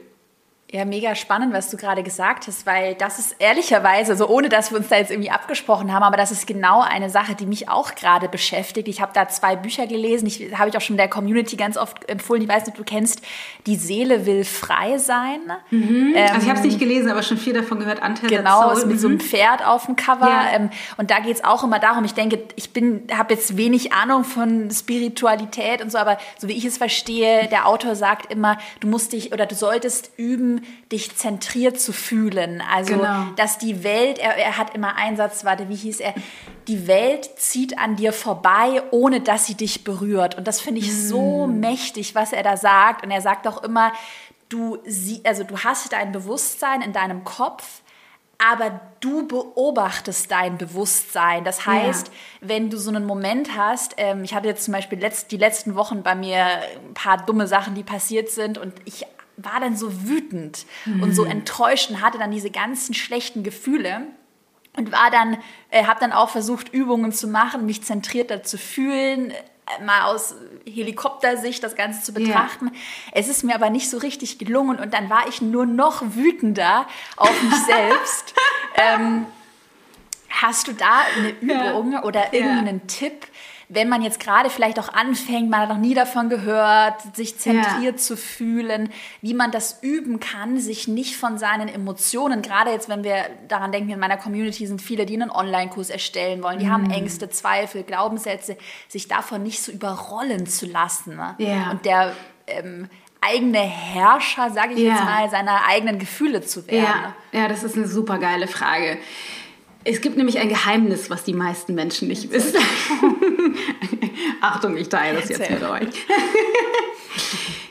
Ja, 0.69 0.83
mega 0.83 1.15
spannend, 1.15 1.53
was 1.53 1.69
du 1.69 1.77
gerade 1.77 2.03
gesagt 2.03 2.45
hast, 2.47 2.65
weil 2.65 2.93
das 2.95 3.19
ist 3.19 3.37
ehrlicherweise, 3.39 4.17
so 4.17 4.27
ohne 4.27 4.49
dass 4.49 4.69
wir 4.69 4.79
uns 4.79 4.89
da 4.89 4.97
jetzt 4.97 5.11
irgendwie 5.11 5.29
abgesprochen 5.29 5.93
haben, 5.93 6.03
aber 6.03 6.17
das 6.17 6.29
ist 6.29 6.45
genau 6.45 6.81
eine 6.81 7.09
Sache, 7.09 7.35
die 7.35 7.45
mich 7.45 7.69
auch 7.69 7.95
gerade 7.95 8.27
beschäftigt. 8.27 8.89
Ich 8.89 8.99
habe 8.99 9.13
da 9.13 9.29
zwei 9.29 9.55
Bücher 9.55 9.87
gelesen, 9.87 10.27
ich 10.27 10.57
habe 10.57 10.69
ich 10.69 10.75
auch 10.75 10.81
schon 10.81 10.97
der 10.97 11.07
Community 11.07 11.55
ganz 11.55 11.77
oft 11.77 12.09
empfohlen. 12.09 12.41
Ich 12.41 12.49
weiß 12.49 12.65
nicht, 12.65 12.77
ob 12.77 12.77
du 12.79 12.83
kennst, 12.83 13.21
Die 13.65 13.77
Seele 13.77 14.25
will 14.25 14.43
frei 14.43 14.97
sein. 14.97 15.39
Mhm. 15.69 16.13
Ähm, 16.13 16.27
also 16.33 16.41
ich 16.41 16.49
habe 16.49 16.59
es 16.59 16.65
nicht 16.65 16.79
gelesen, 16.79 17.09
aber 17.09 17.23
schon 17.23 17.37
viel 17.37 17.53
davon 17.53 17.79
gehört. 17.79 18.03
Anteil 18.03 18.29
genau, 18.29 18.69
ist 18.71 18.85
mit 18.87 18.97
mhm. 18.97 18.99
so 18.99 19.07
einem 19.07 19.17
mhm. 19.19 19.21
Pferd 19.21 19.65
auf 19.65 19.85
dem 19.85 19.95
Cover. 19.95 20.27
Ja. 20.27 20.51
Ähm, 20.51 20.69
und 20.97 21.11
da 21.11 21.19
geht 21.19 21.35
es 21.35 21.45
auch 21.45 21.63
immer 21.63 21.79
darum. 21.79 22.03
Ich 22.03 22.13
denke, 22.13 22.43
ich 22.57 22.73
bin, 22.73 23.07
habe 23.17 23.33
jetzt 23.33 23.55
wenig 23.55 23.93
Ahnung 23.93 24.25
von 24.25 24.69
Spiritualität 24.69 25.81
und 25.81 25.93
so, 25.93 25.97
aber 25.97 26.17
so 26.37 26.49
wie 26.49 26.57
ich 26.57 26.65
es 26.65 26.77
verstehe, 26.77 27.47
der 27.47 27.67
Autor 27.67 27.95
sagt 27.95 28.33
immer, 28.33 28.57
du 28.81 28.89
musst 28.89 29.13
dich 29.13 29.31
oder 29.31 29.45
du 29.45 29.55
solltest 29.55 30.11
üben 30.17 30.56
dich 30.91 31.15
zentriert 31.15 31.79
zu 31.79 31.93
fühlen. 31.93 32.61
Also, 32.73 32.95
genau. 32.95 33.25
dass 33.35 33.57
die 33.57 33.83
Welt, 33.83 34.19
er, 34.19 34.35
er 34.37 34.57
hat 34.57 34.75
immer 34.75 34.95
einen 34.95 35.17
Satz, 35.17 35.45
warte, 35.45 35.69
wie 35.69 35.75
hieß 35.75 35.99
er? 35.99 36.13
Die 36.67 36.87
Welt 36.87 37.29
zieht 37.37 37.77
an 37.77 37.95
dir 37.95 38.13
vorbei, 38.13 38.83
ohne 38.91 39.21
dass 39.21 39.45
sie 39.45 39.55
dich 39.55 39.83
berührt. 39.83 40.35
Und 40.35 40.47
das 40.47 40.61
finde 40.61 40.81
ich 40.81 40.89
mm. 40.89 41.07
so 41.07 41.47
mächtig, 41.47 42.15
was 42.15 42.33
er 42.33 42.43
da 42.43 42.57
sagt. 42.57 43.03
Und 43.03 43.11
er 43.11 43.21
sagt 43.21 43.47
auch 43.47 43.63
immer, 43.63 43.93
du, 44.49 44.77
sie, 44.85 45.21
also 45.23 45.43
du 45.43 45.57
hast 45.59 45.93
dein 45.93 46.11
Bewusstsein 46.11 46.81
in 46.81 46.93
deinem 46.93 47.23
Kopf, 47.23 47.81
aber 48.39 48.79
du 48.99 49.27
beobachtest 49.27 50.29
dein 50.29 50.57
Bewusstsein. 50.57 51.43
Das 51.43 51.65
heißt, 51.65 52.07
ja. 52.07 52.13
wenn 52.41 52.69
du 52.69 52.77
so 52.77 52.89
einen 52.89 53.05
Moment 53.05 53.57
hast, 53.57 53.95
ähm, 53.97 54.23
ich 54.23 54.33
hatte 54.33 54.47
jetzt 54.47 54.63
zum 54.63 54.73
Beispiel 54.73 54.99
letzt, 54.99 55.31
die 55.31 55.37
letzten 55.37 55.75
Wochen 55.75 56.03
bei 56.03 56.13
mir 56.13 56.45
ein 56.45 56.93
paar 56.93 57.17
dumme 57.25 57.47
Sachen, 57.47 57.73
die 57.73 57.83
passiert 57.83 58.29
sind 58.29 58.57
und 58.57 58.73
ich 58.85 59.05
war 59.37 59.59
dann 59.59 59.77
so 59.77 60.07
wütend 60.07 60.65
mhm. 60.85 61.03
und 61.03 61.13
so 61.13 61.23
mhm. 61.23 61.31
enttäuscht 61.31 61.89
und 61.89 62.01
hatte 62.01 62.17
dann 62.17 62.31
diese 62.31 62.49
ganzen 62.51 62.93
schlechten 62.93 63.43
Gefühle. 63.43 64.07
und 64.75 64.91
war 64.91 65.09
dann, 65.09 65.37
äh, 65.71 65.85
habe 65.85 65.99
dann 65.99 66.11
auch 66.11 66.29
versucht, 66.29 66.73
Übungen 66.73 67.11
zu 67.11 67.27
machen, 67.27 67.65
mich 67.65 67.83
zentrierter 67.83 68.43
zu 68.43 68.57
fühlen, 68.57 69.31
äh, 69.31 69.83
mal 69.83 70.03
aus 70.03 70.35
Helikoptersicht 70.65 71.63
das 71.63 71.75
Ganze 71.75 72.03
zu 72.03 72.13
betrachten. 72.13 72.65
Yeah. 72.65 72.75
Es 73.13 73.27
ist 73.27 73.43
mir 73.43 73.55
aber 73.55 73.69
nicht 73.69 73.89
so 73.89 73.97
richtig 73.97 74.37
gelungen 74.37 74.79
und 74.79 74.93
dann 74.93 75.09
war 75.09 75.27
ich 75.27 75.41
nur 75.41 75.65
noch 75.65 76.03
wütender 76.15 76.87
auf 77.15 77.41
mich 77.41 77.55
selbst. 77.65 78.35
ähm, 78.75 79.25
hast 80.29 80.67
du 80.67 80.73
da 80.73 81.01
eine 81.17 81.29
Übung 81.41 81.93
ja. 81.93 82.03
oder 82.03 82.33
irgendeinen 82.33 82.81
ja. 82.81 82.87
Tipp, 82.87 83.27
wenn 83.69 83.89
man 83.89 84.01
jetzt 84.01 84.19
gerade 84.19 84.49
vielleicht 84.49 84.79
auch 84.79 84.89
anfängt, 84.93 85.49
man 85.49 85.61
hat 85.61 85.69
noch 85.69 85.77
nie 85.77 85.93
davon 85.93 86.29
gehört, 86.29 87.15
sich 87.15 87.37
zentriert 87.37 87.95
ja. 87.95 87.97
zu 87.97 88.15
fühlen, 88.15 88.89
wie 89.21 89.33
man 89.33 89.51
das 89.51 89.79
üben 89.81 90.21
kann, 90.21 90.57
sich 90.57 90.87
nicht 90.87 91.17
von 91.17 91.37
seinen 91.37 91.67
Emotionen, 91.67 92.41
gerade 92.41 92.71
jetzt, 92.71 92.87
wenn 92.87 93.03
wir 93.03 93.25
daran 93.49 93.73
denken, 93.73 93.89
in 93.91 93.99
meiner 93.99 94.17
Community 94.17 94.65
sind 94.65 94.81
viele, 94.81 95.05
die 95.05 95.15
einen 95.15 95.29
Online-Kurs 95.29 95.89
erstellen 95.89 96.43
wollen, 96.43 96.59
die 96.59 96.65
mhm. 96.65 96.71
haben 96.71 96.91
Ängste, 96.91 97.29
Zweifel, 97.29 97.83
Glaubenssätze, 97.83 98.57
sich 98.87 99.09
davon 99.09 99.43
nicht 99.43 99.61
so 99.61 99.71
überrollen 99.73 100.47
zu 100.47 100.65
lassen. 100.65 101.17
Ne? 101.17 101.35
Ja. 101.39 101.71
Und 101.71 101.83
der 101.83 102.13
ähm, 102.47 102.89
eigene 103.19 103.59
Herrscher, 103.59 104.49
sage 104.49 104.73
ich 104.73 104.79
ja. 104.79 104.93
jetzt 104.93 105.03
mal, 105.03 105.29
seiner 105.29 105.65
eigenen 105.67 105.99
Gefühle 105.99 106.41
zu 106.41 106.67
werden. 106.67 107.13
Ja. 107.33 107.39
ja, 107.41 107.47
das 107.47 107.63
ist 107.63 107.75
eine 107.75 107.87
super 107.87 108.17
geile 108.17 108.47
Frage. 108.47 108.97
Es 109.83 110.01
gibt 110.01 110.17
nämlich 110.17 110.39
ein 110.39 110.49
Geheimnis, 110.49 111.09
was 111.09 111.23
die 111.23 111.33
meisten 111.33 111.75
Menschen 111.75 112.07
nicht 112.07 112.31
wissen. 112.31 112.59
Achtung, 114.41 114.77
ich 114.77 114.89
teile 114.89 115.19
das 115.19 115.29
jetzt 115.29 115.49
mit 115.49 115.63
euch. 115.63 115.87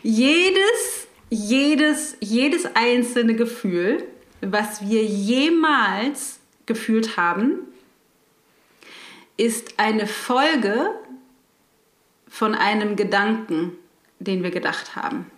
jedes, 0.02 1.06
jedes, 1.30 2.16
jedes 2.20 2.66
einzelne 2.74 3.34
Gefühl, 3.34 4.04
was 4.40 4.88
wir 4.88 5.04
jemals 5.04 6.38
gefühlt 6.66 7.16
haben, 7.16 7.60
ist 9.36 9.78
eine 9.78 10.06
Folge 10.06 10.90
von 12.28 12.54
einem 12.54 12.96
Gedanken, 12.96 13.72
den 14.18 14.42
wir 14.42 14.50
gedacht 14.50 14.96
haben. 14.96 15.30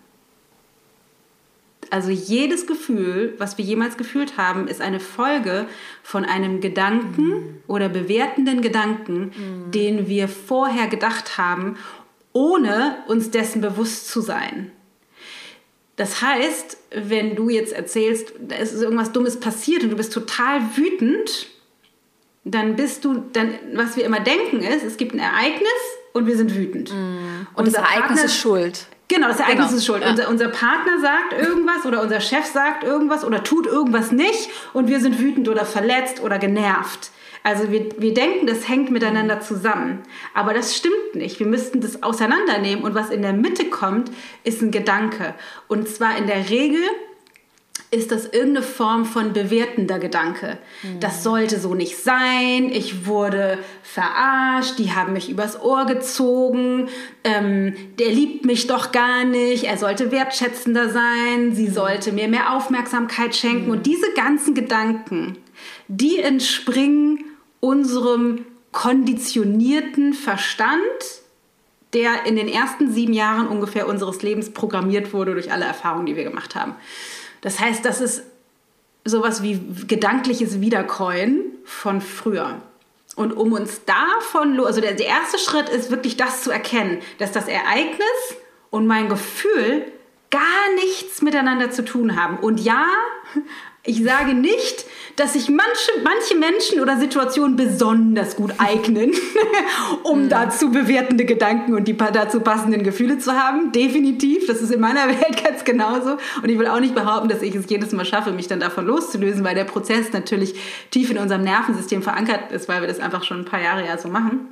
Also 1.90 2.10
jedes 2.10 2.66
Gefühl, 2.66 3.34
was 3.38 3.56
wir 3.58 3.64
jemals 3.64 3.96
gefühlt 3.96 4.36
haben, 4.36 4.68
ist 4.68 4.80
eine 4.80 5.00
Folge 5.00 5.66
von 6.02 6.24
einem 6.24 6.60
Gedanken 6.60 7.28
mhm. 7.28 7.62
oder 7.66 7.88
bewertenden 7.88 8.60
Gedanken, 8.60 9.32
mhm. 9.34 9.70
den 9.70 10.08
wir 10.08 10.28
vorher 10.28 10.86
gedacht 10.88 11.38
haben, 11.38 11.76
ohne 12.32 12.96
uns 13.06 13.30
dessen 13.30 13.60
bewusst 13.60 14.08
zu 14.08 14.20
sein. 14.20 14.70
Das 15.96 16.22
heißt, 16.22 16.76
wenn 16.92 17.34
du 17.34 17.48
jetzt 17.48 17.72
erzählst, 17.72 18.32
da 18.38 18.56
ist 18.56 18.80
irgendwas 18.80 19.10
Dummes 19.10 19.40
passiert 19.40 19.82
und 19.82 19.90
du 19.90 19.96
bist 19.96 20.12
total 20.12 20.60
wütend, 20.76 21.48
dann 22.44 22.76
bist 22.76 23.04
du, 23.04 23.24
dann, 23.32 23.54
was 23.74 23.96
wir 23.96 24.04
immer 24.04 24.20
denken 24.20 24.60
ist, 24.60 24.84
es 24.84 24.96
gibt 24.96 25.12
ein 25.12 25.18
Ereignis 25.18 25.68
und 26.12 26.26
wir 26.26 26.36
sind 26.36 26.54
wütend. 26.54 26.92
Mm. 26.92 26.94
Und, 26.94 27.56
und 27.56 27.66
das 27.66 27.74
Ereignis 27.74 28.06
Partner, 28.06 28.24
ist 28.24 28.36
schuld. 28.36 28.86
Genau, 29.08 29.28
das 29.28 29.40
Ereignis 29.40 29.68
genau. 29.68 29.78
ist 29.78 29.86
schuld. 29.86 30.02
Ja. 30.02 30.10
Unser, 30.10 30.28
unser 30.28 30.48
Partner 30.48 31.00
sagt 31.00 31.32
irgendwas 31.32 31.86
oder 31.86 32.02
unser 32.02 32.20
Chef 32.20 32.44
sagt 32.44 32.84
irgendwas 32.84 33.24
oder 33.24 33.42
tut 33.42 33.66
irgendwas 33.66 34.12
nicht 34.12 34.50
und 34.74 34.88
wir 34.88 35.00
sind 35.00 35.18
wütend 35.18 35.48
oder 35.48 35.64
verletzt 35.64 36.20
oder 36.22 36.38
genervt. 36.38 37.10
Also 37.42 37.70
wir, 37.70 37.88
wir 37.98 38.12
denken, 38.12 38.46
das 38.46 38.68
hängt 38.68 38.90
miteinander 38.90 39.40
zusammen. 39.40 40.02
Aber 40.34 40.52
das 40.52 40.76
stimmt 40.76 41.14
nicht. 41.14 41.38
Wir 41.38 41.46
müssten 41.46 41.80
das 41.80 42.02
auseinandernehmen 42.02 42.84
und 42.84 42.94
was 42.94 43.08
in 43.08 43.22
der 43.22 43.32
Mitte 43.32 43.66
kommt, 43.70 44.10
ist 44.44 44.60
ein 44.60 44.70
Gedanke. 44.70 45.34
Und 45.68 45.88
zwar 45.88 46.18
in 46.18 46.26
der 46.26 46.50
Regel 46.50 46.82
ist 47.90 48.12
das 48.12 48.26
irgendeine 48.26 48.62
Form 48.62 49.06
von 49.06 49.32
bewertender 49.32 49.98
Gedanke. 49.98 50.58
Mhm. 50.82 51.00
Das 51.00 51.22
sollte 51.22 51.58
so 51.58 51.74
nicht 51.74 51.96
sein, 51.96 52.70
ich 52.70 53.06
wurde 53.06 53.58
verarscht, 53.82 54.78
die 54.78 54.92
haben 54.92 55.14
mich 55.14 55.30
übers 55.30 55.60
Ohr 55.62 55.86
gezogen, 55.86 56.88
ähm, 57.24 57.74
der 57.98 58.10
liebt 58.10 58.44
mich 58.44 58.66
doch 58.66 58.92
gar 58.92 59.24
nicht, 59.24 59.64
er 59.64 59.78
sollte 59.78 60.10
wertschätzender 60.10 60.90
sein, 60.90 61.54
sie 61.54 61.68
mhm. 61.68 61.72
sollte 61.72 62.12
mir 62.12 62.28
mehr 62.28 62.54
Aufmerksamkeit 62.54 63.34
schenken. 63.34 63.66
Mhm. 63.66 63.70
Und 63.70 63.86
diese 63.86 64.12
ganzen 64.14 64.54
Gedanken, 64.54 65.38
die 65.88 66.18
entspringen 66.18 67.24
unserem 67.60 68.44
konditionierten 68.72 70.12
Verstand, 70.12 70.76
der 71.94 72.26
in 72.26 72.36
den 72.36 72.48
ersten 72.48 72.92
sieben 72.92 73.14
Jahren 73.14 73.48
ungefähr 73.48 73.88
unseres 73.88 74.22
Lebens 74.22 74.52
programmiert 74.52 75.14
wurde 75.14 75.32
durch 75.32 75.50
alle 75.50 75.64
Erfahrungen, 75.64 76.04
die 76.04 76.16
wir 76.16 76.24
gemacht 76.24 76.54
haben. 76.54 76.74
Das 77.40 77.60
heißt, 77.60 77.84
das 77.84 78.00
ist 78.00 78.22
sowas 79.04 79.42
wie 79.42 79.60
gedankliches 79.86 80.60
Wiederkäuen 80.60 81.40
von 81.64 82.00
früher. 82.00 82.60
Und 83.16 83.32
um 83.32 83.52
uns 83.52 83.80
davon, 83.84 84.60
also 84.60 84.80
der, 84.80 84.94
der 84.94 85.06
erste 85.06 85.38
Schritt 85.38 85.68
ist 85.68 85.90
wirklich 85.90 86.16
das 86.16 86.42
zu 86.42 86.50
erkennen, 86.50 87.00
dass 87.18 87.32
das 87.32 87.48
Ereignis 87.48 88.36
und 88.70 88.86
mein 88.86 89.08
Gefühl 89.08 89.90
gar 90.30 90.74
nichts 90.76 91.22
miteinander 91.22 91.70
zu 91.70 91.84
tun 91.84 92.20
haben. 92.20 92.38
Und 92.38 92.60
ja, 92.60 92.86
ich 93.88 94.04
sage 94.04 94.34
nicht, 94.34 94.84
dass 95.16 95.32
sich 95.32 95.48
manche, 95.48 95.90
manche 96.04 96.36
Menschen 96.36 96.80
oder 96.80 96.98
Situationen 96.98 97.56
besonders 97.56 98.36
gut 98.36 98.52
eignen, 98.58 99.12
um 100.02 100.24
mhm. 100.24 100.28
dazu 100.28 100.70
bewertende 100.70 101.24
Gedanken 101.24 101.74
und 101.74 101.88
die 101.88 101.96
dazu 101.96 102.40
passenden 102.40 102.82
Gefühle 102.82 103.18
zu 103.18 103.32
haben. 103.32 103.72
Definitiv. 103.72 104.46
Das 104.46 104.60
ist 104.60 104.70
in 104.70 104.80
meiner 104.80 105.08
Welt 105.08 105.42
ganz 105.42 105.64
genauso. 105.64 106.18
Und 106.42 106.48
ich 106.48 106.58
will 106.58 106.66
auch 106.66 106.80
nicht 106.80 106.94
behaupten, 106.94 107.28
dass 107.28 107.42
ich 107.42 107.54
es 107.54 107.68
jedes 107.68 107.92
Mal 107.92 108.04
schaffe, 108.04 108.30
mich 108.30 108.46
dann 108.46 108.60
davon 108.60 108.86
loszulösen, 108.86 109.42
weil 109.42 109.54
der 109.54 109.64
Prozess 109.64 110.12
natürlich 110.12 110.54
tief 110.90 111.10
in 111.10 111.18
unserem 111.18 111.42
Nervensystem 111.42 112.02
verankert 112.02 112.52
ist, 112.52 112.68
weil 112.68 112.82
wir 112.82 112.88
das 112.88 113.00
einfach 113.00 113.24
schon 113.24 113.40
ein 113.40 113.44
paar 113.46 113.62
Jahre 113.62 113.86
ja 113.86 113.96
so 113.96 114.08
machen. 114.08 114.48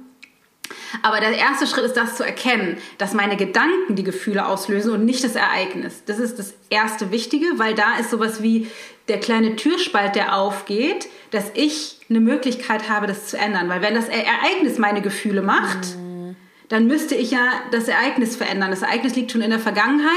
Aber 1.03 1.21
der 1.21 1.37
erste 1.37 1.67
Schritt 1.67 1.85
ist 1.85 1.97
das 1.97 2.17
zu 2.17 2.25
erkennen, 2.25 2.79
dass 2.99 3.13
meine 3.13 3.37
Gedanken 3.37 3.95
die 3.95 4.03
Gefühle 4.03 4.47
auslösen 4.47 4.93
und 4.93 5.05
nicht 5.05 5.23
das 5.23 5.37
Ereignis. 5.37 6.03
Das 6.07 6.19
ist 6.19 6.39
das 6.39 6.55
erste 6.71 7.11
Wichtige, 7.11 7.47
weil 7.57 7.75
da 7.75 7.99
ist 8.01 8.11
sowas 8.11 8.43
wie 8.43 8.69
der 9.09 9.21
kleine 9.21 9.57
Türspalt, 9.57 10.17
der 10.17 10.37
aufgeht, 10.37 11.09
dass 11.31 11.51
ich 11.55 12.01
eine 12.09 12.21
Möglichkeit 12.21 12.89
habe, 12.89 13.07
das 13.07 13.27
zu 13.27 13.39
ändern. 13.39 13.69
Weil 13.69 13.83
wenn 13.83 13.95
das 13.95 14.09
Ereignis 14.09 14.79
meine 14.79 15.03
Gefühle 15.03 15.43
macht, 15.43 15.97
mhm. 15.97 16.37
dann 16.69 16.87
müsste 16.87 17.15
ich 17.15 17.31
ja 17.31 17.49
das 17.71 17.89
Ereignis 17.89 18.37
verändern. 18.37 18.71
Das 18.71 18.83
Ereignis 18.83 19.15
liegt 19.15 19.33
schon 19.33 19.43
in 19.43 19.51
der 19.51 19.61
Vergangenheit 19.61 20.11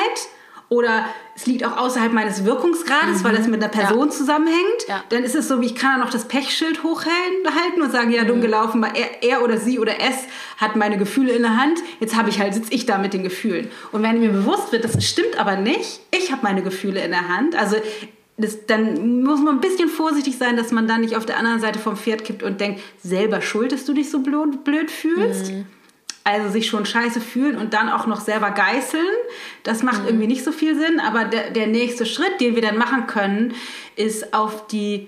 oder 0.70 1.06
es 1.36 1.48
liegt 1.48 1.66
auch 1.66 1.78
außerhalb 1.78 2.14
meines 2.14 2.46
Wirkungsgrades, 2.46 3.20
mhm. 3.20 3.24
weil 3.24 3.36
das 3.36 3.48
mit 3.48 3.62
einer 3.62 3.72
Person 3.72 4.06
ja. 4.06 4.10
zusammenhängt, 4.10 4.88
ja. 4.88 5.04
dann 5.10 5.24
ist 5.24 5.36
es 5.36 5.48
so, 5.48 5.62
wie 5.62 5.66
ich 5.66 5.76
kann 5.76 6.00
noch 6.00 6.12
das 6.12 6.28
Pechschild 6.28 6.84
hochhalten 6.84 7.82
und 7.82 7.92
sagen, 7.92 8.12
ja, 8.12 8.24
dumm 8.24 8.38
mhm. 8.38 8.44
gelaufen, 8.44 8.82
weil 8.82 8.92
er, 8.96 9.24
er, 9.24 9.44
oder 9.44 9.58
sie 9.58 9.80
oder 9.80 9.94
es 10.00 10.28
hat 10.58 10.76
meine 10.76 10.98
Gefühle 10.98 11.32
in 11.32 11.42
der 11.42 11.58
Hand, 11.58 11.80
jetzt 12.00 12.16
habe 12.16 12.30
ich 12.30 12.40
halt, 12.40 12.54
sitze 12.54 12.72
ich 12.72 12.86
da 12.86 13.00
mit 13.00 13.14
den 13.14 13.24
Gefühlen. 13.24 13.72
Und 13.92 14.04
wenn 14.04 14.20
mir 14.20 14.30
bewusst 14.30 14.72
wird, 14.72 14.84
das 14.84 15.04
stimmt 15.04 15.40
aber 15.40 15.56
nicht, 15.56 16.02
ich 16.12 16.32
habe 16.32 16.44
meine 16.44 16.62
Gefühle 16.62 17.04
in 17.04 17.12
der 17.12 17.28
Hand, 17.30 17.56
also 17.56 17.78
das, 18.40 18.66
dann 18.66 19.24
muss 19.24 19.42
man 19.42 19.56
ein 19.56 19.62
bisschen 19.62 19.90
vorsichtig 19.90 20.38
sein, 20.38 20.56
dass 20.56 20.72
man 20.72 20.88
dann 20.88 21.02
nicht 21.02 21.16
auf 21.16 21.26
der 21.26 21.38
anderen 21.38 21.60
Seite 21.60 21.78
vom 21.78 21.98
Pferd 21.98 22.24
kippt 22.24 22.42
und 22.42 22.62
denkt, 22.62 22.82
selber 23.04 23.42
schuld, 23.42 23.72
dass 23.72 23.86
du 23.86 23.94
dich 23.94 24.10
so 24.10 24.20
blöd, 24.20 24.64
blöd 24.64 24.90
fühlst. 24.90 25.52
Mhm. 25.52 25.66
Also 26.24 26.50
sich 26.50 26.68
schon 26.68 26.86
scheiße 26.86 27.22
fühlen 27.22 27.58
und 27.58 27.74
dann 27.74 27.90
auch 27.90 28.06
noch 28.06 28.22
selber 28.22 28.52
geißeln, 28.52 29.08
das 29.64 29.84
macht 29.84 30.04
mhm. 30.04 30.10
irgendwie 30.10 30.28
nicht 30.28 30.44
so 30.44 30.52
viel 30.52 30.78
Sinn. 30.78 31.00
Aber 31.00 31.26
der, 31.26 31.50
der 31.50 31.68
nächste 31.68 32.06
Schritt, 32.06 32.40
den 32.40 32.56
wir 32.56 32.62
dann 32.62 32.78
machen 32.78 33.08
können, 33.08 33.54
ist 33.96 34.34
auf 34.34 34.68
die 34.68 35.08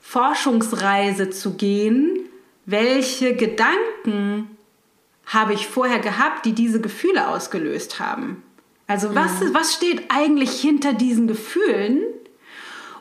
Forschungsreise 0.00 1.30
zu 1.30 1.54
gehen. 1.54 2.20
Welche 2.66 3.34
Gedanken 3.34 4.56
habe 5.26 5.54
ich 5.54 5.66
vorher 5.66 5.98
gehabt, 5.98 6.46
die 6.46 6.52
diese 6.52 6.80
Gefühle 6.80 7.28
ausgelöst 7.28 8.00
haben? 8.00 8.42
Also 8.86 9.14
was, 9.14 9.40
mhm. 9.40 9.54
was 9.54 9.74
steht 9.74 10.04
eigentlich 10.08 10.60
hinter 10.60 10.92
diesen 10.92 11.26
Gefühlen? 11.26 12.02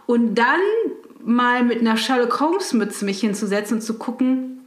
Und 0.09 0.33
dann 0.33 0.59
mal 1.23 1.63
mit 1.63 1.81
einer 1.81 1.95
Sherlock 1.95 2.39
Holmes 2.39 2.73
Mütze 2.73 3.05
mich 3.05 3.19
hinzusetzen 3.19 3.77
und 3.77 3.83
zu 3.83 3.99
gucken, 3.99 4.65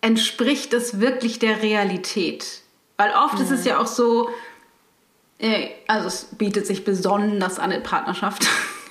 entspricht 0.00 0.72
es 0.72 0.98
wirklich 0.98 1.38
der 1.38 1.62
Realität? 1.62 2.62
Weil 2.96 3.12
oft 3.12 3.34
mhm. 3.34 3.42
ist 3.42 3.50
es 3.52 3.60
mhm. 3.60 3.66
ja 3.68 3.78
auch 3.78 3.86
so, 3.86 4.30
äh, 5.38 5.68
also 5.86 6.08
es 6.08 6.24
bietet 6.24 6.66
sich 6.66 6.84
besonders 6.84 7.60
an 7.60 7.70
in 7.70 7.84
Partnerschaft. 7.84 8.48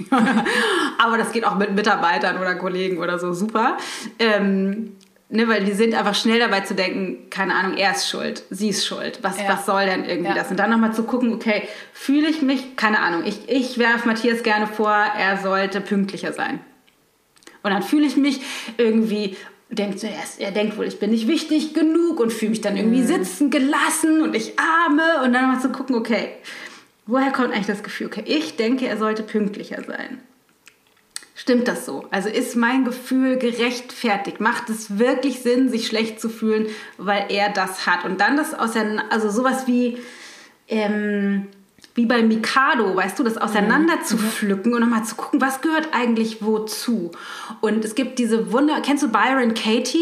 Aber 0.98 1.18
das 1.18 1.34
geht 1.34 1.44
auch 1.44 1.56
mit 1.56 1.76
Mitarbeitern 1.76 2.38
oder 2.38 2.56
Kollegen 2.56 3.00
oder 3.00 3.20
so 3.20 3.34
super. 3.34 3.76
Ähm, 4.20 4.96
Ne, 5.36 5.48
weil 5.48 5.66
wir 5.66 5.74
sind 5.74 5.96
einfach 5.96 6.14
schnell 6.14 6.38
dabei 6.38 6.60
zu 6.60 6.76
denken, 6.76 7.28
keine 7.32 7.56
Ahnung, 7.56 7.76
er 7.76 7.94
ist 7.94 8.08
schuld, 8.08 8.44
sie 8.52 8.70
ist 8.70 8.86
schuld. 8.86 9.18
Was, 9.24 9.40
ja. 9.40 9.46
was 9.48 9.66
soll 9.66 9.84
denn 9.88 10.06
irgendwie 10.06 10.30
ja. 10.30 10.36
das? 10.36 10.52
Und 10.52 10.58
dann 10.58 10.70
nochmal 10.70 10.94
zu 10.94 11.06
gucken, 11.06 11.34
okay, 11.34 11.68
fühle 11.92 12.30
ich 12.30 12.44
mich, 12.44 12.76
keine 12.76 13.00
Ahnung, 13.00 13.24
ich, 13.26 13.50
ich 13.50 13.80
werfe 13.80 14.08
Matthias 14.08 14.44
gerne 14.44 14.68
vor, 14.68 14.92
er 14.92 15.40
sollte 15.40 15.82
pünktlicher 15.82 16.34
sein. 16.34 16.60
Und 17.64 17.72
dann 17.72 17.82
fühle 17.82 18.06
ich 18.06 18.16
mich 18.16 18.42
irgendwie, 18.78 19.36
denkt 19.72 20.00
zuerst, 20.00 20.40
er 20.40 20.52
denkt 20.52 20.78
wohl, 20.78 20.86
ich 20.86 21.00
bin 21.00 21.10
nicht 21.10 21.28
wichtig 21.28 21.74
genug 21.74 22.20
und 22.20 22.32
fühle 22.32 22.52
mich 22.52 22.62
dann 22.62 22.78
irgendwie 22.78 23.02
mhm. 23.02 23.08
sitzen 23.08 23.50
gelassen 23.50 24.22
und 24.22 24.36
ich 24.36 24.54
arme 24.60 25.26
und 25.26 25.34
dann 25.34 25.48
mal 25.48 25.60
zu 25.60 25.70
gucken, 25.70 25.96
okay, 25.96 26.30
woher 27.08 27.32
kommt 27.32 27.54
eigentlich 27.54 27.66
das 27.66 27.82
Gefühl? 27.82 28.06
Okay, 28.06 28.24
ich 28.28 28.56
denke, 28.56 28.86
er 28.86 28.98
sollte 28.98 29.24
pünktlicher 29.24 29.84
sein 29.84 30.20
Stimmt 31.44 31.68
das 31.68 31.86
so? 31.86 32.06
Also 32.10 32.30
ist 32.30 32.56
mein 32.56 32.86
Gefühl 32.86 33.38
gerechtfertigt? 33.38 34.40
Macht 34.40 34.70
es 34.70 34.98
wirklich 34.98 35.42
Sinn, 35.42 35.68
sich 35.68 35.88
schlecht 35.88 36.22
zu 36.22 36.30
fühlen, 36.30 36.68
weil 36.98 37.26
er 37.28 37.50
das 37.50 37.86
hat? 37.86 38.06
Und 38.06 38.22
dann 38.22 38.38
das 38.38 38.54
auseinander, 38.54 39.04
also 39.10 39.30
sowas 39.30 39.68
wie, 39.68 39.98
ähm, 40.70 41.48
wie 41.96 42.06
bei 42.06 42.24
Mikado, 42.24 42.96
weißt 42.96 43.20
du, 43.20 43.24
das 43.24 43.38
auseinander 43.38 43.98
mhm. 43.98 44.04
zu 44.06 44.18
pflücken 44.18 44.74
und 44.74 44.80
nochmal 44.80 45.04
zu 45.04 45.16
gucken, 45.16 45.42
was 45.42 45.60
gehört 45.60 45.90
eigentlich 45.92 46.42
wozu. 46.42 47.12
Und 47.60 47.84
es 47.84 47.96
gibt 47.96 48.20
diese 48.20 48.54
Wunder, 48.54 48.80
kennst 48.80 49.04
du 49.04 49.10
Byron 49.10 49.54
Katie? 49.54 50.00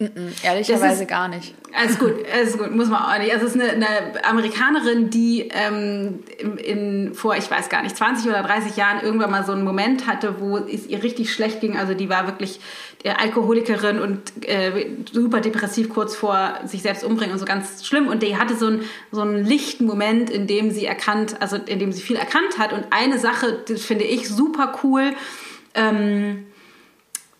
Mm 0.00 0.04
-mm, 0.04 0.44
ehrlicherweise 0.44 1.02
ist, 1.02 1.08
gar 1.08 1.26
nicht. 1.26 1.56
Alles 1.74 1.98
gut, 1.98 2.14
alles 2.32 2.56
gut, 2.56 2.70
muss 2.70 2.88
man 2.88 3.02
auch 3.02 3.18
nicht. 3.18 3.32
Also 3.32 3.46
es 3.46 3.56
ist 3.56 3.60
eine, 3.60 3.72
eine 3.72 4.24
Amerikanerin, 4.24 5.10
die 5.10 5.48
ähm, 5.52 6.20
in, 6.38 7.14
vor, 7.14 7.36
ich 7.36 7.50
weiß 7.50 7.68
gar 7.68 7.82
nicht, 7.82 7.96
20 7.96 8.30
oder 8.30 8.44
30 8.44 8.76
Jahren 8.76 9.00
irgendwann 9.02 9.32
mal 9.32 9.44
so 9.44 9.50
einen 9.50 9.64
Moment 9.64 10.06
hatte, 10.06 10.40
wo 10.40 10.56
es 10.58 10.86
ihr 10.86 11.02
richtig 11.02 11.32
schlecht 11.32 11.60
ging. 11.60 11.76
Also 11.76 11.94
die 11.94 12.08
war 12.08 12.26
wirklich 12.26 12.60
Alkoholikerin 13.04 13.98
und 13.98 14.48
äh, 14.48 14.86
super 15.10 15.40
depressiv 15.40 15.88
kurz 15.88 16.14
vor 16.14 16.60
sich 16.64 16.82
selbst 16.82 17.02
umbringen 17.02 17.32
und 17.32 17.40
so 17.40 17.44
ganz 17.44 17.84
schlimm. 17.84 18.06
Und 18.06 18.22
die 18.22 18.36
hatte 18.36 18.54
so 18.54 18.66
einen, 18.66 18.82
so 19.10 19.22
einen 19.22 19.44
lichten 19.44 19.84
Moment, 19.84 20.30
in 20.30 20.46
dem 20.46 20.70
sie 20.70 20.86
erkannt, 20.86 21.40
also 21.40 21.56
in 21.56 21.80
dem 21.80 21.90
sie 21.90 22.02
viel 22.02 22.16
erkannt 22.16 22.58
hat. 22.58 22.72
Und 22.72 22.86
eine 22.90 23.18
Sache, 23.18 23.64
das 23.66 23.84
finde 23.84 24.04
ich 24.04 24.28
super 24.28 24.78
cool, 24.84 25.12
ähm, 25.74 26.46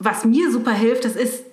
was 0.00 0.24
mir 0.24 0.50
super 0.50 0.72
hilft, 0.72 1.04
das 1.04 1.14
ist 1.14 1.44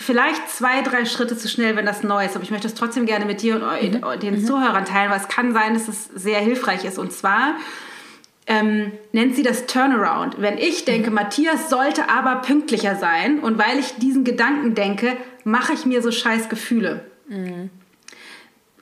vielleicht 0.00 0.48
zwei, 0.48 0.82
drei 0.82 1.04
Schritte 1.04 1.36
zu 1.36 1.48
schnell, 1.48 1.76
wenn 1.76 1.86
das 1.86 2.02
neu 2.02 2.24
ist. 2.24 2.34
Aber 2.34 2.44
ich 2.44 2.50
möchte 2.50 2.66
es 2.66 2.74
trotzdem 2.74 3.06
gerne 3.06 3.24
mit 3.24 3.42
dir 3.42 3.56
und 3.56 3.62
mhm. 3.62 4.20
den 4.20 4.40
mhm. 4.40 4.44
Zuhörern 4.44 4.84
teilen, 4.84 5.10
weil 5.10 5.20
es 5.20 5.28
kann 5.28 5.52
sein, 5.52 5.74
dass 5.74 5.88
es 5.88 6.06
sehr 6.06 6.40
hilfreich 6.40 6.84
ist. 6.84 6.98
Und 6.98 7.12
zwar 7.12 7.56
ähm, 8.46 8.92
nennt 9.12 9.36
sie 9.36 9.42
das 9.42 9.66
Turnaround. 9.66 10.40
Wenn 10.40 10.58
ich 10.58 10.84
denke, 10.84 11.10
mhm. 11.10 11.16
Matthias 11.16 11.70
sollte 11.70 12.08
aber 12.08 12.36
pünktlicher 12.36 12.96
sein 12.96 13.38
und 13.40 13.58
weil 13.58 13.78
ich 13.78 13.96
diesen 13.96 14.24
Gedanken 14.24 14.74
denke, 14.74 15.16
mache 15.44 15.72
ich 15.72 15.86
mir 15.86 16.02
so 16.02 16.10
scheiß 16.10 16.48
Gefühle. 16.48 17.04
Mhm. 17.28 17.70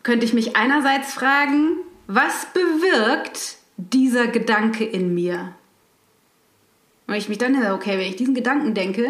Könnte 0.02 0.24
ich 0.24 0.32
mich 0.32 0.56
einerseits 0.56 1.12
fragen, 1.12 1.76
was 2.06 2.46
bewirkt 2.46 3.56
dieser 3.76 4.26
Gedanke 4.28 4.84
in 4.84 5.14
mir? 5.14 5.52
Und 7.06 7.14
ich 7.14 7.28
mich 7.28 7.38
dann 7.38 7.54
denke, 7.54 7.72
okay, 7.72 7.98
wenn 7.98 8.08
ich 8.08 8.16
diesen 8.16 8.34
Gedanken 8.34 8.74
denke, 8.74 9.08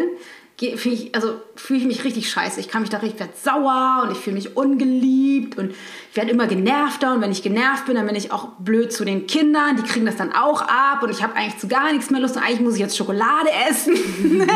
fühle 0.58 0.94
ich, 0.94 1.14
also 1.14 1.40
fühle 1.54 1.80
ich 1.80 1.86
mich 1.86 2.04
richtig 2.04 2.28
scheiße. 2.30 2.58
Ich 2.58 2.68
kann 2.68 2.82
mich 2.82 2.90
da 2.90 2.98
richtig, 2.98 3.20
werde 3.20 3.32
sauer 3.40 4.02
und 4.04 4.12
ich 4.12 4.18
fühle 4.18 4.34
mich 4.34 4.56
ungeliebt 4.56 5.56
und 5.56 5.70
ich 6.10 6.16
werde 6.16 6.32
immer 6.32 6.48
genervter 6.48 7.14
und 7.14 7.20
wenn 7.20 7.30
ich 7.30 7.44
genervt 7.44 7.86
bin, 7.86 7.94
dann 7.94 8.06
bin 8.06 8.16
ich 8.16 8.32
auch 8.32 8.48
blöd 8.58 8.92
zu 8.92 9.04
den 9.04 9.28
Kindern, 9.28 9.76
die 9.76 9.84
kriegen 9.84 10.04
das 10.04 10.16
dann 10.16 10.32
auch 10.32 10.62
ab 10.62 11.02
und 11.02 11.10
ich 11.10 11.22
habe 11.22 11.36
eigentlich 11.36 11.58
zu 11.58 11.68
gar 11.68 11.92
nichts 11.92 12.10
mehr 12.10 12.20
Lust 12.20 12.36
und 12.36 12.42
eigentlich 12.42 12.60
muss 12.60 12.74
ich 12.74 12.80
jetzt 12.80 12.96
Schokolade 12.96 13.50
essen. 13.70 13.94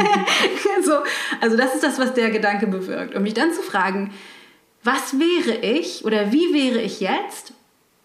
so, 0.84 0.92
also 1.40 1.56
das 1.56 1.74
ist 1.76 1.84
das, 1.84 2.00
was 2.00 2.14
der 2.14 2.30
Gedanke 2.30 2.66
bewirkt. 2.66 3.14
Und 3.14 3.22
mich 3.22 3.34
dann 3.34 3.52
zu 3.52 3.62
fragen, 3.62 4.12
was 4.82 5.20
wäre 5.20 5.58
ich 5.58 6.04
oder 6.04 6.32
wie 6.32 6.52
wäre 6.52 6.80
ich 6.80 7.00
jetzt 7.00 7.52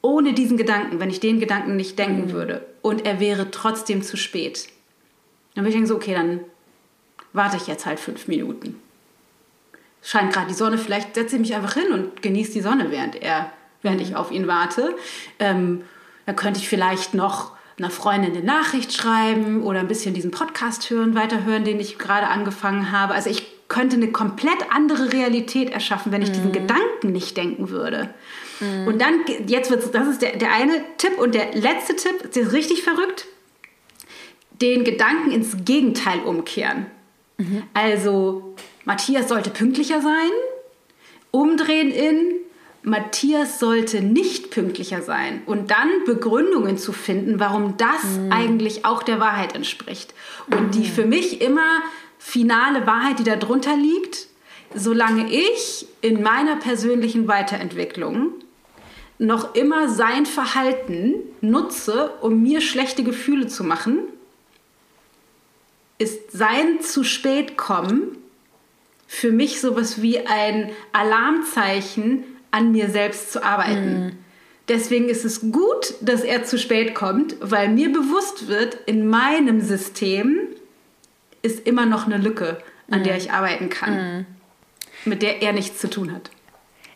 ohne 0.03 0.33
diesen 0.33 0.57
Gedanken, 0.57 0.99
wenn 0.99 1.09
ich 1.09 1.19
den 1.19 1.39
Gedanken 1.39 1.75
nicht 1.75 1.97
denken 1.97 2.27
mhm. 2.27 2.31
würde 2.31 2.65
und 2.83 3.07
er 3.07 3.19
wäre 3.19 3.49
trotzdem 3.49 4.03
zu 4.03 4.17
spät. 4.17 4.67
Dann 5.55 5.63
würde 5.63 5.69
ich 5.69 5.75
denken 5.75 5.87
so, 5.87 5.95
okay, 5.95 6.13
dann 6.13 6.41
warte 7.37 7.57
ich 7.57 7.67
jetzt 7.67 7.85
halt 7.85 7.99
fünf 7.99 8.27
Minuten. 8.27 8.81
Scheint 10.01 10.33
gerade 10.33 10.47
die 10.47 10.53
Sonne, 10.53 10.77
vielleicht 10.77 11.15
setze 11.15 11.35
ich 11.35 11.41
mich 11.41 11.55
einfach 11.55 11.73
hin 11.73 11.91
und 11.91 12.21
genieße 12.21 12.51
die 12.53 12.61
Sonne, 12.61 12.91
während 12.91 13.15
er, 13.15 13.51
während 13.81 14.01
ich 14.01 14.15
auf 14.15 14.31
ihn 14.31 14.47
warte. 14.47 14.95
Ähm, 15.39 15.83
dann 16.25 16.35
könnte 16.35 16.59
ich 16.59 16.67
vielleicht 16.67 17.13
noch 17.13 17.51
einer 17.77 17.89
Freundin 17.89 18.31
eine 18.31 18.43
Nachricht 18.43 18.93
schreiben 18.93 19.63
oder 19.63 19.79
ein 19.79 19.87
bisschen 19.87 20.13
diesen 20.13 20.31
Podcast 20.31 20.89
hören, 20.89 21.15
weiterhören, 21.15 21.63
den 21.63 21.79
ich 21.79 21.97
gerade 21.97 22.27
angefangen 22.27 22.91
habe. 22.91 23.13
Also 23.13 23.29
ich 23.29 23.45
könnte 23.67 23.97
eine 23.97 24.11
komplett 24.11 24.71
andere 24.71 25.13
Realität 25.13 25.69
erschaffen, 25.69 26.11
wenn 26.11 26.21
ich 26.21 26.29
mhm. 26.29 26.33
diesen 26.33 26.51
Gedanken 26.51 27.11
nicht 27.11 27.37
denken 27.37 27.69
würde. 27.69 28.09
Mhm. 28.59 28.87
Und 28.87 29.01
dann, 29.01 29.21
jetzt 29.47 29.69
wird 29.69 29.93
das 29.93 30.07
ist 30.07 30.21
der, 30.21 30.37
der 30.37 30.53
eine 30.53 30.81
Tipp 30.97 31.17
und 31.17 31.35
der 31.35 31.53
letzte 31.53 31.95
Tipp, 31.95 32.35
ist 32.35 32.53
richtig 32.53 32.83
verrückt, 32.83 33.25
den 34.61 34.83
Gedanken 34.83 35.31
ins 35.31 35.57
Gegenteil 35.65 36.19
umkehren. 36.21 36.87
Mhm. 37.37 37.63
Also 37.73 38.55
Matthias 38.85 39.29
sollte 39.29 39.49
pünktlicher 39.49 40.01
sein, 40.01 40.31
umdrehen 41.31 41.91
in 41.91 42.37
Matthias 42.83 43.59
sollte 43.59 44.01
nicht 44.01 44.49
pünktlicher 44.49 45.01
sein 45.01 45.41
und 45.45 45.71
dann 45.71 45.89
Begründungen 46.05 46.77
zu 46.77 46.93
finden, 46.93 47.39
warum 47.39 47.75
das 47.75 48.03
mhm. 48.17 48.31
eigentlich 48.31 48.85
auch 48.85 49.03
der 49.03 49.19
Wahrheit 49.19 49.55
entspricht. 49.55 50.13
Und 50.49 50.67
mhm. 50.67 50.71
die 50.71 50.85
für 50.85 51.05
mich 51.05 51.41
immer 51.41 51.81
finale 52.17 52.87
Wahrheit, 52.87 53.19
die 53.19 53.23
darunter 53.25 53.75
liegt, 53.75 54.27
solange 54.73 55.29
ich 55.29 55.87
in 56.01 56.23
meiner 56.23 56.55
persönlichen 56.55 57.27
Weiterentwicklung 57.27 58.31
noch 59.19 59.55
immer 59.55 59.89
sein 59.89 60.25
Verhalten 60.25 61.15
nutze, 61.41 62.11
um 62.21 62.41
mir 62.41 62.61
schlechte 62.61 63.03
Gefühle 63.03 63.47
zu 63.47 63.63
machen, 63.63 63.99
ist 65.97 66.31
sein 66.31 66.81
zu 66.81 67.03
spät 67.03 67.57
kommen 67.57 68.17
für 69.07 69.31
mich 69.31 69.61
sowas 69.61 70.01
wie 70.01 70.25
ein 70.27 70.71
Alarmzeichen, 70.91 72.23
an 72.51 72.71
mir 72.71 72.89
selbst 72.89 73.31
zu 73.31 73.43
arbeiten. 73.43 74.05
Mhm. 74.05 74.11
Deswegen 74.67 75.07
ist 75.07 75.23
es 75.23 75.51
gut, 75.51 75.93
dass 76.01 76.23
er 76.23 76.43
zu 76.43 76.59
spät 76.59 76.93
kommt, 76.93 77.35
weil 77.39 77.69
mir 77.69 77.91
bewusst 77.91 78.47
wird, 78.47 78.77
in 78.85 79.07
meinem 79.07 79.61
System 79.61 80.39
ist 81.41 81.65
immer 81.65 81.85
noch 81.85 82.05
eine 82.05 82.17
Lücke, 82.17 82.57
an 82.91 82.99
mhm. 82.99 83.03
der 83.05 83.17
ich 83.17 83.31
arbeiten 83.31 83.69
kann, 83.69 84.17
mhm. 84.17 84.25
mit 85.05 85.21
der 85.21 85.41
er 85.41 85.53
nichts 85.53 85.79
zu 85.79 85.89
tun 85.89 86.11
hat. 86.11 86.31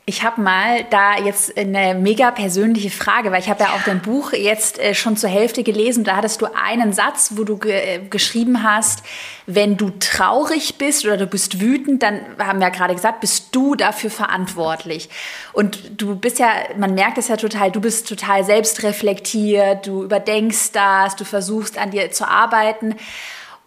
Ich 0.07 0.23
habe 0.23 0.41
mal 0.41 0.83
da 0.89 1.15
jetzt 1.17 1.55
eine 1.55 1.93
mega 1.93 2.31
persönliche 2.31 2.89
Frage, 2.89 3.31
weil 3.31 3.39
ich 3.39 3.49
habe 3.49 3.63
ja 3.63 3.69
auch 3.69 3.83
dein 3.85 4.01
Buch 4.01 4.33
jetzt 4.33 4.79
äh, 4.79 4.95
schon 4.95 5.15
zur 5.15 5.29
Hälfte 5.29 5.61
gelesen. 5.61 6.03
Da 6.03 6.15
hattest 6.15 6.41
du 6.41 6.47
einen 6.55 6.91
Satz, 6.91 7.33
wo 7.35 7.43
du 7.43 7.57
ge 7.57 7.71
äh, 7.71 7.99
geschrieben 8.09 8.63
hast, 8.63 9.03
wenn 9.45 9.77
du 9.77 9.91
traurig 9.99 10.79
bist 10.79 11.05
oder 11.05 11.17
du 11.17 11.27
bist 11.27 11.61
wütend, 11.61 12.01
dann 12.01 12.19
haben 12.39 12.59
wir 12.59 12.67
ja 12.67 12.73
gerade 12.73 12.95
gesagt, 12.95 13.21
bist 13.21 13.55
du 13.55 13.75
dafür 13.75 14.09
verantwortlich. 14.09 15.07
Und 15.53 16.01
du 16.01 16.15
bist 16.15 16.39
ja, 16.39 16.49
man 16.77 16.95
merkt 16.95 17.19
es 17.19 17.27
ja 17.27 17.37
total, 17.37 17.69
du 17.69 17.79
bist 17.79 18.09
total 18.09 18.43
selbstreflektiert, 18.43 19.85
du 19.85 20.03
überdenkst 20.03 20.71
das, 20.71 21.15
du 21.15 21.25
versuchst 21.25 21.77
an 21.77 21.91
dir 21.91 22.11
zu 22.11 22.27
arbeiten. 22.27 22.95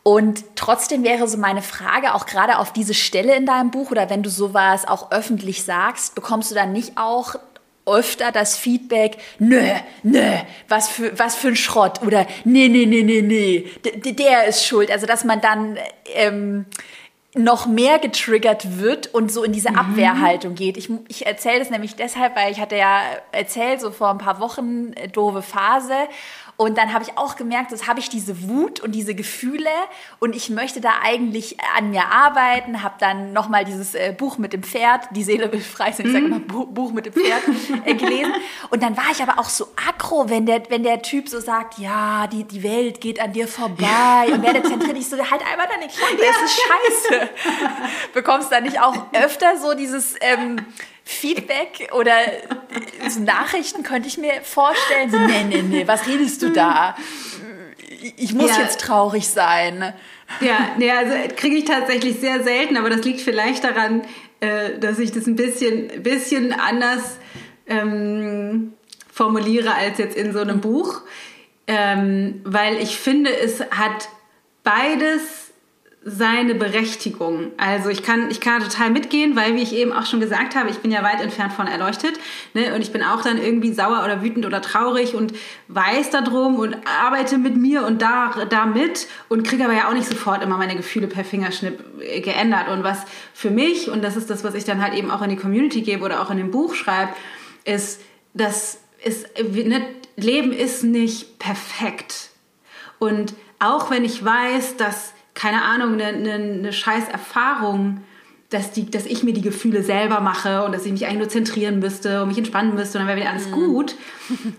Und 0.07 0.45
trotzdem 0.55 1.03
wäre 1.03 1.27
so 1.27 1.39
meine 1.39 1.63
Frage, 1.63 2.15
auch 2.15 2.27
gerade 2.27 2.59
auf 2.59 2.75
diese 2.75 2.93
Stelle 2.93 3.35
in 3.37 3.47
deinem 3.47 3.71
Buch 3.71 3.91
oder 3.91 4.11
wenn 4.11 4.23
du 4.23 4.29
sowas 4.29 4.87
auch 4.87 5.11
öffentlich 5.11 5.65
sagst, 5.65 6.15
bekommst 6.15 6.51
du 6.51 6.55
dann 6.55 6.73
nicht 6.73 6.93
auch 6.97 7.37
öfter 7.87 8.31
das 8.31 8.57
Feedback, 8.57 9.17
nö, 9.39 9.63
nö, 10.03 10.39
was 10.69 10.89
für, 10.89 11.19
was 11.19 11.35
für 11.35 11.49
ein 11.49 11.57
Schrott 11.57 12.03
oder 12.03 12.27
nee, 12.45 12.69
nee, 12.69 12.87
nee, 12.87 13.03
nee, 13.03 13.23
nee, 13.23 13.71
D 13.83 14.13
der 14.13 14.45
ist 14.45 14.67
schuld. 14.67 14.91
Also, 14.91 15.07
dass 15.07 15.25
man 15.25 15.41
dann 15.41 15.79
ähm, 16.15 16.67
noch 17.35 17.67
mehr 17.67 17.99
getriggert 17.99 18.79
wird 18.79 19.13
und 19.13 19.31
so 19.33 19.43
in 19.43 19.53
diese 19.53 19.71
mhm. 19.71 19.79
Abwehrhaltung 19.79 20.55
geht. 20.55 20.77
Ich, 20.77 20.89
ich 21.09 21.27
erzähle 21.27 21.59
das 21.59 21.71
nämlich 21.71 21.97
deshalb, 21.97 22.37
weil 22.37 22.53
ich 22.53 22.61
hatte 22.61 22.77
ja 22.77 23.01
erzählt, 23.33 23.81
so 23.81 23.91
vor 23.91 24.11
ein 24.11 24.19
paar 24.19 24.39
Wochen, 24.39 24.93
äh, 24.93 25.09
doofe 25.09 25.43
Phase. 25.43 25.95
Und 26.57 26.79
dann 26.79 26.93
habe 26.93 27.03
ich 27.05 27.19
auch 27.19 27.35
gemerkt, 27.37 27.73
das 27.73 27.89
habe 27.89 27.99
ich 27.99 28.09
diese 28.09 28.49
Wut 28.49 28.81
und 28.81 28.93
diese 28.93 29.15
Gefühle 29.15 29.71
und 30.21 30.37
ich 30.37 30.51
möchte 30.51 30.81
da 30.81 30.93
eigentlich 31.03 31.57
an 31.77 31.91
mir 31.91 32.07
arbeiten, 32.07 32.83
habe 32.83 32.95
dann 33.01 33.33
nochmal 33.33 33.65
dieses 33.65 33.95
äh, 33.95 34.15
Buch 34.17 34.39
mit 34.39 34.53
dem 34.53 34.63
Pferd, 34.63 35.09
die 35.11 35.25
Seele 35.25 35.51
will 35.53 35.61
frei 35.61 35.91
sein, 35.91 36.07
ich 36.07 36.13
sage 36.13 36.27
immer 36.27 36.39
mhm. 36.39 36.75
Buch 36.75 36.93
mit 36.93 37.07
dem 37.07 37.13
Pferd, 37.13 37.43
äh, 37.85 37.95
gelesen. 37.95 38.33
Und 38.71 38.83
dann 38.85 38.97
war 38.97 39.11
ich 39.11 39.21
aber 39.21 39.41
auch 39.41 39.49
so 39.49 39.69
aggro, 39.89 40.29
wenn 40.29 40.47
der, 40.47 40.63
wenn 40.69 40.85
der 40.85 41.03
Typ 41.03 41.29
so 41.29 41.41
sagt, 41.41 41.79
ja, 41.79 42.29
die, 42.29 42.45
die 42.45 42.63
Welt 42.63 43.01
geht 43.01 43.21
an 43.21 43.33
dir 43.33 43.49
vorbei 43.49 44.29
und 44.33 44.43
werde 44.43 44.63
zentriert. 44.63 44.97
Ich 44.97 45.09
so, 45.09 45.17
halt 45.19 45.43
einmal 45.51 45.67
deine 45.67 45.89
Klappe, 45.89 46.17
das 46.19 46.51
ist 46.51 46.61
scheiße. 46.61 47.29
Bekommst 48.13 48.51
du 48.51 48.55
dann 48.55 48.65
nicht 48.65 48.81
auch 48.81 48.95
öfter 49.13 49.59
so 49.59 49.75
dieses... 49.75 50.15
Ähm, 50.21 50.65
Feedback 51.07 51.91
oder 51.93 52.17
so 53.11 53.21
Nachrichten 53.21 53.83
könnte 53.83 54.09
ich 54.09 54.19
mir 54.19 54.33
vorstellen. 54.43 55.11
So, 55.11 55.19
nee, 55.19 55.45
nee, 55.49 55.63
nee, 55.63 55.87
was 55.87 56.07
redest 56.07 56.43
du 56.43 56.51
da? 56.51 56.97
Ich 58.17 58.35
muss 58.35 58.51
ja. 58.51 58.63
jetzt 58.63 58.81
traurig 58.81 59.29
sein. 59.29 59.95
Ja, 60.41 60.71
nee, 60.79 60.91
also 60.91 61.15
kriege 61.37 61.57
ich 61.57 61.65
tatsächlich 61.65 62.21
sehr 62.21 62.43
selten, 62.43 62.77
aber 62.77 62.91
das 62.91 63.05
liegt 63.05 63.21
vielleicht 63.21 63.65
daran, 63.65 64.03
äh, 64.41 64.79
dass 64.79 64.99
ich 64.99 65.13
das 65.13 65.27
ein 65.27 65.37
bisschen, 65.37 66.03
bisschen 66.03 66.53
anders 66.53 67.19
ähm, 67.67 68.75
formuliere 69.13 69.75
als 69.75 69.99
jetzt 69.99 70.17
in 70.17 70.33
so 70.33 70.41
einem 70.41 70.61
Buch. 70.61 71.03
Ähm, 71.67 72.43
weil 72.45 72.77
ich 72.79 72.99
finde, 72.99 73.35
es 73.35 73.61
hat 73.71 74.09
beides 74.65 75.44
seine 76.07 76.55
Berechtigung. 76.55 77.53
Also 77.57 77.89
ich 77.89 78.03
kann, 78.03 78.31
ich 78.31 78.41
kann 78.41 78.63
total 78.63 78.91
mitgehen, 78.91 79.37
weil 79.37 79.57
wie 79.57 79.63
ich 79.63 79.75
eben 79.75 79.91
auch 79.91 80.05
schon 80.05 80.21
gesagt 80.21 80.55
habe, 80.55 80.69
ich 80.69 80.79
bin 80.81 80.91
ja 80.91 81.03
weit 81.03 81.23
entfernt 81.23 81.55
von 81.55 81.67
erleuchtet. 81.67 82.13
Ne? 82.53 82.75
Und 82.75 82.83
ich 82.83 82.93
bin 82.93 83.03
auch 83.03 83.23
dann 83.23 83.39
irgendwie 83.39 83.73
sauer 83.73 84.05
oder 84.05 84.23
wütend 84.23 84.45
oder 84.45 84.61
traurig 84.61 85.15
und 85.15 85.33
weiß 85.69 86.11
darum 86.11 86.57
und 86.57 86.77
arbeite 86.87 87.39
mit 87.39 87.57
mir 87.57 87.87
und 87.87 88.03
da 88.03 88.45
damit 88.51 89.09
und 89.31 89.45
kriege 89.45 89.65
aber 89.65 89.73
ja 89.73 89.89
auch 89.89 89.95
nicht 89.95 90.07
sofort 90.07 90.43
immer 90.43 90.59
meine 90.59 90.77
Gefühle 90.77 91.07
per 91.07 91.25
Fingerschnipp 91.25 91.83
äh, 92.01 92.21
geändert. 92.21 92.69
Und 92.69 92.85
was 92.85 92.99
für 93.33 93.51
mich, 93.51 93.89
und 93.91 94.05
das 94.05 94.17
ist 94.17 94.29
das, 94.29 94.45
was 94.45 94.55
ich 94.55 94.65
dann 94.65 94.83
halt 94.83 94.93
eben 94.93 95.11
auch 95.11 95.23
in 95.23 95.31
die 95.31 95.37
Community 95.37 95.81
gebe 95.81 96.05
oder 96.05 96.21
auch 96.21 96.31
in 96.31 96.37
dem 96.37 96.51
Buch 96.51 96.75
schreibe, 96.75 97.13
ist, 97.65 98.03
dass 98.35 98.79
es, 99.03 99.25
ne, 99.43 99.87
Leben 100.17 100.53
ist 100.53 100.85
nicht 100.85 101.39
perfekt. 101.39 102.29
Und 102.99 103.33
auch 103.59 103.91
wenn 103.91 104.05
ich 104.05 104.23
weiß, 104.23 104.77
dass 104.77 105.14
keine 105.35 105.63
Ahnung, 105.63 105.95
eine, 105.95 106.07
eine, 106.07 106.33
eine 106.35 106.73
scheiß 106.73 107.09
Erfahrung, 107.09 108.01
dass, 108.55 108.71
die, 108.71 108.89
dass 108.89 109.05
ich 109.05 109.25
mir 109.25 109.33
die 109.33 109.41
Gefühle 109.41 109.83
selber 109.83 110.21
mache 110.21 110.65
und 110.65 110.73
dass 110.73 110.87
ich 110.87 110.93
mich 110.93 111.07
eigentlich 111.07 111.19
nur 111.19 111.29
zentrieren 111.29 111.81
müsste 111.81 112.23
und 112.23 112.29
mich 112.29 112.39
entspannen 112.39 112.75
müsste 112.75 112.99
und 112.99 113.01
dann 113.01 113.09
wäre 113.09 113.19
wieder 113.19 113.31
alles 113.31 113.49
mhm. 113.49 113.53
gut. 113.53 113.97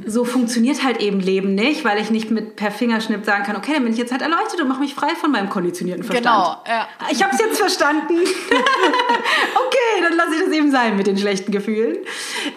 So 0.05 0.25
funktioniert 0.25 0.83
halt 0.83 0.99
eben 0.99 1.19
Leben 1.19 1.55
nicht, 1.55 1.85
weil 1.85 2.01
ich 2.01 2.11
nicht 2.11 2.29
mit 2.29 2.57
per 2.57 2.71
Fingerschnipp 2.71 3.23
sagen 3.25 3.43
kann, 3.43 3.55
okay, 3.55 3.71
dann 3.73 3.83
bin 3.83 3.93
ich 3.93 3.97
jetzt 3.97 4.11
halt 4.11 4.21
erleuchtet 4.21 4.59
und 4.59 4.67
mache 4.67 4.81
mich 4.81 4.93
frei 4.93 5.15
von 5.15 5.31
meinem 5.31 5.49
konditionierten 5.49 6.03
Verstand. 6.03 6.25
Genau, 6.25 6.63
ja. 6.67 6.87
Ich 7.09 7.23
habe 7.23 7.33
es 7.33 7.39
jetzt 7.39 7.57
verstanden. 7.57 8.15
okay, 8.19 10.01
dann 10.01 10.17
lasse 10.17 10.35
ich 10.35 10.43
das 10.45 10.53
eben 10.53 10.71
sein 10.71 10.97
mit 10.97 11.07
den 11.07 11.17
schlechten 11.17 11.51
Gefühlen. 11.51 11.97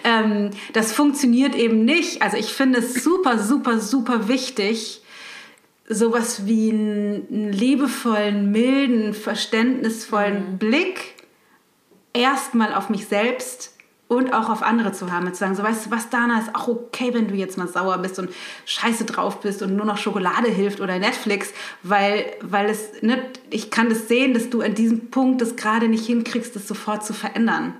Ähm, 0.03 0.51
das 0.73 0.91
funktioniert 0.91 1.55
eben 1.55 1.85
nicht. 1.85 2.21
Also 2.21 2.37
ich 2.37 2.53
finde 2.53 2.79
es 2.79 3.01
super, 3.01 3.39
super, 3.39 3.79
super 3.79 4.27
wichtig, 4.27 5.01
sowas 5.89 6.45
wie 6.45 6.69
einen 6.69 7.51
liebevollen, 7.51 8.51
milden, 8.51 9.13
verständnisvollen 9.13 10.53
mhm. 10.53 10.57
Blick 10.59 11.15
erstmal 12.13 12.73
auf 12.73 12.89
mich 12.89 13.07
selbst 13.07 13.75
und 14.07 14.33
auch 14.33 14.49
auf 14.49 14.63
andere 14.63 14.91
zu 14.91 15.11
haben. 15.11 15.27
zu 15.33 15.39
sagen, 15.39 15.55
so 15.55 15.63
weißt 15.63 15.87
du 15.87 15.91
was, 15.91 16.09
Dana, 16.09 16.39
ist 16.39 16.55
auch 16.55 16.67
okay, 16.67 17.13
wenn 17.13 17.27
du 17.27 17.35
jetzt 17.35 17.57
mal 17.57 17.67
sauer 17.67 17.97
bist 17.99 18.19
und 18.19 18.29
scheiße 18.65 19.05
drauf 19.05 19.39
bist 19.41 19.61
und 19.61 19.75
nur 19.75 19.85
noch 19.85 19.97
Schokolade 19.97 20.49
hilft 20.49 20.79
oder 20.79 20.97
Netflix, 20.99 21.53
weil, 21.83 22.25
weil 22.41 22.69
es, 22.69 23.01
ne, 23.01 23.23
ich 23.49 23.69
kann 23.69 23.89
das 23.89 24.07
sehen, 24.07 24.33
dass 24.33 24.49
du 24.49 24.61
an 24.61 24.73
diesem 24.73 25.11
Punkt 25.11 25.41
das 25.41 25.55
gerade 25.55 25.87
nicht 25.87 26.05
hinkriegst, 26.05 26.55
das 26.55 26.67
sofort 26.67 27.05
zu 27.05 27.13
verändern. 27.13 27.75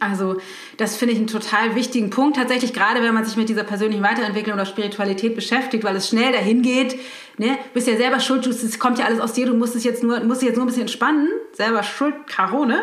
Also 0.00 0.36
das 0.76 0.96
finde 0.96 1.14
ich 1.14 1.18
einen 1.18 1.28
total 1.28 1.74
wichtigen 1.74 2.10
Punkt, 2.10 2.36
tatsächlich 2.36 2.72
gerade 2.72 3.02
wenn 3.02 3.14
man 3.14 3.24
sich 3.24 3.36
mit 3.36 3.48
dieser 3.48 3.64
persönlichen 3.64 4.02
Weiterentwicklung 4.02 4.54
oder 4.54 4.66
Spiritualität 4.66 5.34
beschäftigt, 5.34 5.82
weil 5.82 5.96
es 5.96 6.08
schnell 6.08 6.30
dahin 6.32 6.62
geht, 6.62 6.98
ne, 7.38 7.58
bist 7.72 7.88
ja 7.88 7.96
selber 7.96 8.20
schuld, 8.20 8.46
es 8.46 8.78
kommt 8.78 8.98
ja 8.98 9.06
alles 9.06 9.18
aus 9.18 9.32
dir, 9.32 9.46
du 9.46 9.54
musst 9.54 9.74
es 9.74 9.84
jetzt 9.84 10.02
nur, 10.02 10.20
musst 10.20 10.42
dich 10.42 10.48
jetzt 10.48 10.56
nur 10.56 10.66
ein 10.66 10.68
bisschen 10.68 10.82
entspannen, 10.82 11.28
selber 11.52 11.82
schuld, 11.82 12.14
Karone, 12.26 12.82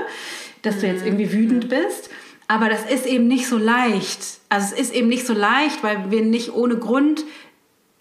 dass 0.64 0.80
du 0.80 0.88
jetzt 0.88 1.01
mhm. 1.01 1.08
irgendwie 1.08 1.32
wütend 1.32 1.70
bist. 1.70 2.10
Aber 2.47 2.70
das 2.70 2.89
ist 2.89 3.06
eben 3.06 3.28
nicht 3.28 3.47
so 3.47 3.58
leicht. 3.58 4.20
Also 4.49 4.74
es 4.74 4.80
ist 4.80 4.93
eben 4.93 5.08
nicht 5.08 5.26
so 5.26 5.34
leicht, 5.34 5.84
weil 5.84 6.12
wir 6.12 6.22
nicht 6.22 6.53
ohne 6.53 6.78
Grund 6.78 7.24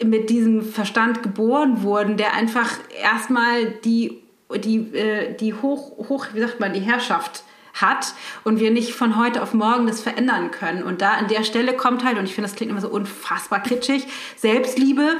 mit 0.03 0.29
diesem 0.29 0.61
Verstand 0.61 1.23
geboren 1.23 1.83
wurden, 1.83 2.17
der 2.17 2.33
einfach 2.33 2.77
erstmal 3.01 3.65
die, 3.83 4.21
die, 4.63 4.95
äh, 4.95 5.35
die 5.35 5.53
hoch, 5.53 5.97
hoch, 6.09 6.27
wie 6.33 6.41
sagt 6.41 6.59
man, 6.59 6.73
die 6.73 6.81
Herrschaft 6.81 7.43
hat 7.75 8.13
und 8.43 8.59
wir 8.59 8.71
nicht 8.71 8.93
von 8.93 9.17
heute 9.17 9.43
auf 9.43 9.53
morgen 9.53 9.85
das 9.85 10.01
verändern 10.01 10.51
können. 10.51 10.83
Und 10.83 11.01
da 11.01 11.11
an 11.11 11.27
der 11.27 11.43
Stelle 11.43 11.73
kommt 11.73 12.03
halt, 12.03 12.17
und 12.17 12.25
ich 12.25 12.33
finde, 12.33 12.49
das 12.49 12.55
klingt 12.55 12.71
immer 12.71 12.81
so 12.81 12.89
unfassbar 12.89 13.61
kitschig, 13.61 14.07
Selbstliebe. 14.37 15.15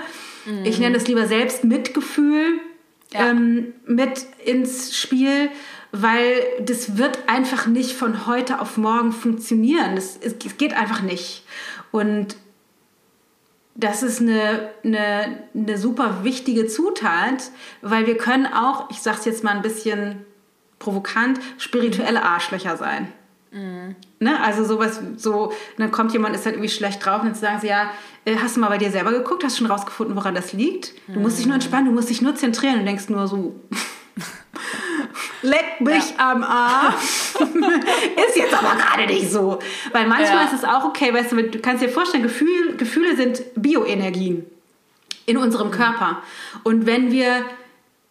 Mhm. 0.45 0.66
Ich 0.66 0.80
nenne 0.80 0.97
das 0.97 1.08
lieber 1.08 1.28
Selbstmitgefühl 1.28 2.60
ja. 3.14 3.30
ähm, 3.30 3.74
mit 3.86 4.26
ins 4.43 4.97
Spiel, 4.97 5.49
weil 5.91 6.43
das 6.62 6.97
wird 6.97 7.20
einfach 7.28 7.68
nicht 7.68 7.91
von 7.91 8.26
heute 8.26 8.60
auf 8.60 8.78
morgen 8.78 9.12
funktionieren. 9.12 9.95
Das, 9.95 10.18
es, 10.22 10.36
es 10.45 10.58
geht 10.58 10.76
einfach 10.76 11.01
nicht. 11.01 11.45
Und 11.91 12.38
das 13.76 14.03
ist 14.03 14.22
eine, 14.22 14.70
eine, 14.86 15.43
eine 15.53 15.78
super 15.78 16.24
wichtige 16.24 16.68
Zutat, 16.68 17.51
weil 17.82 18.08
wir 18.08 18.18
können 18.18 18.45
auch, 18.45 18.89
ich 18.89 19.01
sage 19.01 19.18
es 19.20 19.26
jetzt 19.26 19.43
mal 19.43 19.51
ein 19.56 19.62
bisschen 19.62 20.26
provokant, 20.80 21.39
spirituelle 21.57 22.23
Arschlöcher 22.23 22.78
sein. 22.78 23.11
Mhm. 23.51 23.95
Ne? 24.19 24.41
Also 24.41 24.65
sowas, 24.65 24.99
so, 25.17 25.53
dann 25.78 25.91
kommt 25.91 26.11
jemand, 26.11 26.36
ist 26.36 26.45
halt 26.45 26.55
irgendwie 26.55 26.71
schlecht 26.71 27.05
drauf 27.05 27.21
und 27.21 27.28
dann 27.28 27.36
sagen 27.36 27.59
sie, 27.61 27.67
ja, 27.67 27.91
äh, 28.26 28.36
hast 28.38 28.57
du 28.57 28.59
mal 28.59 28.69
bei 28.69 28.78
dir 28.78 28.91
selber 28.91 29.11
geguckt, 29.11 29.43
hast 29.43 29.57
du 29.57 29.63
schon 29.63 29.71
rausgefunden, 29.71 30.15
woran 30.15 30.36
das 30.36 30.51
liegt? 30.53 30.93
Du 31.07 31.19
musst 31.19 31.39
dich 31.39 31.45
nur 31.45 31.55
entspannen, 31.55 31.86
du 31.86 31.91
musst 31.91 32.09
dich 32.09 32.21
nur 32.21 32.36
zentrieren 32.36 32.80
und 32.80 32.86
denkst 32.86 33.07
nur 33.07 33.28
so, 33.28 33.55
leck 35.41 35.80
mich 35.80 36.11
ja. 36.17 36.32
am 36.32 36.43
Arsch. 36.43 37.36
ist 37.36 38.36
jetzt 38.36 38.53
aber 38.53 38.76
gerade 38.76 39.05
nicht 39.07 39.32
so. 39.32 39.59
Weil 39.93 40.07
manchmal 40.07 40.43
ja. 40.43 40.43
ist 40.43 40.53
es 40.53 40.63
auch 40.63 40.84
okay, 40.84 41.13
weißt 41.13 41.32
du, 41.32 41.43
du 41.43 41.59
kannst 41.59 41.82
dir 41.82 41.89
vorstellen, 41.89 42.23
Gefühl, 42.23 42.76
Gefühle 42.76 43.15
sind 43.15 43.41
Bioenergien 43.55 44.45
in 45.26 45.38
unserem 45.38 45.71
Körper. 45.71 46.21
Und 46.63 46.86
wenn 46.86 47.11
wir 47.11 47.45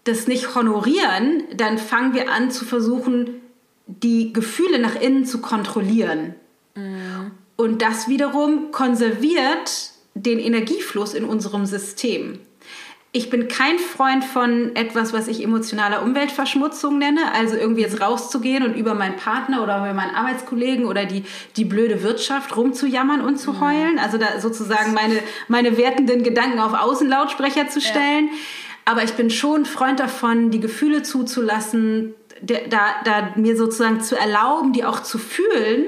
das 0.04 0.26
nicht 0.26 0.54
honorieren, 0.54 1.44
dann 1.54 1.78
fangen 1.78 2.14
wir 2.14 2.30
an 2.30 2.50
zu 2.50 2.64
versuchen, 2.64 3.40
die 3.86 4.32
Gefühle 4.32 4.78
nach 4.78 5.00
innen 5.00 5.24
zu 5.26 5.40
kontrollieren. 5.40 6.34
Mhm. 6.74 7.32
Und 7.56 7.82
das 7.82 8.08
wiederum 8.08 8.70
konserviert 8.70 9.90
den 10.14 10.38
Energiefluss 10.38 11.14
in 11.14 11.24
unserem 11.24 11.66
System. 11.66 12.38
Ich 13.16 13.30
bin 13.30 13.46
kein 13.46 13.78
Freund 13.78 14.24
von 14.24 14.74
etwas, 14.74 15.12
was 15.12 15.28
ich 15.28 15.40
emotionale 15.40 16.00
Umweltverschmutzung 16.00 16.98
nenne, 16.98 17.32
also 17.32 17.54
irgendwie 17.54 17.82
jetzt 17.82 18.00
rauszugehen 18.00 18.64
und 18.64 18.74
über 18.74 18.94
meinen 18.94 19.14
Partner 19.14 19.62
oder 19.62 19.78
über 19.78 19.94
meinen 19.94 20.16
Arbeitskollegen 20.16 20.84
oder 20.84 21.04
die, 21.04 21.22
die 21.56 21.64
blöde 21.64 22.02
Wirtschaft 22.02 22.56
rumzujammern 22.56 23.20
und 23.20 23.36
zu 23.36 23.60
heulen. 23.60 24.00
Also 24.00 24.18
da 24.18 24.40
sozusagen 24.40 24.94
meine, 24.94 25.20
meine 25.46 25.76
wertenden 25.76 26.24
Gedanken 26.24 26.58
auf 26.58 26.74
Außenlautsprecher 26.74 27.68
zu 27.68 27.80
stellen. 27.80 28.30
Ja 28.32 28.38
aber 28.84 29.02
ich 29.02 29.14
bin 29.14 29.30
schon 29.30 29.64
Freund 29.64 30.00
davon, 30.00 30.50
die 30.50 30.60
Gefühle 30.60 31.02
zuzulassen, 31.02 32.14
da, 32.42 32.94
da 33.04 33.32
mir 33.36 33.56
sozusagen 33.56 34.00
zu 34.00 34.16
erlauben, 34.16 34.72
die 34.72 34.84
auch 34.84 35.00
zu 35.02 35.18
fühlen, 35.18 35.86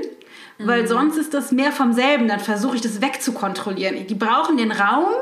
mhm. 0.58 0.66
weil 0.66 0.86
sonst 0.86 1.16
ist 1.16 1.34
das 1.34 1.52
mehr 1.52 1.72
vom 1.72 1.92
selben. 1.92 2.28
Dann 2.28 2.40
versuche 2.40 2.76
ich 2.76 2.82
das 2.82 3.02
wegzukontrollieren. 3.02 4.06
Die 4.06 4.14
brauchen 4.14 4.56
den 4.56 4.72
Raum, 4.72 5.12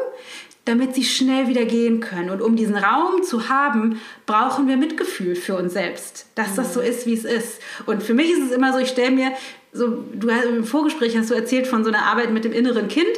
damit 0.65 0.95
sie 0.95 1.05
schnell 1.05 1.49
wieder 1.49 1.65
gehen 1.65 2.01
können. 2.01 2.31
Und 2.31 2.41
um 2.41 2.57
diesen 2.57 2.77
Raum 2.77 3.23
zu 3.23 3.49
haben, 3.49 4.01
brauchen 4.27 4.69
wir 4.69 4.77
Mitgefühl 4.77 5.35
für 5.35 5.57
uns 5.57 5.73
selbst, 5.73 6.27
dass 6.37 6.53
mhm. 6.53 6.57
das 6.57 6.75
so 6.75 6.81
ist, 6.81 7.07
wie 7.07 7.15
es 7.15 7.25
ist. 7.25 7.61
Und 7.87 8.03
für 8.03 8.15
mich 8.15 8.31
ist 8.31 8.45
es 8.45 8.51
immer 8.53 8.73
so, 8.73 8.79
ich 8.79 8.89
stelle 8.89 9.11
mir, 9.11 9.33
so, 9.73 9.89
du 10.15 10.29
im 10.29 10.65
Vorgespräch 10.65 11.17
hast 11.17 11.31
du 11.31 11.35
erzählt 11.35 11.67
von 11.67 11.83
so 11.83 11.91
einer 11.91 12.07
Arbeit 12.07 12.31
mit 12.31 12.45
dem 12.45 12.53
inneren 12.53 12.87
Kind. 12.87 13.09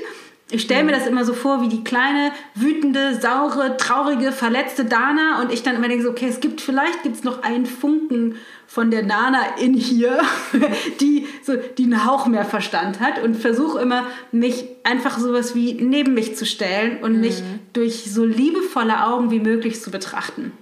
Ich 0.49 0.63
stelle 0.63 0.85
mir 0.85 0.93
das 0.93 1.09
immer 1.09 1.25
so 1.25 1.33
vor, 1.33 1.61
wie 1.61 1.69
die 1.69 1.83
kleine, 1.83 2.31
wütende, 2.55 3.19
saure, 3.21 3.77
traurige, 3.77 4.31
verletzte 4.31 4.85
Dana 4.85 5.43
und 5.43 5.53
ich 5.53 5.65
dann 5.65 5.75
immer 5.75 5.89
denke 5.89 6.05
so, 6.05 6.11
okay, 6.11 6.29
es 6.29 6.39
gibt 6.39 6.61
vielleicht 6.61 7.03
gibt's 7.03 7.25
noch 7.25 7.43
einen 7.43 7.67
Funken 7.67 8.37
von 8.69 8.93
der 8.93 9.03
Dana 9.03 9.57
in 9.61 9.75
hier, 9.75 10.21
die 11.01 11.27
so 11.43 11.55
die 11.57 11.85
einen 11.85 12.07
Hauch 12.07 12.29
mehr 12.29 12.45
Verstand 12.45 13.01
hat 13.01 13.21
und 13.21 13.37
versuche 13.37 13.81
immer 13.81 14.07
mich 14.31 14.67
einfach 14.85 15.19
sowas 15.19 15.57
wie 15.57 15.75
neben 15.75 16.15
mich 16.15 16.37
zu 16.37 16.47
stellen 16.47 16.99
und 17.03 17.15
mhm. 17.15 17.21
mich 17.21 17.43
durch 17.73 18.05
so 18.05 18.25
liebevolle 18.25 19.05
Augen 19.05 19.33
wie 19.33 19.41
möglich 19.41 19.81
zu 19.83 19.91
betrachten. 19.91 20.53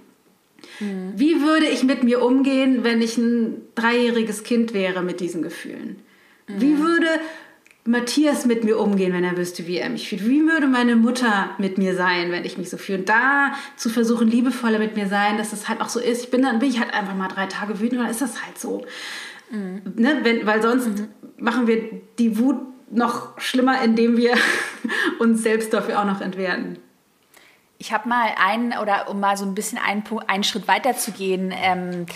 Mhm. 0.79 1.13
Wie 1.15 1.41
würde 1.41 1.67
ich 1.67 1.83
mit 1.83 2.03
mir 2.03 2.23
umgehen, 2.23 2.83
wenn 2.83 3.03
ich 3.03 3.17
ein 3.17 3.61
dreijähriges 3.75 4.43
Kind 4.43 4.73
wäre 4.73 5.03
mit 5.03 5.19
diesen 5.19 5.43
Gefühlen? 5.43 5.97
Mhm. 6.47 6.61
Wie 6.61 6.79
würde 6.79 7.07
Matthias 7.87 8.45
mit 8.45 8.63
mir 8.63 8.79
umgehen, 8.79 9.13
wenn 9.13 9.23
er 9.23 9.37
wüsste, 9.37 9.67
wie 9.67 9.77
er 9.77 9.89
mich 9.89 10.09
fühlt? 10.09 10.27
Wie 10.27 10.41
würde 10.41 10.65
meine 10.65 10.95
Mutter 10.95 11.51
mit 11.59 11.77
mir 11.77 11.95
sein, 11.95 12.31
wenn 12.31 12.43
ich 12.43 12.57
mich 12.57 12.71
so 12.71 12.77
fühle? 12.77 12.99
Und 12.99 13.09
da 13.09 13.53
zu 13.75 13.89
versuchen, 13.89 14.27
liebevoller 14.27 14.79
mit 14.79 14.95
mir 14.95 15.07
sein, 15.07 15.37
dass 15.37 15.53
es 15.53 15.69
halt 15.69 15.81
auch 15.81 15.89
so 15.89 15.99
ist. 15.99 16.23
Ich 16.23 16.31
bin 16.31 16.41
dann 16.41 16.57
bin 16.57 16.69
ich 16.69 16.79
halt 16.79 16.93
einfach 16.93 17.13
mal 17.13 17.27
drei 17.27 17.45
Tage 17.45 17.79
wütend 17.79 18.01
dann 18.01 18.09
ist 18.09 18.21
das 18.21 18.43
halt 18.43 18.57
so. 18.57 18.83
Mhm. 19.51 19.81
Ne? 19.95 20.19
Wenn, 20.23 20.47
weil 20.47 20.63
sonst 20.63 20.87
mhm. 20.87 21.09
machen 21.37 21.67
wir 21.67 22.01
die 22.17 22.39
Wut 22.39 22.57
noch 22.89 23.39
schlimmer, 23.39 23.79
indem 23.83 24.17
wir 24.17 24.33
uns 25.19 25.43
selbst 25.43 25.71
dafür 25.71 26.01
auch 26.01 26.05
noch 26.05 26.21
entwerten. 26.21 26.79
Ich 27.77 27.93
habe 27.93 28.09
mal 28.09 28.29
einen, 28.43 28.73
oder 28.81 29.09
um 29.09 29.19
mal 29.19 29.37
so 29.37 29.45
ein 29.45 29.53
bisschen 29.53 29.77
einen, 29.77 30.03
einen 30.25 30.43
Schritt 30.43 30.67
weiter 30.67 30.95
zu 30.97 31.11
gehen, 31.11 31.53
ähm, 31.55 32.07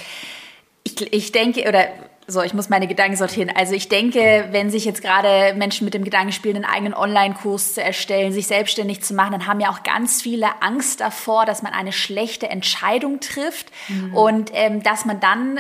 ich, 0.84 1.14
ich 1.14 1.32
denke, 1.32 1.68
oder 1.68 1.90
so, 2.30 2.42
ich 2.42 2.54
muss 2.54 2.70
meine 2.70 2.88
Gedanken 2.88 3.18
sortieren. 3.18 3.52
Also 3.54 3.74
ich 3.74 3.90
denke, 3.90 4.48
wenn 4.52 4.70
sich 4.70 4.86
jetzt 4.86 5.02
gerade 5.02 5.54
Menschen 5.56 5.86
mit 5.86 5.94
dem 5.94 6.04
Gedanken 6.04 6.32
spielen, 6.32 6.58
einen 6.58 6.66
eigenen 6.66 6.94
Online-Kurs 6.94 7.74
zu 7.74 7.84
erstellen, 7.84 8.32
sich 8.32 8.48
selbstständig 8.48 9.02
zu 9.02 9.14
machen, 9.14 9.32
dann 9.32 9.48
haben 9.48 9.60
ja 9.60 9.70
auch 9.72 9.84
ganz 9.84 10.22
viele 10.22 10.62
Angst 10.62 11.02
davor, 11.02 11.46
dass 11.46 11.62
man 11.62 11.74
eine 11.74 11.92
schlechte 11.92 12.50
Entscheidung 12.50 13.20
trifft 13.20 13.72
mhm. 13.88 14.16
und 14.16 14.52
ähm, 14.54 14.84
dass 14.84 15.06
man 15.06 15.20
dann 15.20 15.60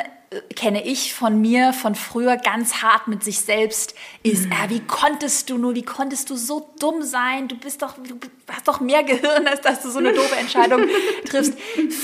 kenne 0.56 0.86
ich 0.86 1.14
von 1.16 1.42
mir 1.42 1.74
von 1.74 1.96
früher 1.96 2.38
ganz 2.38 2.84
hart 2.84 3.08
mit 3.08 3.24
sich 3.24 3.40
selbst 3.40 3.96
ist, 4.22 4.46
mhm. 4.46 4.52
äh, 4.52 4.70
wie 4.70 4.80
konntest 4.82 5.50
du 5.50 5.58
nur, 5.58 5.74
wie 5.74 5.84
konntest 5.84 6.30
du 6.30 6.36
so 6.36 6.70
dumm 6.80 7.02
sein? 7.02 7.48
Du 7.48 7.58
bist 7.58 7.82
doch, 7.82 7.96
du 7.96 8.20
hast 8.48 8.68
doch 8.68 8.80
mehr 8.80 9.04
Gehirn, 9.04 9.48
als 9.48 9.62
dass 9.62 9.82
du 9.82 9.90
so 9.90 9.98
eine 9.98 10.14
doofe 10.14 10.36
Entscheidung 10.36 10.88
triffst. 11.26 11.54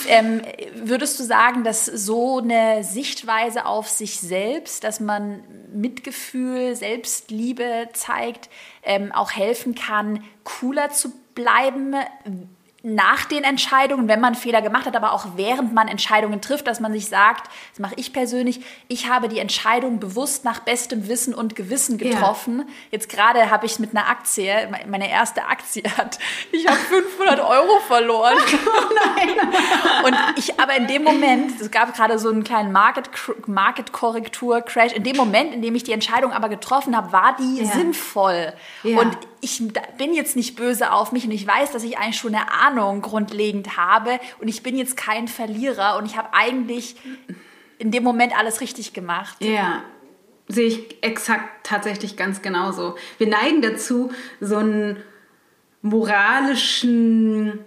Ähm, 0.07 0.41
würdest 0.75 1.19
du 1.19 1.23
sagen, 1.23 1.63
dass 1.63 1.85
so 1.85 2.39
eine 2.39 2.83
Sichtweise 2.83 3.65
auf 3.65 3.89
sich 3.89 4.19
selbst, 4.19 4.83
dass 4.83 4.99
man 4.99 5.43
Mitgefühl, 5.71 6.75
Selbstliebe 6.75 7.89
zeigt, 7.93 8.49
ähm, 8.83 9.11
auch 9.11 9.31
helfen 9.31 9.75
kann, 9.75 10.23
cooler 10.43 10.89
zu 10.89 11.11
bleiben? 11.35 11.95
Nach 12.85 13.25
den 13.25 13.43
Entscheidungen, 13.43 14.07
wenn 14.07 14.19
man 14.19 14.35
Fehler 14.35 14.61
gemacht 14.61 14.85
hat, 14.85 14.95
aber 14.95 15.11
auch 15.13 15.25
während 15.35 15.73
man 15.73 15.87
Entscheidungen 15.87 16.39
trifft, 16.39 16.67
dass 16.67 16.79
man 16.79 16.93
sich 16.93 17.07
sagt, 17.07 17.49
das 17.71 17.79
mache 17.79 17.95
ich 17.97 18.13
persönlich, 18.13 18.61
ich 18.87 19.09
habe 19.09 19.27
die 19.27 19.39
Entscheidung 19.39 19.99
bewusst 19.99 20.45
nach 20.45 20.59
bestem 20.59 21.07
Wissen 21.07 21.33
und 21.33 21.55
Gewissen 21.55 21.97
getroffen. 21.97 22.59
Ja. 22.59 22.65
Jetzt 22.91 23.09
gerade 23.09 23.49
habe 23.49 23.65
ich 23.65 23.79
mit 23.79 23.89
einer 23.89 24.07
Aktie, 24.07 24.69
meine 24.87 25.09
erste 25.09 25.45
Aktie 25.45 25.81
hat, 25.97 26.19
ich 26.51 26.67
habe 26.67 26.77
500 26.77 27.39
Euro 27.39 27.79
verloren. 27.87 28.37
Oh. 29.97 30.07
Und 30.07 30.15
ich, 30.37 30.59
aber 30.59 30.75
in 30.75 30.87
dem 30.87 31.03
Moment, 31.03 31.59
es 31.59 31.71
gab 31.71 31.93
gerade 31.95 32.19
so 32.19 32.29
einen 32.29 32.43
kleinen 32.43 32.71
Market, 32.71 33.09
Market 33.47 33.91
Korrektur 33.91 34.61
Crash, 34.61 34.93
in 34.93 35.03
dem 35.03 35.15
Moment, 35.15 35.53
in 35.53 35.61
dem 35.61 35.75
ich 35.75 35.83
die 35.83 35.91
Entscheidung 35.91 36.31
aber 36.31 36.49
getroffen 36.49 36.95
habe, 36.95 37.11
war 37.11 37.35
die 37.37 37.61
ja. 37.61 37.65
sinnvoll. 37.65 38.53
Ja. 38.83 38.99
Und 38.99 39.17
ich 39.45 39.61
bin 39.97 40.15
jetzt 40.15 40.35
nicht 40.35 40.55
böse 40.55 40.91
auf 40.91 41.11
mich 41.11 41.25
und 41.25 41.31
ich 41.31 41.45
weiß, 41.45 41.71
dass 41.71 41.83
ich 41.83 41.99
eigentlich 41.99 42.17
schon 42.17 42.33
eine 42.33 42.51
Ahnung 42.51 43.01
grundlegend 43.01 43.77
habe 43.77 44.19
und 44.39 44.47
ich 44.47 44.63
bin 44.63 44.75
jetzt 44.75 44.97
kein 44.97 45.27
Verlierer 45.27 45.97
und 45.97 46.05
ich 46.05 46.17
habe 46.17 46.29
eigentlich 46.33 46.95
in 47.77 47.91
dem 47.91 48.03
Moment 48.03 48.37
alles 48.37 48.59
richtig 48.59 48.93
gemacht. 48.93 49.37
Ja, 49.43 49.83
sehe 50.47 50.65
ich 50.65 51.03
exakt 51.03 51.67
tatsächlich 51.67 52.17
ganz 52.17 52.41
genauso. 52.41 52.95
Wir 53.19 53.27
neigen 53.27 53.61
dazu, 53.61 54.11
so 54.41 54.57
einen 54.57 55.03
moralischen 55.83 57.59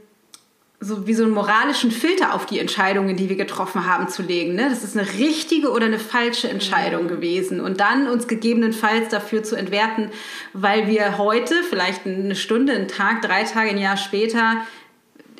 so 0.80 1.08
wie 1.08 1.14
so 1.14 1.24
einen 1.24 1.32
moralischen 1.32 1.90
Filter 1.90 2.34
auf 2.34 2.46
die 2.46 2.60
Entscheidungen, 2.60 3.16
die 3.16 3.28
wir 3.28 3.36
getroffen 3.36 3.86
haben, 3.86 4.08
zu 4.08 4.22
legen. 4.22 4.54
Ne? 4.54 4.68
Das 4.70 4.84
ist 4.84 4.96
eine 4.96 5.08
richtige 5.14 5.70
oder 5.70 5.86
eine 5.86 5.98
falsche 5.98 6.48
Entscheidung 6.48 7.04
mhm. 7.04 7.08
gewesen. 7.08 7.60
Und 7.60 7.80
dann 7.80 8.06
uns 8.06 8.28
gegebenenfalls 8.28 9.08
dafür 9.08 9.42
zu 9.42 9.56
entwerten, 9.56 10.10
weil 10.52 10.86
wir 10.86 11.18
heute, 11.18 11.54
vielleicht 11.68 12.06
eine 12.06 12.36
Stunde, 12.36 12.74
einen 12.74 12.86
Tag, 12.86 13.22
drei 13.22 13.42
Tage, 13.42 13.70
ein 13.70 13.78
Jahr 13.78 13.96
später, 13.96 14.58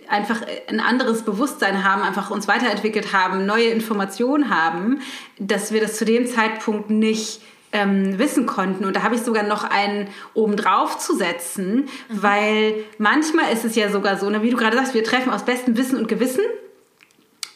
einfach 0.09 0.41
ein 0.69 0.81
anderes 0.81 1.23
Bewusstsein 1.23 1.85
haben, 1.85 2.03
einfach 2.03 2.31
uns 2.31 2.49
weiterentwickelt 2.49 3.13
haben, 3.13 3.47
neue 3.47 3.69
Informationen 3.69 4.51
haben, 4.51 5.01
dass 5.39 5.71
wir 5.71 5.81
das 5.81 5.97
zu 5.99 6.05
dem 6.05 6.27
Zeitpunkt 6.27 6.91
nicht 6.91 7.41
ähm, 7.73 8.19
wissen 8.19 8.47
konnten. 8.47 8.85
Und 8.85 8.97
da 8.97 9.03
habe 9.03 9.15
ich 9.15 9.23
sogar 9.23 9.43
noch 9.43 9.65
einen 9.65 10.09
obendrauf 10.35 10.99
zu 10.99 11.15
setzen, 11.15 11.89
mhm. 12.09 12.23
weil 12.23 12.75
manchmal 12.99 13.53
ist 13.53 13.65
es 13.65 13.75
ja 13.75 13.91
sogar 13.91 14.19
so, 14.19 14.31
ne, 14.31 14.43
wie 14.43 14.51
du 14.51 14.57
gerade 14.57 14.77
sagst, 14.77 14.95
wir 14.95 15.05
treffen 15.05 15.31
aus 15.31 15.45
bestem 15.45 15.77
Wissen 15.77 15.99
und 15.99 16.09
Gewissen. 16.09 16.45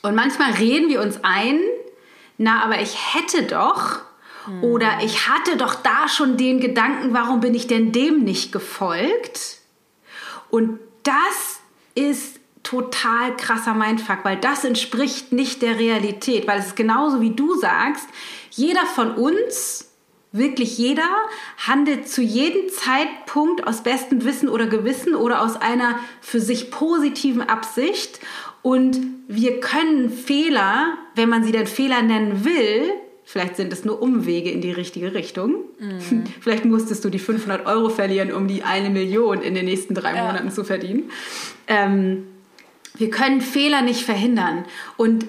Und 0.02 0.14
manchmal 0.14 0.52
reden 0.52 0.88
wir 0.88 1.00
uns 1.00 1.20
ein, 1.22 1.60
na, 2.38 2.62
aber 2.62 2.80
ich 2.80 3.14
hätte 3.14 3.44
doch. 3.44 4.00
Mhm. 4.46 4.64
Oder 4.64 4.98
ich 5.04 5.28
hatte 5.28 5.56
doch 5.56 5.74
da 5.76 6.08
schon 6.08 6.36
den 6.36 6.60
Gedanken, 6.60 7.14
warum 7.14 7.40
bin 7.40 7.54
ich 7.54 7.66
denn 7.66 7.92
dem 7.92 8.24
nicht 8.24 8.52
gefolgt? 8.52 9.58
Und 10.50 10.78
das 11.04 11.60
ist 11.94 12.38
total 12.62 13.36
krasser 13.36 13.74
Mindfuck, 13.74 14.18
weil 14.24 14.36
das 14.36 14.64
entspricht 14.64 15.32
nicht 15.32 15.62
der 15.62 15.78
Realität, 15.78 16.46
weil 16.46 16.60
es 16.60 16.68
ist 16.68 16.76
genauso 16.76 17.20
wie 17.20 17.34
du 17.34 17.54
sagst, 17.56 18.06
jeder 18.50 18.86
von 18.86 19.12
uns 19.12 19.91
Wirklich 20.32 20.78
jeder 20.78 21.10
handelt 21.58 22.08
zu 22.08 22.22
jedem 22.22 22.70
Zeitpunkt 22.70 23.66
aus 23.66 23.82
bestem 23.82 24.24
Wissen 24.24 24.48
oder 24.48 24.66
Gewissen 24.66 25.14
oder 25.14 25.42
aus 25.42 25.56
einer 25.56 25.98
für 26.22 26.40
sich 26.40 26.70
positiven 26.70 27.42
Absicht. 27.42 28.18
Und 28.62 28.98
wir 29.28 29.60
können 29.60 30.08
Fehler, 30.08 30.96
wenn 31.14 31.28
man 31.28 31.44
sie 31.44 31.52
denn 31.52 31.66
Fehler 31.66 32.00
nennen 32.00 32.46
will, 32.46 32.92
vielleicht 33.24 33.56
sind 33.56 33.72
es 33.74 33.84
nur 33.84 34.00
Umwege 34.00 34.50
in 34.50 34.62
die 34.62 34.72
richtige 34.72 35.12
Richtung. 35.12 35.56
Mhm. 35.78 36.24
Vielleicht 36.40 36.64
musstest 36.64 37.04
du 37.04 37.10
die 37.10 37.18
500 37.18 37.66
Euro 37.66 37.88
verlieren, 37.88 38.32
um 38.32 38.48
die 38.48 38.62
eine 38.62 38.90
Million 38.90 39.42
in 39.42 39.54
den 39.54 39.64
nächsten 39.64 39.94
drei 39.94 40.14
ja. 40.16 40.24
Monaten 40.24 40.50
zu 40.50 40.64
verdienen. 40.64 41.10
Ähm, 41.66 42.26
wir 42.94 43.10
können 43.10 43.40
Fehler 43.40 43.82
nicht 43.82 44.02
verhindern. 44.02 44.64
Und 44.96 45.26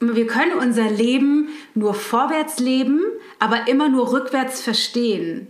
wir 0.00 0.26
können 0.26 0.52
unser 0.52 0.90
Leben 0.90 1.48
nur 1.76 1.94
vorwärts 1.94 2.58
leben, 2.58 3.02
aber 3.38 3.68
immer 3.68 3.88
nur 3.88 4.12
rückwärts 4.12 4.60
verstehen. 4.60 5.48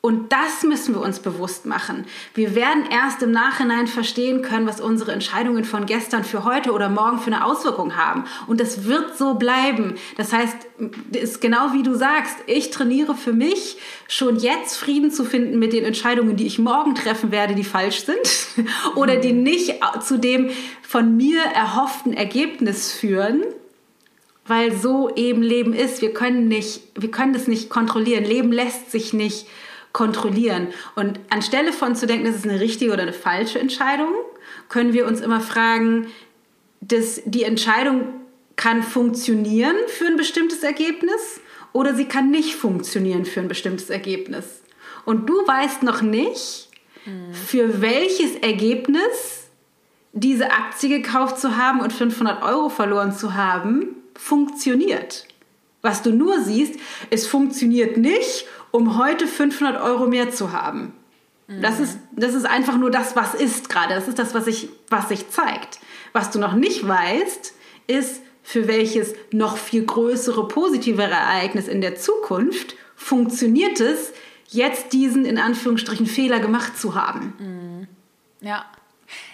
Und 0.00 0.32
das 0.32 0.62
müssen 0.62 0.94
wir 0.94 1.02
uns 1.02 1.18
bewusst 1.18 1.66
machen. 1.66 2.04
Wir 2.32 2.54
werden 2.54 2.84
erst 2.88 3.20
im 3.24 3.32
Nachhinein 3.32 3.88
verstehen 3.88 4.42
können, 4.42 4.66
was 4.66 4.80
unsere 4.80 5.10
Entscheidungen 5.10 5.64
von 5.64 5.86
gestern 5.86 6.22
für 6.22 6.44
heute 6.44 6.70
oder 6.70 6.88
morgen 6.88 7.18
für 7.18 7.32
eine 7.32 7.44
Auswirkung 7.44 7.96
haben. 7.96 8.24
Und 8.46 8.60
das 8.60 8.84
wird 8.84 9.18
so 9.18 9.34
bleiben. 9.34 9.96
Das 10.16 10.32
heißt, 10.32 10.56
es 11.12 11.22
ist 11.32 11.40
genau 11.40 11.72
wie 11.72 11.82
du 11.82 11.94
sagst, 11.94 12.36
ich 12.46 12.70
trainiere 12.70 13.16
für 13.16 13.32
mich, 13.32 13.78
schon 14.06 14.36
jetzt 14.36 14.76
Frieden 14.76 15.10
zu 15.10 15.24
finden 15.24 15.58
mit 15.58 15.72
den 15.72 15.84
Entscheidungen, 15.84 16.36
die 16.36 16.46
ich 16.46 16.60
morgen 16.60 16.94
treffen 16.94 17.32
werde, 17.32 17.56
die 17.56 17.64
falsch 17.64 18.04
sind 18.04 18.66
oder 18.94 19.16
die 19.16 19.32
nicht 19.32 19.80
zu 20.00 20.16
dem 20.16 20.50
von 20.80 21.16
mir 21.16 21.42
erhofften 21.42 22.12
Ergebnis 22.12 22.92
führen 22.92 23.42
weil 24.48 24.74
so 24.74 25.14
eben 25.14 25.42
Leben 25.42 25.72
ist. 25.72 26.02
Wir 26.02 26.12
können 26.12 26.48
nicht, 26.48 26.82
wir 26.94 27.10
können 27.10 27.32
das 27.32 27.46
nicht 27.46 27.70
kontrollieren. 27.70 28.24
Leben 28.24 28.52
lässt 28.52 28.90
sich 28.90 29.12
nicht 29.12 29.46
kontrollieren. 29.92 30.68
Und 30.96 31.20
anstelle 31.30 31.72
von 31.72 31.96
zu 31.96 32.06
denken, 32.06 32.26
das 32.26 32.36
ist 32.36 32.48
eine 32.48 32.60
richtige 32.60 32.92
oder 32.92 33.02
eine 33.02 33.12
falsche 33.12 33.58
Entscheidung, 33.58 34.12
können 34.68 34.92
wir 34.92 35.06
uns 35.06 35.20
immer 35.20 35.40
fragen, 35.40 36.08
dass 36.80 37.22
die 37.24 37.44
Entscheidung 37.44 38.08
kann 38.56 38.82
funktionieren 38.82 39.76
für 39.86 40.06
ein 40.06 40.16
bestimmtes 40.16 40.62
Ergebnis 40.62 41.40
oder 41.72 41.94
sie 41.94 42.06
kann 42.06 42.30
nicht 42.30 42.54
funktionieren 42.54 43.24
für 43.24 43.40
ein 43.40 43.48
bestimmtes 43.48 43.90
Ergebnis. 43.90 44.62
Und 45.04 45.28
du 45.28 45.34
weißt 45.46 45.82
noch 45.82 46.02
nicht, 46.02 46.68
für 47.32 47.80
welches 47.80 48.36
Ergebnis 48.36 49.48
diese 50.12 50.50
Aktie 50.50 50.88
gekauft 50.88 51.38
zu 51.38 51.56
haben 51.56 51.80
und 51.80 51.92
500 51.92 52.42
Euro 52.42 52.68
verloren 52.68 53.12
zu 53.12 53.34
haben, 53.34 53.96
funktioniert. 54.18 55.26
Was 55.80 56.02
du 56.02 56.10
nur 56.10 56.42
siehst, 56.42 56.74
es 57.10 57.26
funktioniert 57.26 57.96
nicht, 57.96 58.46
um 58.70 58.98
heute 58.98 59.26
500 59.26 59.80
Euro 59.80 60.06
mehr 60.06 60.30
zu 60.30 60.52
haben. 60.52 60.92
Mhm. 61.46 61.62
Das, 61.62 61.80
ist, 61.80 61.98
das 62.12 62.34
ist 62.34 62.44
einfach 62.44 62.76
nur 62.76 62.90
das, 62.90 63.16
was 63.16 63.34
ist 63.34 63.68
gerade. 63.68 63.94
Das 63.94 64.08
ist 64.08 64.18
das, 64.18 64.34
was 64.34 64.44
sich, 64.44 64.68
was 64.88 65.08
sich 65.08 65.30
zeigt. 65.30 65.78
Was 66.12 66.30
du 66.30 66.38
noch 66.38 66.54
nicht 66.54 66.86
weißt, 66.86 67.54
ist, 67.86 68.22
für 68.42 68.66
welches 68.66 69.14
noch 69.30 69.56
viel 69.56 69.84
größere, 69.84 70.48
positivere 70.48 71.12
Ereignis 71.12 71.68
in 71.68 71.80
der 71.80 71.96
Zukunft 71.96 72.76
funktioniert 72.96 73.78
es, 73.78 74.12
jetzt 74.48 74.92
diesen 74.94 75.26
in 75.26 75.38
Anführungsstrichen 75.38 76.06
Fehler 76.06 76.40
gemacht 76.40 76.78
zu 76.78 76.94
haben. 76.94 77.34
Mhm. 77.38 77.88
Ja. 78.46 78.64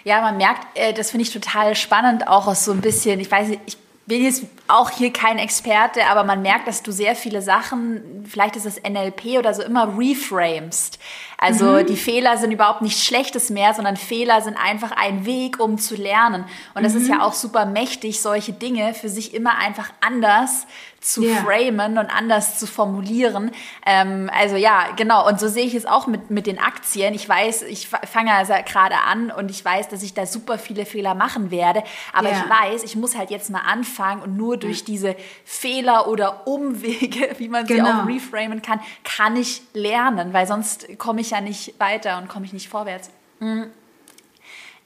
Ja, 0.03 0.21
man 0.21 0.37
merkt, 0.37 0.67
äh, 0.75 0.93
das 0.93 1.11
finde 1.11 1.23
ich 1.23 1.33
total 1.33 1.75
spannend, 1.75 2.27
auch 2.27 2.47
aus 2.47 2.65
so 2.65 2.71
ein 2.71 2.81
bisschen, 2.81 3.19
ich 3.19 3.31
weiß 3.31 3.49
nicht, 3.49 3.61
ich 3.65 3.77
bin 4.07 4.23
jetzt 4.23 4.45
auch 4.67 4.91
hier 4.91 5.11
kein 5.11 5.39
Experte, 5.39 6.05
aber 6.07 6.23
man 6.23 6.43
merkt, 6.43 6.67
dass 6.67 6.83
du 6.83 6.91
sehr 6.91 7.15
viele 7.15 7.41
Sachen, 7.41 8.25
vielleicht 8.29 8.55
ist 8.55 8.65
es 8.65 8.81
NLP 8.81 9.39
oder 9.39 9.53
so, 9.53 9.63
immer 9.63 9.97
reframest. 9.97 10.99
Also 11.37 11.65
mhm. 11.65 11.87
die 11.87 11.95
Fehler 11.95 12.37
sind 12.37 12.51
überhaupt 12.51 12.81
nichts 12.81 13.03
Schlechtes 13.03 13.49
mehr, 13.49 13.73
sondern 13.73 13.97
Fehler 13.97 14.41
sind 14.41 14.57
einfach 14.57 14.91
ein 14.91 15.25
Weg, 15.25 15.59
um 15.59 15.79
zu 15.79 15.95
lernen. 15.95 16.45
Und 16.75 16.83
das 16.83 16.93
mhm. 16.93 17.01
ist 17.01 17.07
ja 17.09 17.23
auch 17.23 17.33
super 17.33 17.65
mächtig, 17.65 18.21
solche 18.21 18.53
Dinge 18.53 18.93
für 18.93 19.09
sich 19.09 19.33
immer 19.33 19.57
einfach 19.57 19.89
anders 20.01 20.67
zu 21.01 21.21
yeah. 21.23 21.43
framen 21.43 21.97
und 21.97 22.07
anders 22.07 22.57
zu 22.57 22.65
formulieren. 22.67 23.51
Ähm, 23.85 24.29
also 24.33 24.55
ja, 24.55 24.87
genau. 24.95 25.27
Und 25.27 25.39
so 25.39 25.47
sehe 25.47 25.65
ich 25.65 25.75
es 25.75 25.85
auch 25.85 26.07
mit, 26.07 26.31
mit 26.31 26.47
den 26.47 26.59
Aktien. 26.59 27.13
Ich 27.13 27.27
weiß, 27.27 27.63
ich 27.63 27.87
fange 27.87 28.33
also 28.33 28.53
gerade 28.65 28.95
an 29.07 29.31
und 29.31 29.51
ich 29.51 29.63
weiß, 29.63 29.89
dass 29.89 30.01
ich 30.01 30.13
da 30.13 30.25
super 30.25 30.57
viele 30.57 30.85
Fehler 30.85 31.13
machen 31.13 31.51
werde. 31.51 31.83
Aber 32.11 32.29
yeah. 32.29 32.43
ich 32.43 32.49
weiß, 32.49 32.83
ich 32.83 32.95
muss 32.95 33.15
halt 33.15 33.29
jetzt 33.29 33.49
mal 33.49 33.61
anfangen 33.61 34.21
und 34.21 34.35
nur 34.35 34.57
durch 34.57 34.83
diese 34.83 35.15
Fehler 35.43 36.07
oder 36.07 36.47
Umwege, 36.47 37.29
wie 37.37 37.49
man 37.49 37.67
sie 37.67 37.75
genau. 37.75 38.01
auch 38.01 38.07
reframen 38.07 38.61
kann, 38.61 38.79
kann 39.03 39.35
ich 39.35 39.61
lernen, 39.73 40.33
weil 40.33 40.47
sonst 40.47 40.97
komme 40.97 41.21
ich 41.21 41.31
ja 41.31 41.41
nicht 41.41 41.79
weiter 41.79 42.17
und 42.17 42.29
komme 42.29 42.45
ich 42.45 42.53
nicht 42.53 42.69
vorwärts. 42.69 43.11
Mhm. 43.39 43.71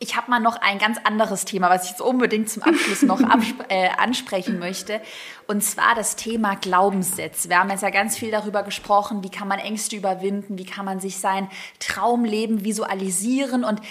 Ich 0.01 0.15
habe 0.15 0.31
mal 0.31 0.39
noch 0.39 0.55
ein 0.55 0.79
ganz 0.79 0.97
anderes 1.03 1.43
Thema, 1.43 1.69
was 1.69 1.83
ich 1.83 1.89
jetzt 1.89 2.01
unbedingt 2.01 2.49
zum 2.49 2.63
Abschluss 2.63 3.01
noch 3.01 3.19
äh, 3.69 3.89
ansprechen 3.97 4.57
möchte. 4.57 5.01
Und 5.45 5.61
zwar 5.61 5.93
das 5.93 6.15
Thema 6.15 6.55
Glaubenssätze. 6.55 7.49
Wir 7.49 7.59
haben 7.59 7.69
jetzt 7.69 7.83
ja 7.83 7.89
ganz 7.89 8.17
viel 8.17 8.31
darüber 8.31 8.63
gesprochen, 8.63 9.25
wie 9.25 9.29
kann 9.29 9.49
man 9.49 9.59
Ängste 9.59 9.97
überwinden, 9.97 10.57
wie 10.57 10.65
kann 10.65 10.85
man 10.85 11.01
sich 11.01 11.17
sein 11.17 11.49
Traumleben 11.79 12.63
visualisieren. 12.63 13.65
Und 13.65 13.81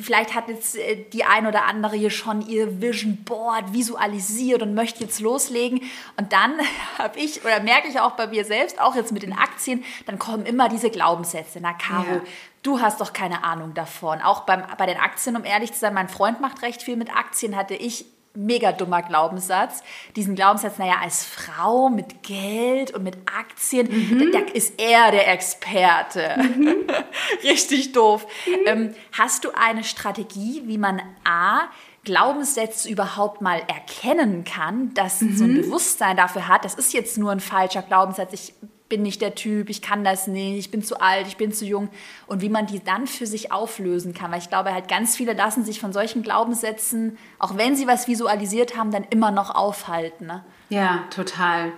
vielleicht 0.00 0.34
hat 0.34 0.48
jetzt 0.48 0.76
äh, 0.76 1.04
die 1.12 1.24
ein 1.24 1.46
oder 1.46 1.66
andere 1.66 1.94
hier 1.94 2.10
schon 2.10 2.40
ihr 2.40 2.80
Vision 2.80 3.18
Board 3.24 3.74
visualisiert 3.74 4.62
und 4.62 4.72
möchte 4.72 5.04
jetzt 5.04 5.20
loslegen. 5.20 5.82
Und 6.16 6.32
dann 6.32 6.54
habe 6.98 7.18
ich 7.18 7.44
oder 7.44 7.60
merke 7.60 7.86
ich 7.88 8.00
auch 8.00 8.12
bei 8.12 8.28
mir 8.28 8.46
selbst, 8.46 8.80
auch 8.80 8.94
jetzt 8.94 9.12
mit 9.12 9.22
den 9.22 9.34
Aktien, 9.34 9.84
dann 10.06 10.18
kommen 10.18 10.46
immer 10.46 10.70
diese 10.70 10.88
Glaubenssätze. 10.88 11.58
Na, 11.60 11.74
Caro, 11.74 12.14
ja 12.14 12.22
du 12.62 12.80
hast 12.80 13.00
doch 13.00 13.12
keine 13.12 13.44
Ahnung 13.44 13.74
davon. 13.74 14.20
Auch 14.20 14.40
beim, 14.40 14.64
bei 14.76 14.86
den 14.86 14.98
Aktien, 14.98 15.36
um 15.36 15.44
ehrlich 15.44 15.72
zu 15.72 15.78
sein, 15.78 15.94
mein 15.94 16.08
Freund 16.08 16.40
macht 16.40 16.62
recht 16.62 16.82
viel 16.82 16.96
mit 16.96 17.14
Aktien, 17.14 17.56
hatte 17.56 17.74
ich 17.74 18.06
mega 18.34 18.72
dummer 18.72 19.02
Glaubenssatz. 19.02 19.82
Diesen 20.14 20.34
Glaubenssatz, 20.34 20.78
naja, 20.78 20.96
als 21.02 21.24
Frau 21.24 21.88
mit 21.88 22.22
Geld 22.22 22.92
und 22.92 23.02
mit 23.02 23.16
Aktien, 23.26 23.88
mhm. 23.90 24.30
da, 24.32 24.40
da, 24.40 24.52
ist 24.52 24.80
er 24.80 25.10
der 25.10 25.32
Experte. 25.32 26.36
Mhm. 26.38 26.86
Richtig 27.42 27.92
doof. 27.92 28.26
Mhm. 28.46 28.66
Ähm, 28.66 28.94
hast 29.12 29.44
du 29.44 29.50
eine 29.54 29.84
Strategie, 29.84 30.62
wie 30.66 30.78
man 30.78 31.02
A, 31.24 31.62
Glaubenssätze 32.04 32.88
überhaupt 32.88 33.42
mal 33.42 33.60
erkennen 33.66 34.44
kann, 34.44 34.94
dass 34.94 35.18
so 35.18 35.44
ein 35.44 35.52
mhm. 35.52 35.62
Bewusstsein 35.62 36.16
dafür 36.16 36.48
hat, 36.48 36.64
das 36.64 36.74
ist 36.74 36.94
jetzt 36.94 37.18
nur 37.18 37.30
ein 37.30 37.40
falscher 37.40 37.82
Glaubenssatz, 37.82 38.32
ich 38.32 38.54
bin 38.90 39.00
nicht 39.00 39.22
der 39.22 39.34
Typ, 39.34 39.70
ich 39.70 39.80
kann 39.80 40.04
das 40.04 40.26
nicht, 40.26 40.58
ich 40.58 40.70
bin 40.70 40.82
zu 40.82 41.00
alt, 41.00 41.26
ich 41.26 41.38
bin 41.38 41.52
zu 41.52 41.64
jung 41.64 41.88
und 42.26 42.42
wie 42.42 42.50
man 42.50 42.66
die 42.66 42.84
dann 42.84 43.06
für 43.06 43.26
sich 43.26 43.52
auflösen 43.52 44.12
kann, 44.12 44.30
weil 44.30 44.40
ich 44.40 44.50
glaube 44.50 44.74
halt 44.74 44.88
ganz 44.88 45.16
viele 45.16 45.32
lassen 45.32 45.64
sich 45.64 45.80
von 45.80 45.94
solchen 45.94 46.22
Glaubenssätzen, 46.22 47.16
auch 47.38 47.56
wenn 47.56 47.74
sie 47.74 47.86
was 47.86 48.06
visualisiert 48.06 48.76
haben, 48.76 48.90
dann 48.90 49.06
immer 49.08 49.30
noch 49.30 49.54
aufhalten. 49.54 50.26
Ne? 50.26 50.44
Ja, 50.68 51.04
total. 51.08 51.72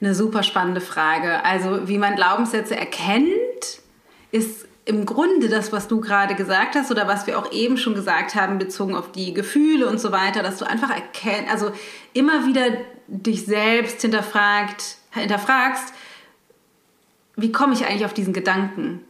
Eine 0.00 0.14
super 0.14 0.44
spannende 0.44 0.80
Frage. 0.80 1.44
Also 1.44 1.88
wie 1.88 1.98
man 1.98 2.14
Glaubenssätze 2.14 2.76
erkennt, 2.76 3.80
ist 4.30 4.66
im 4.84 5.06
Grunde 5.06 5.48
das, 5.48 5.72
was 5.72 5.88
du 5.88 6.00
gerade 6.00 6.34
gesagt 6.34 6.74
hast 6.74 6.90
oder 6.90 7.06
was 7.06 7.26
wir 7.26 7.38
auch 7.38 7.52
eben 7.52 7.76
schon 7.76 7.94
gesagt 7.94 8.34
haben, 8.34 8.58
bezogen 8.58 8.94
auf 8.94 9.12
die 9.12 9.34
Gefühle 9.34 9.88
und 9.88 10.00
so 10.00 10.12
weiter, 10.12 10.42
dass 10.42 10.58
du 10.58 10.66
einfach 10.66 10.90
erkennst, 10.90 11.50
also 11.50 11.70
immer 12.12 12.46
wieder 12.46 12.64
dich 13.06 13.44
selbst 13.44 14.02
hinterfragt, 14.02 14.96
hinterfragst, 15.12 15.92
wie 17.40 17.52
komme 17.52 17.74
ich 17.74 17.86
eigentlich 17.86 18.04
auf 18.04 18.14
diesen 18.14 18.32
Gedanken? 18.32 19.00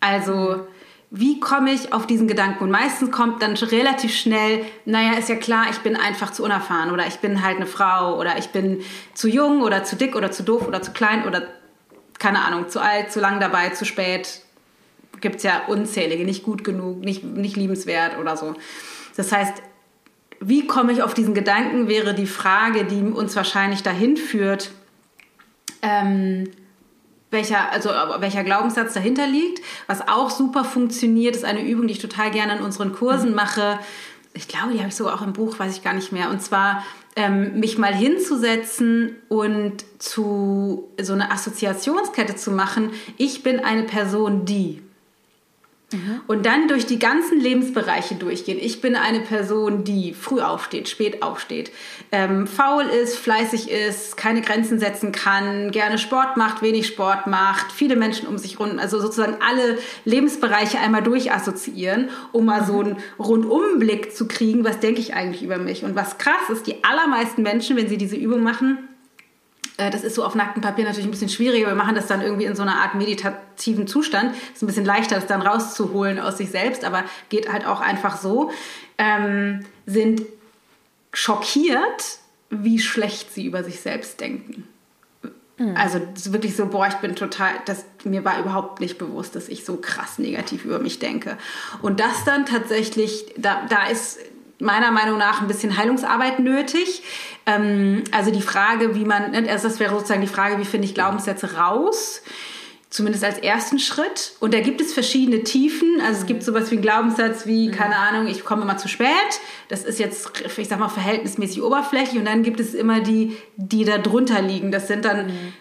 Also, 0.00 0.66
wie 1.10 1.40
komme 1.40 1.72
ich 1.72 1.92
auf 1.92 2.06
diesen 2.06 2.28
Gedanken? 2.28 2.64
Und 2.64 2.70
meistens 2.70 3.10
kommt 3.10 3.42
dann 3.42 3.54
relativ 3.54 4.14
schnell, 4.14 4.64
naja, 4.84 5.18
ist 5.18 5.28
ja 5.28 5.36
klar, 5.36 5.66
ich 5.70 5.78
bin 5.78 5.96
einfach 5.96 6.32
zu 6.32 6.44
unerfahren 6.44 6.90
oder 6.90 7.06
ich 7.06 7.18
bin 7.20 7.42
halt 7.42 7.56
eine 7.56 7.66
Frau 7.66 8.18
oder 8.18 8.38
ich 8.38 8.50
bin 8.50 8.82
zu 9.14 9.28
jung 9.28 9.62
oder 9.62 9.84
zu 9.84 9.96
dick 9.96 10.14
oder 10.14 10.30
zu 10.30 10.42
doof 10.42 10.68
oder 10.68 10.82
zu 10.82 10.92
klein 10.92 11.26
oder 11.26 11.46
keine 12.18 12.44
Ahnung, 12.44 12.68
zu 12.68 12.80
alt, 12.80 13.10
zu 13.10 13.20
lang 13.20 13.40
dabei, 13.40 13.70
zu 13.70 13.84
spät. 13.84 14.42
Gibt 15.20 15.36
es 15.36 15.42
ja 15.44 15.62
unzählige, 15.66 16.24
nicht 16.24 16.42
gut 16.42 16.62
genug, 16.62 17.00
nicht, 17.00 17.24
nicht 17.24 17.56
liebenswert 17.56 18.18
oder 18.18 18.36
so. 18.36 18.54
Das 19.16 19.32
heißt, 19.32 19.62
wie 20.40 20.66
komme 20.66 20.92
ich 20.92 21.02
auf 21.02 21.14
diesen 21.14 21.34
Gedanken, 21.34 21.88
wäre 21.88 22.14
die 22.14 22.26
Frage, 22.26 22.84
die 22.84 23.00
uns 23.00 23.34
wahrscheinlich 23.34 23.82
dahin 23.82 24.16
führt, 24.16 24.70
ähm, 25.82 26.50
welcher, 27.30 27.70
also 27.72 27.90
welcher 28.20 28.44
Glaubenssatz 28.44 28.94
dahinter 28.94 29.26
liegt. 29.26 29.62
Was 29.86 30.06
auch 30.08 30.30
super 30.30 30.64
funktioniert, 30.64 31.36
ist 31.36 31.44
eine 31.44 31.62
Übung, 31.62 31.86
die 31.86 31.94
ich 31.94 31.98
total 31.98 32.30
gerne 32.30 32.56
in 32.56 32.62
unseren 32.62 32.92
Kursen 32.92 33.30
mhm. 33.30 33.36
mache. 33.36 33.78
Ich 34.34 34.48
glaube, 34.48 34.72
die 34.72 34.78
habe 34.78 34.88
ich 34.88 34.96
sogar 34.96 35.14
auch 35.14 35.26
im 35.26 35.32
Buch, 35.32 35.58
weiß 35.58 35.76
ich 35.76 35.82
gar 35.82 35.94
nicht 35.94 36.12
mehr. 36.12 36.30
Und 36.30 36.42
zwar 36.42 36.84
ähm, 37.16 37.58
mich 37.58 37.78
mal 37.78 37.94
hinzusetzen 37.94 39.16
und 39.28 39.84
zu 39.98 40.88
so 41.00 41.12
eine 41.12 41.30
Assoziationskette 41.30 42.36
zu 42.36 42.50
machen. 42.50 42.90
Ich 43.16 43.42
bin 43.42 43.60
eine 43.60 43.82
Person, 43.84 44.44
die. 44.44 44.82
Mhm. 45.90 46.20
Und 46.26 46.44
dann 46.44 46.68
durch 46.68 46.84
die 46.84 46.98
ganzen 46.98 47.40
Lebensbereiche 47.40 48.14
durchgehen. 48.16 48.58
Ich 48.60 48.82
bin 48.82 48.94
eine 48.94 49.20
Person, 49.20 49.84
die 49.84 50.12
früh 50.12 50.42
aufsteht, 50.42 50.86
spät 50.86 51.22
aufsteht, 51.22 51.70
ähm, 52.12 52.46
faul 52.46 52.84
ist, 52.84 53.16
fleißig 53.16 53.70
ist, 53.70 54.18
keine 54.18 54.42
Grenzen 54.42 54.78
setzen 54.78 55.12
kann, 55.12 55.70
gerne 55.70 55.96
Sport 55.96 56.36
macht, 56.36 56.60
wenig 56.60 56.86
Sport 56.86 57.26
macht, 57.26 57.72
viele 57.72 57.96
Menschen 57.96 58.28
um 58.28 58.36
sich 58.36 58.60
rum, 58.60 58.78
also 58.78 59.00
sozusagen 59.00 59.38
alle 59.40 59.78
Lebensbereiche 60.04 60.78
einmal 60.78 61.02
durchassoziieren, 61.02 62.10
um 62.32 62.44
mal 62.44 62.60
mhm. 62.62 62.66
so 62.66 62.80
einen 62.80 62.96
Rundumblick 63.18 64.14
zu 64.14 64.28
kriegen, 64.28 64.64
was 64.64 64.80
denke 64.80 65.00
ich 65.00 65.14
eigentlich 65.14 65.42
über 65.42 65.56
mich. 65.56 65.84
Und 65.84 65.94
was 65.94 66.18
krass 66.18 66.50
ist, 66.52 66.66
die 66.66 66.84
allermeisten 66.84 67.42
Menschen, 67.42 67.76
wenn 67.76 67.88
sie 67.88 67.96
diese 67.96 68.16
Übung 68.16 68.42
machen, 68.42 68.78
das 69.78 70.02
ist 70.02 70.16
so 70.16 70.24
auf 70.24 70.34
nacktem 70.34 70.60
Papier 70.60 70.84
natürlich 70.84 71.06
ein 71.06 71.12
bisschen 71.12 71.28
schwieriger. 71.28 71.68
Wir 71.68 71.76
machen 71.76 71.94
das 71.94 72.08
dann 72.08 72.20
irgendwie 72.20 72.44
in 72.46 72.56
so 72.56 72.62
einer 72.62 72.76
Art 72.76 72.96
meditativen 72.96 73.86
Zustand. 73.86 74.34
Ist 74.52 74.62
ein 74.62 74.66
bisschen 74.66 74.84
leichter, 74.84 75.14
das 75.14 75.26
dann 75.26 75.40
rauszuholen 75.40 76.18
aus 76.18 76.36
sich 76.36 76.50
selbst, 76.50 76.84
aber 76.84 77.04
geht 77.28 77.50
halt 77.50 77.64
auch 77.64 77.80
einfach 77.80 78.16
so. 78.16 78.50
Ähm, 78.98 79.64
sind 79.86 80.22
schockiert, 81.12 82.18
wie 82.50 82.80
schlecht 82.80 83.32
sie 83.32 83.46
über 83.46 83.62
sich 83.62 83.80
selbst 83.80 84.20
denken. 84.20 84.66
Mhm. 85.58 85.76
Also 85.76 86.00
wirklich 86.32 86.56
so, 86.56 86.66
boah, 86.66 86.88
ich 86.88 86.94
bin 86.94 87.14
total, 87.14 87.52
das, 87.64 87.84
mir 88.04 88.24
war 88.24 88.40
überhaupt 88.40 88.80
nicht 88.80 88.98
bewusst, 88.98 89.36
dass 89.36 89.48
ich 89.48 89.64
so 89.64 89.76
krass 89.76 90.18
negativ 90.18 90.64
über 90.64 90.80
mich 90.80 90.98
denke. 90.98 91.38
Und 91.82 92.00
das 92.00 92.24
dann 92.24 92.46
tatsächlich, 92.46 93.26
da, 93.36 93.64
da 93.68 93.86
ist 93.86 94.18
meiner 94.58 94.90
Meinung 94.90 95.18
nach 95.18 95.40
ein 95.40 95.48
bisschen 95.48 95.76
Heilungsarbeit 95.76 96.38
nötig. 96.38 97.02
Ähm, 97.46 98.04
also 98.10 98.30
die 98.30 98.42
Frage, 98.42 98.94
wie 98.94 99.04
man, 99.04 99.30
ne, 99.30 99.48
also 99.50 99.68
das 99.68 99.80
wäre 99.80 99.94
sozusagen 99.94 100.20
die 100.20 100.26
Frage, 100.26 100.58
wie 100.58 100.64
finde 100.64 100.86
ich 100.86 100.94
Glaubenssätze 100.94 101.56
raus? 101.56 102.22
Zumindest 102.90 103.22
als 103.22 103.38
ersten 103.38 103.78
Schritt. 103.78 104.32
Und 104.40 104.54
da 104.54 104.60
gibt 104.60 104.80
es 104.80 104.94
verschiedene 104.94 105.44
Tiefen. 105.44 106.00
Also 106.00 106.20
es 106.20 106.26
gibt 106.26 106.42
sowas 106.42 106.70
wie 106.70 106.76
einen 106.76 106.82
Glaubenssatz 106.82 107.46
wie, 107.46 107.68
mhm. 107.68 107.72
keine 107.72 107.96
Ahnung, 107.96 108.26
ich 108.26 108.44
komme 108.44 108.62
immer 108.62 108.78
zu 108.78 108.88
spät. 108.88 109.08
Das 109.68 109.84
ist 109.84 109.98
jetzt, 109.98 110.30
ich 110.56 110.68
sag 110.68 110.78
mal, 110.78 110.88
verhältnismäßig 110.88 111.62
oberflächlich. 111.62 112.18
Und 112.18 112.24
dann 112.24 112.42
gibt 112.42 112.60
es 112.60 112.72
immer 112.74 113.00
die, 113.00 113.36
die 113.56 113.84
da 113.84 113.98
drunter 113.98 114.40
liegen. 114.40 114.72
Das 114.72 114.88
sind 114.88 115.04
dann 115.04 115.26
mhm 115.26 115.52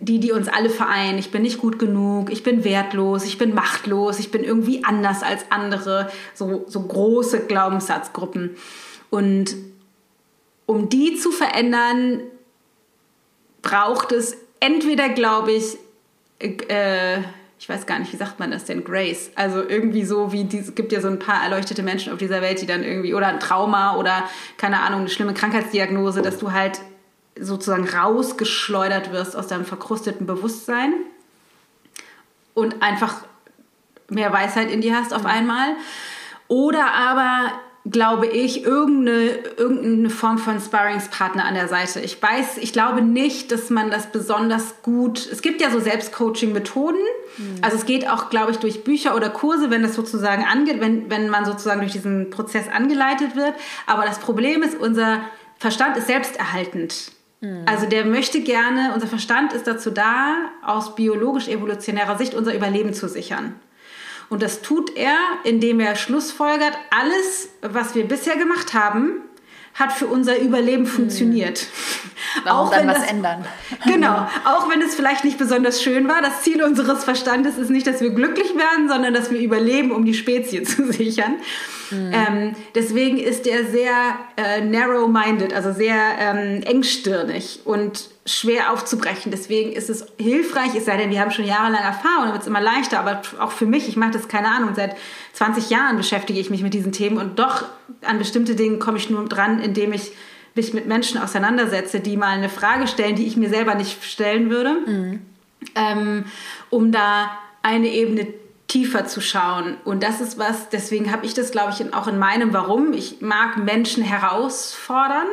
die, 0.00 0.18
die 0.18 0.32
uns 0.32 0.48
alle 0.48 0.70
vereinen. 0.70 1.18
Ich 1.18 1.30
bin 1.30 1.42
nicht 1.42 1.58
gut 1.58 1.78
genug, 1.78 2.30
ich 2.30 2.42
bin 2.42 2.64
wertlos, 2.64 3.24
ich 3.24 3.38
bin 3.38 3.54
machtlos, 3.54 4.18
ich 4.18 4.30
bin 4.30 4.42
irgendwie 4.42 4.84
anders 4.84 5.22
als 5.22 5.44
andere. 5.50 6.10
So, 6.34 6.64
so 6.66 6.80
große 6.82 7.46
Glaubenssatzgruppen. 7.46 8.56
Und 9.10 9.56
um 10.66 10.88
die 10.88 11.16
zu 11.16 11.30
verändern, 11.30 12.22
braucht 13.62 14.12
es 14.12 14.36
entweder, 14.60 15.08
glaube 15.10 15.52
ich, 15.52 15.76
äh, 16.38 17.18
ich 17.58 17.68
weiß 17.68 17.84
gar 17.84 17.98
nicht, 17.98 18.10
wie 18.12 18.16
sagt 18.16 18.40
man 18.40 18.50
das 18.50 18.64
denn, 18.64 18.84
Grace. 18.84 19.30
Also 19.34 19.62
irgendwie 19.62 20.04
so 20.04 20.32
wie, 20.32 20.48
es 20.56 20.74
gibt 20.74 20.92
ja 20.92 21.02
so 21.02 21.08
ein 21.08 21.18
paar 21.18 21.44
erleuchtete 21.44 21.82
Menschen 21.82 22.10
auf 22.12 22.18
dieser 22.18 22.40
Welt, 22.40 22.62
die 22.62 22.66
dann 22.66 22.82
irgendwie, 22.82 23.12
oder 23.12 23.26
ein 23.26 23.38
Trauma 23.38 23.96
oder 23.96 24.24
keine 24.56 24.80
Ahnung, 24.80 25.00
eine 25.00 25.10
schlimme 25.10 25.34
Krankheitsdiagnose, 25.34 26.22
dass 26.22 26.38
du 26.38 26.52
halt 26.52 26.80
sozusagen 27.40 27.88
rausgeschleudert 27.88 29.12
wirst 29.12 29.36
aus 29.36 29.46
deinem 29.46 29.64
verkrusteten 29.64 30.26
Bewusstsein 30.26 30.92
und 32.54 32.82
einfach 32.82 33.22
mehr 34.08 34.32
Weisheit 34.32 34.70
in 34.70 34.80
dir 34.80 34.96
hast 34.96 35.14
auf 35.14 35.24
einmal. 35.24 35.76
Oder 36.48 36.92
aber 36.92 37.52
glaube 37.86 38.26
ich, 38.26 38.64
irgendeine, 38.64 39.38
irgendeine 39.56 40.10
Form 40.10 40.36
von 40.36 40.60
Sparringspartner 40.60 41.44
an 41.44 41.54
der 41.54 41.68
Seite. 41.68 42.00
Ich 42.00 42.22
weiß, 42.22 42.58
ich 42.58 42.74
glaube 42.74 43.00
nicht, 43.00 43.50
dass 43.52 43.70
man 43.70 43.90
das 43.90 44.12
besonders 44.12 44.82
gut. 44.82 45.26
Es 45.30 45.40
gibt 45.40 45.62
ja 45.62 45.70
so 45.70 45.80
Selbstcoaching-Methoden. 45.80 47.00
Mhm. 47.38 47.56
Also 47.62 47.78
es 47.78 47.86
geht 47.86 48.08
auch, 48.08 48.28
glaube 48.28 48.50
ich, 48.50 48.58
durch 48.58 48.84
Bücher 48.84 49.16
oder 49.16 49.30
Kurse, 49.30 49.70
wenn 49.70 49.82
das 49.82 49.94
sozusagen 49.94 50.44
angeht, 50.44 50.80
wenn, 50.80 51.10
wenn 51.10 51.30
man 51.30 51.46
sozusagen 51.46 51.80
durch 51.80 51.92
diesen 51.92 52.28
Prozess 52.28 52.68
angeleitet 52.68 53.34
wird. 53.34 53.54
Aber 53.86 54.04
das 54.04 54.18
Problem 54.18 54.62
ist, 54.62 54.78
unser 54.78 55.22
Verstand 55.58 55.96
ist 55.96 56.06
selbsterhaltend. 56.06 57.12
Mhm. 57.40 57.62
Also 57.66 57.86
der 57.86 58.04
möchte 58.04 58.40
gerne, 58.40 58.92
unser 58.94 59.06
Verstand 59.06 59.52
ist 59.52 59.66
dazu 59.66 59.90
da, 59.90 60.50
aus 60.62 60.94
biologisch-evolutionärer 60.94 62.18
Sicht 62.18 62.34
unser 62.34 62.54
Überleben 62.54 62.94
zu 62.94 63.08
sichern. 63.08 63.54
Und 64.28 64.42
das 64.42 64.62
tut 64.62 64.96
er, 64.96 65.18
indem 65.42 65.80
er 65.80 65.96
schlussfolgert, 65.96 66.78
alles, 66.90 67.48
was 67.62 67.94
wir 67.94 68.06
bisher 68.06 68.36
gemacht 68.36 68.74
haben, 68.74 69.22
hat 69.74 69.92
für 69.92 70.06
unser 70.06 70.38
Überleben 70.38 70.84
hm. 70.84 70.92
funktioniert. 70.92 71.66
Warum 72.44 72.68
auch 72.68 72.86
was 72.86 72.98
das, 72.98 73.10
ändern? 73.10 73.44
Genau, 73.86 74.28
auch 74.44 74.68
wenn 74.70 74.82
es 74.82 74.94
vielleicht 74.94 75.24
nicht 75.24 75.38
besonders 75.38 75.82
schön 75.82 76.06
war. 76.08 76.20
Das 76.22 76.42
Ziel 76.42 76.62
unseres 76.62 77.04
Verstandes 77.04 77.56
ist 77.56 77.70
nicht, 77.70 77.86
dass 77.86 78.00
wir 78.00 78.10
glücklich 78.10 78.54
werden, 78.54 78.88
sondern 78.88 79.14
dass 79.14 79.30
wir 79.30 79.40
überleben, 79.40 79.90
um 79.90 80.04
die 80.04 80.14
Spezie 80.14 80.62
zu 80.64 80.92
sichern. 80.92 81.36
Mhm. 81.90 82.12
Ähm, 82.12 82.56
deswegen 82.74 83.18
ist 83.18 83.46
er 83.46 83.64
sehr 83.64 83.92
äh, 84.36 84.60
narrow-minded, 84.60 85.52
also 85.52 85.72
sehr 85.72 85.96
ähm, 86.18 86.62
engstirnig 86.62 87.60
und 87.64 88.10
schwer 88.26 88.72
aufzubrechen. 88.72 89.32
Deswegen 89.32 89.72
ist 89.72 89.90
es 89.90 90.06
hilfreich, 90.18 90.74
es 90.76 90.84
sei 90.84 90.96
denn, 90.96 91.10
wir 91.10 91.20
haben 91.20 91.32
schon 91.32 91.46
jahrelang 91.46 91.82
Erfahrung, 91.82 92.24
dann 92.24 92.32
wird 92.32 92.42
es 92.42 92.48
immer 92.48 92.60
leichter. 92.60 93.00
Aber 93.00 93.22
auch 93.40 93.50
für 93.50 93.66
mich, 93.66 93.88
ich 93.88 93.96
mache 93.96 94.12
das 94.12 94.28
keine 94.28 94.48
Ahnung, 94.48 94.74
seit 94.76 94.96
20 95.40 95.70
Jahren 95.70 95.96
beschäftige 95.96 96.38
ich 96.38 96.50
mich 96.50 96.62
mit 96.62 96.74
diesen 96.74 96.92
Themen 96.92 97.16
und 97.16 97.38
doch 97.38 97.64
an 98.02 98.18
bestimmte 98.18 98.54
Dinge 98.54 98.76
komme 98.76 98.98
ich 98.98 99.08
nur 99.08 99.24
dran, 99.24 99.58
indem 99.58 99.94
ich 99.94 100.12
mich 100.54 100.74
mit 100.74 100.86
Menschen 100.86 101.18
auseinandersetze, 101.18 102.00
die 102.00 102.18
mal 102.18 102.26
eine 102.26 102.50
Frage 102.50 102.86
stellen, 102.86 103.16
die 103.16 103.26
ich 103.26 103.38
mir 103.38 103.48
selber 103.48 103.74
nicht 103.74 104.04
stellen 104.04 104.50
würde, 104.50 104.74
mhm. 104.84 105.20
ähm, 105.76 106.24
um 106.68 106.92
da 106.92 107.30
eine 107.62 107.88
Ebene 107.88 108.26
tiefer 108.68 109.06
zu 109.06 109.22
schauen. 109.22 109.78
Und 109.86 110.02
das 110.02 110.20
ist 110.20 110.38
was, 110.38 110.68
deswegen 110.68 111.10
habe 111.10 111.24
ich 111.24 111.32
das, 111.32 111.52
glaube 111.52 111.72
ich, 111.72 111.94
auch 111.94 112.06
in 112.06 112.18
meinem 112.18 112.52
Warum. 112.52 112.92
Ich 112.92 113.22
mag 113.22 113.56
Menschen 113.56 114.04
herausfordern 114.04 115.26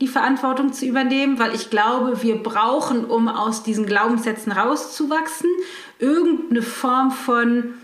die 0.00 0.08
Verantwortung 0.08 0.72
zu 0.72 0.86
übernehmen, 0.86 1.38
weil 1.38 1.54
ich 1.54 1.70
glaube, 1.70 2.20
wir 2.24 2.42
brauchen, 2.42 3.04
um 3.04 3.28
aus 3.28 3.62
diesen 3.62 3.86
Glaubenssätzen 3.86 4.50
rauszuwachsen, 4.50 5.48
irgendeine 6.00 6.62
Form 6.62 7.12
von 7.12 7.74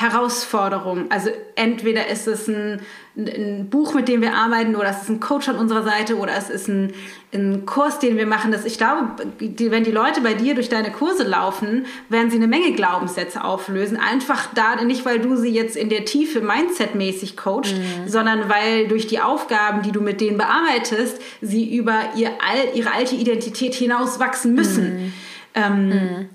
Herausforderung. 0.00 1.10
Also 1.10 1.28
entweder 1.56 2.06
ist 2.06 2.26
es 2.26 2.48
ein, 2.48 2.80
ein, 3.18 3.68
Buch, 3.68 3.92
mit 3.92 4.08
dem 4.08 4.22
wir 4.22 4.34
arbeiten, 4.34 4.74
oder 4.74 4.88
es 4.88 5.02
ist 5.02 5.10
ein 5.10 5.20
Coach 5.20 5.48
an 5.50 5.56
unserer 5.56 5.82
Seite, 5.82 6.16
oder 6.16 6.32
es 6.34 6.48
ist 6.48 6.68
ein, 6.68 6.94
ein 7.34 7.66
Kurs, 7.66 7.98
den 7.98 8.16
wir 8.16 8.26
machen. 8.26 8.50
Das, 8.50 8.64
ich 8.64 8.78
glaube, 8.78 9.26
die, 9.40 9.70
wenn 9.70 9.84
die 9.84 9.90
Leute 9.90 10.22
bei 10.22 10.32
dir 10.32 10.54
durch 10.54 10.70
deine 10.70 10.90
Kurse 10.90 11.24
laufen, 11.24 11.84
werden 12.08 12.30
sie 12.30 12.38
eine 12.38 12.46
Menge 12.46 12.72
Glaubenssätze 12.72 13.44
auflösen. 13.44 13.98
Einfach 13.98 14.48
da, 14.54 14.82
nicht 14.82 15.04
weil 15.04 15.18
du 15.18 15.36
sie 15.36 15.50
jetzt 15.50 15.76
in 15.76 15.90
der 15.90 16.06
Tiefe 16.06 16.40
mindsetmäßig 16.40 17.36
coachst, 17.36 17.76
mhm. 17.76 18.08
sondern 18.08 18.48
weil 18.48 18.88
durch 18.88 19.06
die 19.06 19.20
Aufgaben, 19.20 19.82
die 19.82 19.92
du 19.92 20.00
mit 20.00 20.22
denen 20.22 20.38
bearbeitest, 20.38 21.20
sie 21.42 21.76
über 21.76 22.00
ihr, 22.16 22.30
ihre 22.74 22.94
alte 22.94 23.16
Identität 23.16 23.74
hinauswachsen 23.74 24.54
müssen. 24.54 24.94
Mhm. 24.94 25.12
Ähm, 25.54 25.88
mhm 25.88 26.28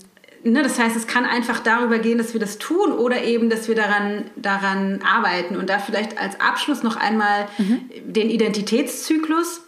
ne, 0.46 0.64
das 0.64 0.80
heißt, 0.80 0.96
es 0.96 1.08
kann 1.08 1.26
einfach 1.26 1.60
darüber 1.60 2.00
gehen, 2.00 2.18
dass 2.18 2.34
wir 2.34 2.40
das 2.40 2.58
tun 2.58 2.92
oder 2.92 3.24
eben, 3.24 3.50
dass 3.50 3.68
wir 3.68 3.76
daran, 3.76 4.26
daran 4.36 5.02
arbeiten. 5.02 5.58
Und 5.58 5.70
da 5.70 5.80
vielleicht 5.80 6.18
als 6.18 6.40
Abschluss 6.40 6.84
noch 6.84 6.96
einmal 6.96 7.48
mhm. 7.58 7.90
den 8.06 8.30
Identitätszyklus. 8.30 9.62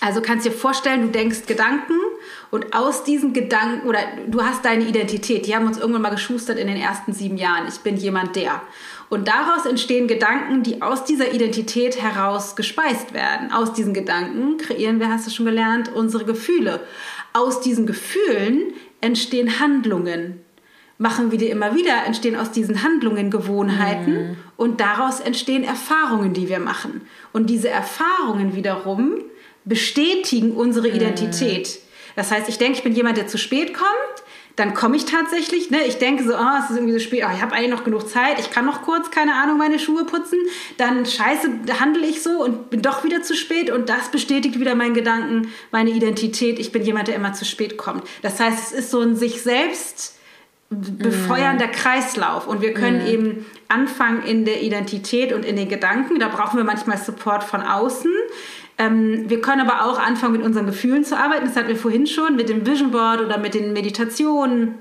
Also 0.00 0.20
kannst 0.20 0.46
dir 0.46 0.52
vorstellen, 0.52 1.02
du 1.02 1.08
denkst 1.08 1.46
Gedanken 1.46 1.98
und 2.52 2.72
aus 2.72 3.02
diesen 3.02 3.32
Gedanken 3.32 3.88
oder 3.88 3.98
du 4.28 4.44
hast 4.44 4.64
deine 4.64 4.84
Identität. 4.84 5.46
Die 5.46 5.56
haben 5.56 5.66
uns 5.66 5.78
irgendwann 5.78 6.02
mal 6.02 6.10
geschustert 6.10 6.56
in 6.56 6.68
den 6.68 6.76
ersten 6.76 7.12
sieben 7.12 7.36
Jahren. 7.36 7.66
Ich 7.66 7.80
bin 7.80 7.96
jemand 7.96 8.36
der. 8.36 8.62
Und 9.08 9.26
daraus 9.26 9.66
entstehen 9.66 10.06
Gedanken, 10.06 10.62
die 10.62 10.82
aus 10.82 11.04
dieser 11.04 11.32
Identität 11.32 12.00
heraus 12.00 12.54
gespeist 12.54 13.12
werden. 13.12 13.50
Aus 13.50 13.72
diesen 13.72 13.94
Gedanken 13.94 14.58
kreieren 14.58 15.00
wir, 15.00 15.08
hast 15.08 15.26
du 15.26 15.30
schon 15.30 15.46
gelernt, 15.46 15.90
unsere 15.92 16.24
Gefühle. 16.24 16.86
Aus 17.32 17.60
diesen 17.60 17.86
Gefühlen 17.86 18.74
entstehen 19.00 19.60
Handlungen. 19.60 20.40
Machen 20.98 21.30
wir 21.30 21.38
die 21.38 21.46
immer 21.46 21.76
wieder, 21.76 22.04
entstehen 22.06 22.34
aus 22.34 22.50
diesen 22.50 22.82
Handlungen 22.82 23.30
Gewohnheiten 23.30 24.12
mhm. 24.12 24.36
und 24.56 24.80
daraus 24.80 25.20
entstehen 25.20 25.62
Erfahrungen, 25.62 26.32
die 26.32 26.48
wir 26.48 26.58
machen. 26.58 27.02
Und 27.32 27.48
diese 27.48 27.68
Erfahrungen 27.68 28.56
wiederum 28.56 29.14
bestätigen 29.64 30.52
unsere 30.52 30.88
mhm. 30.88 30.96
Identität. 30.96 31.78
Das 32.16 32.32
heißt, 32.32 32.48
ich 32.48 32.58
denke, 32.58 32.78
ich 32.78 32.84
bin 32.84 32.94
jemand, 32.94 33.16
der 33.16 33.28
zu 33.28 33.38
spät 33.38 33.74
kommt, 33.74 33.88
dann 34.58 34.74
komme 34.74 34.96
ich 34.96 35.04
tatsächlich, 35.04 35.70
ne, 35.70 35.84
ich 35.86 35.98
denke 35.98 36.24
so, 36.24 36.34
oh, 36.34 36.58
es 36.58 36.70
ist 36.70 36.76
irgendwie 36.76 36.94
so 36.94 36.98
spät, 36.98 37.22
oh, 37.24 37.30
ich 37.32 37.40
habe 37.40 37.54
eigentlich 37.54 37.70
noch 37.70 37.84
genug 37.84 38.08
Zeit, 38.08 38.40
ich 38.40 38.50
kann 38.50 38.66
noch 38.66 38.82
kurz, 38.82 39.10
keine 39.10 39.34
Ahnung, 39.34 39.56
meine 39.56 39.78
Schuhe 39.78 40.04
putzen, 40.04 40.38
dann 40.78 41.06
scheiße, 41.06 41.48
handle 41.80 42.04
ich 42.04 42.22
so 42.22 42.42
und 42.42 42.70
bin 42.70 42.82
doch 42.82 43.04
wieder 43.04 43.22
zu 43.22 43.36
spät 43.36 43.70
und 43.70 43.88
das 43.88 44.10
bestätigt 44.10 44.58
wieder 44.58 44.74
meinen 44.74 44.94
Gedanken, 44.94 45.52
meine 45.70 45.90
Identität, 45.90 46.58
ich 46.58 46.72
bin 46.72 46.82
jemand, 46.82 47.06
der 47.06 47.14
immer 47.14 47.32
zu 47.34 47.44
spät 47.44 47.78
kommt. 47.78 48.02
Das 48.22 48.40
heißt, 48.40 48.72
es 48.72 48.72
ist 48.72 48.90
so 48.90 49.00
ein 49.00 49.14
sich 49.14 49.42
selbst 49.42 50.16
befeuernder 50.70 51.68
mm. 51.68 51.72
Kreislauf 51.72 52.46
und 52.46 52.60
wir 52.60 52.74
können 52.74 53.04
mm. 53.04 53.08
eben 53.08 53.46
anfangen 53.68 54.22
in 54.22 54.44
der 54.44 54.60
Identität 54.62 55.32
und 55.32 55.44
in 55.44 55.56
den 55.56 55.68
Gedanken, 55.68 56.18
da 56.18 56.28
brauchen 56.28 56.58
wir 56.58 56.64
manchmal 56.64 56.98
Support 56.98 57.44
von 57.44 57.62
außen, 57.62 58.10
ähm, 58.78 59.24
wir 59.28 59.40
können 59.40 59.60
aber 59.60 59.84
auch 59.84 59.98
anfangen, 59.98 60.32
mit 60.32 60.42
unseren 60.42 60.66
Gefühlen 60.66 61.04
zu 61.04 61.16
arbeiten. 61.16 61.46
Das 61.46 61.56
hatten 61.56 61.68
wir 61.68 61.76
vorhin 61.76 62.06
schon 62.06 62.36
mit 62.36 62.48
dem 62.48 62.66
Vision 62.66 62.90
Board 62.90 63.20
oder 63.20 63.38
mit 63.38 63.54
den 63.54 63.72
Meditationen 63.72 64.76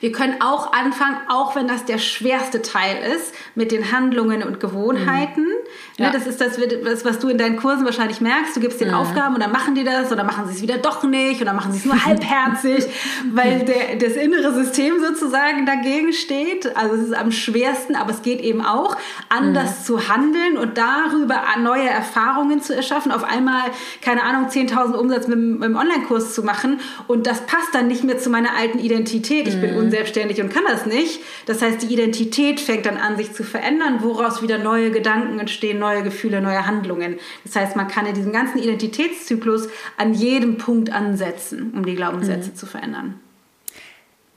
wir 0.00 0.12
können 0.12 0.40
auch 0.40 0.72
anfangen, 0.72 1.16
auch 1.28 1.56
wenn 1.56 1.68
das 1.68 1.84
der 1.84 1.98
schwerste 1.98 2.62
Teil 2.62 2.98
ist, 3.14 3.34
mit 3.54 3.72
den 3.72 3.92
Handlungen 3.92 4.42
und 4.42 4.60
Gewohnheiten. 4.60 5.44
Mhm. 5.44 5.85
Ja. 5.98 6.06
Ne, 6.06 6.12
das 6.12 6.26
ist 6.26 6.40
das, 6.40 7.04
was 7.04 7.18
du 7.18 7.28
in 7.28 7.38
deinen 7.38 7.56
Kursen 7.56 7.86
wahrscheinlich 7.86 8.20
merkst. 8.20 8.54
Du 8.54 8.60
gibst 8.60 8.80
den 8.80 8.88
mhm. 8.88 8.94
Aufgaben 8.94 9.34
und 9.34 9.42
dann 9.42 9.52
machen 9.52 9.74
die 9.74 9.82
das 9.82 10.12
oder 10.12 10.24
machen 10.24 10.46
sie 10.46 10.54
es 10.54 10.62
wieder 10.62 10.76
doch 10.76 11.04
nicht 11.04 11.40
oder 11.40 11.54
machen 11.54 11.72
sie 11.72 11.78
es 11.78 11.84
nur 11.86 12.04
halbherzig, 12.04 12.86
weil 13.32 13.60
der, 13.60 13.96
das 13.96 14.16
innere 14.16 14.52
System 14.52 15.00
sozusagen 15.00 15.64
dagegen 15.64 16.12
steht. 16.12 16.76
Also 16.76 16.96
es 16.96 17.02
ist 17.08 17.14
am 17.14 17.32
schwersten, 17.32 17.96
aber 17.96 18.10
es 18.10 18.20
geht 18.20 18.42
eben 18.42 18.60
auch, 18.60 18.96
anders 19.30 19.80
mhm. 19.80 19.84
zu 19.84 20.08
handeln 20.08 20.58
und 20.58 20.76
darüber 20.76 21.42
neue 21.62 21.88
Erfahrungen 21.88 22.60
zu 22.60 22.74
erschaffen. 22.76 23.10
Auf 23.10 23.24
einmal, 23.24 23.62
keine 24.02 24.22
Ahnung, 24.22 24.50
10.000 24.50 24.94
Umsatz 24.94 25.28
mit, 25.28 25.38
mit 25.38 25.62
dem 25.62 25.76
Online-Kurs 25.76 26.34
zu 26.34 26.42
machen 26.42 26.80
und 27.06 27.26
das 27.26 27.46
passt 27.46 27.74
dann 27.74 27.88
nicht 27.88 28.04
mehr 28.04 28.18
zu 28.18 28.28
meiner 28.28 28.54
alten 28.54 28.78
Identität. 28.78 29.48
Ich 29.48 29.58
bin 29.58 29.70
mhm 29.70 29.86
unselbstständig 29.86 30.40
und 30.40 30.52
kann 30.52 30.64
das 30.68 30.86
nicht. 30.86 31.20
Das 31.46 31.62
heißt, 31.62 31.82
die 31.82 31.92
Identität 31.92 32.60
fängt 32.60 32.86
dann 32.86 32.96
an, 32.96 33.16
sich 33.16 33.32
zu 33.32 33.44
verändern, 33.44 33.98
woraus 34.00 34.42
wieder 34.42 34.58
neue 34.58 34.90
Gedanken 34.90 35.38
entstehen, 35.38 35.78
neue 35.86 36.02
Gefühle, 36.02 36.40
neue 36.40 36.66
Handlungen. 36.66 37.18
Das 37.44 37.56
heißt, 37.56 37.76
man 37.76 37.88
kann 37.88 38.06
in 38.06 38.14
diesem 38.14 38.32
ganzen 38.32 38.58
Identitätszyklus 38.58 39.68
an 39.96 40.14
jedem 40.14 40.58
Punkt 40.58 40.90
ansetzen, 40.90 41.72
um 41.74 41.84
die 41.84 41.94
Glaubenssätze 41.94 42.50
mhm. 42.50 42.54
zu 42.54 42.66
verändern. 42.66 43.20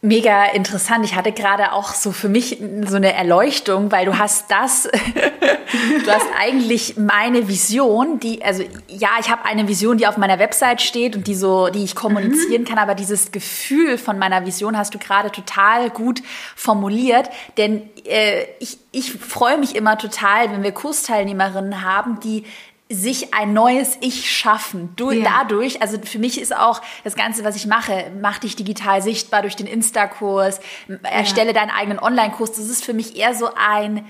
Mega 0.02 0.45
interessant. 0.45 1.04
Ich 1.04 1.16
hatte 1.16 1.34
gerade 1.34 1.74
auch 1.74 1.93
so 1.93 2.14
für 2.14 2.30
mich 2.30 2.62
so 2.88 2.95
eine 2.95 3.12
Erleuchtung, 3.12 3.91
weil 3.91 4.06
du 4.06 4.18
hast 4.18 4.50
das, 4.50 4.84
du 6.06 6.10
hast 6.10 6.26
eigentlich 6.39 6.95
meine 6.95 7.50
Vision, 7.50 8.18
die, 8.18 8.41
also 8.41 8.64
ja, 8.88 9.10
ich 9.20 9.30
habe 9.30 9.43
eine 9.43 9.68
Vision, 9.68 9.97
die 9.97 10.08
auf 10.08 10.16
meiner 10.16 10.39
Website 10.39 10.82
steht 10.82 11.18
und 11.18 11.28
die 11.28 11.36
so, 11.36 11.68
die 11.68 11.84
ich 11.84 11.95
kommunizieren 11.95 12.62
mhm. 12.62 12.66
kann, 12.66 12.78
aber 12.78 12.95
dieses 12.95 13.34
Gefühl 13.34 13.97
von 13.97 14.18
meiner 14.18 14.45
Vision 14.45 14.78
hast 14.78 14.93
du 14.93 15.00
gerade 15.00 15.32
total 15.32 15.89
gut 15.89 16.24
formuliert, 16.56 17.30
denn 17.58 17.89
äh, 18.06 18.45
ich, 18.60 18.78
ich 18.93 19.12
freue 19.12 19.58
mich 19.58 19.76
immer 19.76 19.97
total, 19.97 20.50
wenn 20.52 20.64
wir 20.64 20.72
Kursteilnehmerinnen 20.72 21.84
haben, 21.84 22.22
die 22.22 22.45
sich 22.91 23.35
ein 23.35 23.53
neues 23.53 23.97
Ich 24.01 24.31
schaffen. 24.31 24.89
Du, 24.95 25.11
ja. 25.11 25.23
Dadurch, 25.23 25.81
also 25.81 25.99
für 26.03 26.17
mich 26.17 26.41
ist 26.41 26.55
auch 26.55 26.81
das 27.03 27.15
Ganze, 27.15 27.43
was 27.43 27.55
ich 27.55 27.67
mache, 27.67 28.11
mach 28.19 28.39
dich 28.39 28.55
digital 28.55 29.01
sichtbar 29.03 29.43
durch 29.43 29.55
den 29.55 29.67
Insta-Kurs, 29.67 30.59
erstelle 31.03 31.47
ja. 31.47 31.53
deinen 31.53 31.69
eigenen 31.69 31.99
Online-Kurs. 31.99 32.53
Das 32.53 32.67
ist 32.67 32.83
für 32.83 32.93
mich 32.93 33.15
eher 33.15 33.35
so 33.35 33.51
ein 33.55 34.05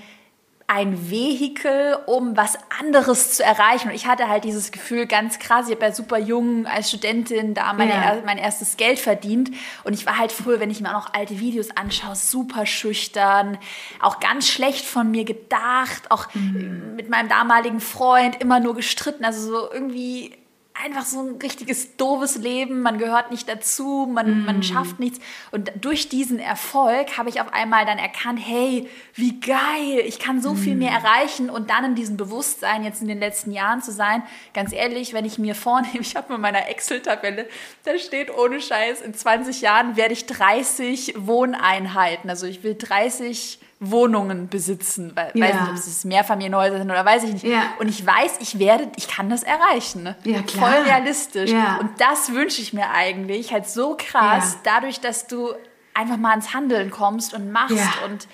ein 0.72 1.10
Vehikel, 1.10 1.98
um 2.06 2.36
was 2.36 2.56
anderes 2.78 3.32
zu 3.32 3.42
erreichen. 3.42 3.88
Und 3.88 3.94
ich 3.94 4.06
hatte 4.06 4.28
halt 4.28 4.44
dieses 4.44 4.70
Gefühl 4.70 5.06
ganz 5.06 5.40
krass, 5.40 5.66
ich 5.66 5.74
habe 5.74 5.86
ja 5.86 5.92
super 5.92 6.16
jung 6.16 6.64
als 6.66 6.90
Studentin 6.90 7.54
da 7.54 7.72
meine, 7.72 7.90
ja. 7.90 8.18
mein 8.24 8.38
erstes 8.38 8.76
Geld 8.76 9.00
verdient. 9.00 9.50
Und 9.82 9.94
ich 9.94 10.06
war 10.06 10.16
halt 10.16 10.30
früher, 10.30 10.60
wenn 10.60 10.70
ich 10.70 10.80
mir 10.80 10.90
auch 10.90 11.06
noch 11.06 11.14
alte 11.14 11.40
Videos 11.40 11.76
anschaue, 11.76 12.14
super 12.14 12.66
schüchtern, 12.66 13.58
auch 13.98 14.20
ganz 14.20 14.46
schlecht 14.46 14.84
von 14.84 15.10
mir 15.10 15.24
gedacht, 15.24 16.08
auch 16.10 16.32
mhm. 16.34 16.94
mit 16.94 17.10
meinem 17.10 17.28
damaligen 17.28 17.80
Freund 17.80 18.40
immer 18.40 18.60
nur 18.60 18.76
gestritten. 18.76 19.24
Also 19.24 19.50
so 19.50 19.72
irgendwie 19.72 20.36
einfach 20.84 21.04
so 21.04 21.20
ein 21.20 21.36
richtiges 21.36 21.96
doofes 21.96 22.36
Leben, 22.36 22.82
man 22.82 22.98
gehört 22.98 23.30
nicht 23.30 23.48
dazu, 23.48 24.08
man, 24.10 24.42
mm. 24.42 24.44
man 24.44 24.62
schafft 24.62 25.00
nichts. 25.00 25.18
Und 25.50 25.72
durch 25.80 26.08
diesen 26.08 26.38
Erfolg 26.38 27.18
habe 27.18 27.28
ich 27.28 27.40
auf 27.40 27.52
einmal 27.52 27.86
dann 27.86 27.98
erkannt, 27.98 28.40
hey, 28.42 28.88
wie 29.14 29.40
geil, 29.40 30.02
ich 30.04 30.18
kann 30.18 30.40
so 30.40 30.54
mm. 30.54 30.56
viel 30.56 30.74
mehr 30.76 30.92
erreichen 30.92 31.50
und 31.50 31.70
dann 31.70 31.84
in 31.84 31.94
diesem 31.94 32.16
Bewusstsein 32.16 32.84
jetzt 32.84 33.02
in 33.02 33.08
den 33.08 33.18
letzten 33.18 33.52
Jahren 33.52 33.82
zu 33.82 33.92
sein. 33.92 34.22
Ganz 34.54 34.72
ehrlich, 34.72 35.12
wenn 35.12 35.24
ich 35.24 35.38
mir 35.38 35.54
vornehme, 35.54 35.90
ich 36.00 36.16
habe 36.16 36.34
in 36.34 36.40
meiner 36.40 36.68
Excel-Tabelle, 36.68 37.48
da 37.84 37.98
steht 37.98 38.36
ohne 38.36 38.60
Scheiß, 38.60 39.00
in 39.02 39.14
20 39.14 39.60
Jahren 39.60 39.96
werde 39.96 40.12
ich 40.12 40.26
30 40.26 41.14
Wohneinheiten, 41.16 42.30
also 42.30 42.46
ich 42.46 42.62
will 42.62 42.74
30 42.74 43.58
Wohnungen 43.80 44.48
besitzen. 44.48 45.12
Weil, 45.14 45.32
ja. 45.34 45.46
Weiß 45.46 45.54
nicht, 45.54 45.70
ob 45.70 45.76
es 45.76 46.04
Mehrfamilienhäuser 46.04 46.76
sind 46.78 46.90
oder 46.90 47.04
weiß 47.04 47.24
ich 47.24 47.32
nicht. 47.32 47.44
Ja. 47.44 47.72
Und 47.78 47.88
ich 47.88 48.06
weiß, 48.06 48.36
ich 48.40 48.58
werde, 48.58 48.88
ich 48.96 49.08
kann 49.08 49.30
das 49.30 49.42
erreichen. 49.42 50.02
Ne? 50.02 50.16
Ja, 50.24 50.42
klar. 50.42 50.70
Voll 50.70 50.82
realistisch. 50.82 51.50
Ja. 51.50 51.78
Und 51.78 51.98
das 51.98 52.32
wünsche 52.32 52.60
ich 52.60 52.74
mir 52.74 52.90
eigentlich 52.90 53.52
halt 53.52 53.68
so 53.68 53.96
krass, 53.98 54.58
dadurch, 54.64 55.00
dass 55.00 55.26
du 55.26 55.54
einfach 55.94 56.18
mal 56.18 56.34
ins 56.34 56.54
Handeln 56.54 56.90
kommst 56.90 57.32
und 57.34 57.50
machst 57.50 58.02
und 58.04 58.28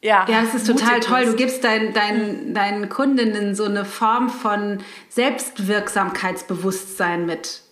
ja, 0.00 0.26
ja, 0.28 0.42
das 0.42 0.54
ist 0.54 0.68
total 0.68 1.00
toll. 1.00 1.24
Du 1.24 1.34
gibst 1.34 1.64
dein, 1.64 1.92
dein, 1.92 2.54
deinen 2.54 2.88
Kundinnen 2.88 3.56
so 3.56 3.64
eine 3.64 3.84
Form 3.84 4.30
von 4.30 4.78
Selbstwirksamkeitsbewusstsein 5.08 7.26
mit. 7.26 7.62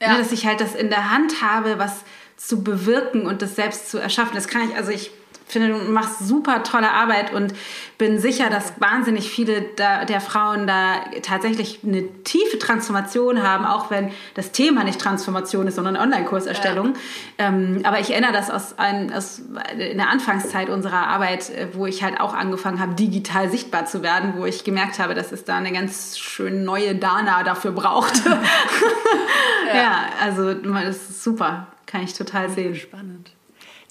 Ja. 0.00 0.14
Ne, 0.14 0.18
dass 0.18 0.32
ich 0.32 0.44
halt 0.44 0.60
das 0.60 0.74
in 0.74 0.90
der 0.90 1.12
Hand 1.12 1.40
habe, 1.40 1.78
was 1.78 2.00
zu 2.36 2.64
bewirken 2.64 3.26
und 3.26 3.42
das 3.42 3.54
selbst 3.54 3.92
zu 3.92 3.98
erschaffen. 3.98 4.34
Das 4.34 4.48
kann 4.48 4.68
ich, 4.68 4.74
also 4.74 4.90
ich 4.90 5.12
finde, 5.46 5.68
du 5.68 5.90
machst 5.90 6.20
super 6.20 6.62
tolle 6.62 6.90
Arbeit 6.90 7.32
und 7.32 7.54
bin 7.98 8.18
sicher, 8.18 8.50
dass 8.50 8.80
wahnsinnig 8.80 9.30
viele 9.30 9.62
da, 9.76 10.04
der 10.04 10.20
Frauen 10.20 10.66
da 10.66 11.04
tatsächlich 11.22 11.80
eine 11.84 12.22
tiefe 12.24 12.58
Transformation 12.58 13.42
haben, 13.42 13.64
auch 13.64 13.90
wenn 13.90 14.10
das 14.34 14.52
Thema 14.52 14.84
nicht 14.84 15.00
Transformation 15.00 15.66
ist, 15.66 15.76
sondern 15.76 15.96
Online-Kurserstellung. 15.96 16.94
Ja. 17.38 17.46
Ähm, 17.46 17.80
aber 17.84 18.00
ich 18.00 18.10
erinnere 18.10 18.32
das 18.32 18.50
aus, 18.50 18.78
ein, 18.78 19.12
aus 19.12 19.42
in 19.78 19.98
der 19.98 20.08
Anfangszeit 20.08 20.68
unserer 20.68 21.06
Arbeit, 21.06 21.50
äh, 21.50 21.68
wo 21.72 21.86
ich 21.86 22.02
halt 22.02 22.20
auch 22.20 22.34
angefangen 22.34 22.80
habe, 22.80 22.94
digital 22.94 23.50
sichtbar 23.50 23.86
zu 23.86 24.02
werden, 24.02 24.34
wo 24.36 24.46
ich 24.46 24.64
gemerkt 24.64 24.98
habe, 24.98 25.14
dass 25.14 25.32
es 25.32 25.44
da 25.44 25.56
eine 25.56 25.72
ganz 25.72 26.18
schön 26.18 26.64
neue 26.64 26.94
Dana 26.94 27.42
dafür 27.42 27.72
braucht. 27.72 28.22
ja. 29.66 29.74
ja, 29.74 30.04
also 30.20 30.54
das 30.54 30.96
ist 31.10 31.22
super. 31.22 31.68
Kann 31.86 32.02
ich 32.02 32.14
total 32.14 32.48
sehen. 32.48 32.74
Spannend. 32.74 33.32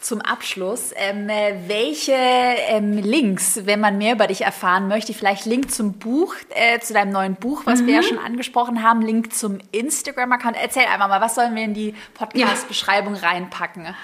Zum 0.01 0.19
Abschluss, 0.19 0.91
ähm, 0.95 1.27
welche 1.67 2.13
ähm, 2.13 2.93
Links, 2.93 3.61
wenn 3.65 3.79
man 3.79 3.97
mehr 3.99 4.15
über 4.15 4.27
dich 4.27 4.41
erfahren 4.41 4.87
möchte, 4.87 5.13
vielleicht 5.13 5.45
Link 5.45 5.71
zum 5.71 5.93
Buch, 5.93 6.33
äh, 6.49 6.79
zu 6.79 6.93
deinem 6.93 7.11
neuen 7.11 7.35
Buch, 7.35 7.61
was 7.65 7.81
mhm. 7.81 7.87
wir 7.87 7.93
ja 7.93 8.01
mhm. 8.01 8.05
schon 8.05 8.17
angesprochen 8.17 8.83
haben, 8.83 9.01
Link 9.01 9.33
zum 9.33 9.59
Instagram-Account. 9.71 10.57
Erzähl 10.59 10.83
einfach 10.83 11.07
mal, 11.07 11.21
was 11.21 11.35
sollen 11.35 11.55
wir 11.55 11.63
in 11.63 11.75
die 11.75 11.93
Podcast-Beschreibung 12.15 13.15
ja. 13.15 13.29
reinpacken? 13.29 13.95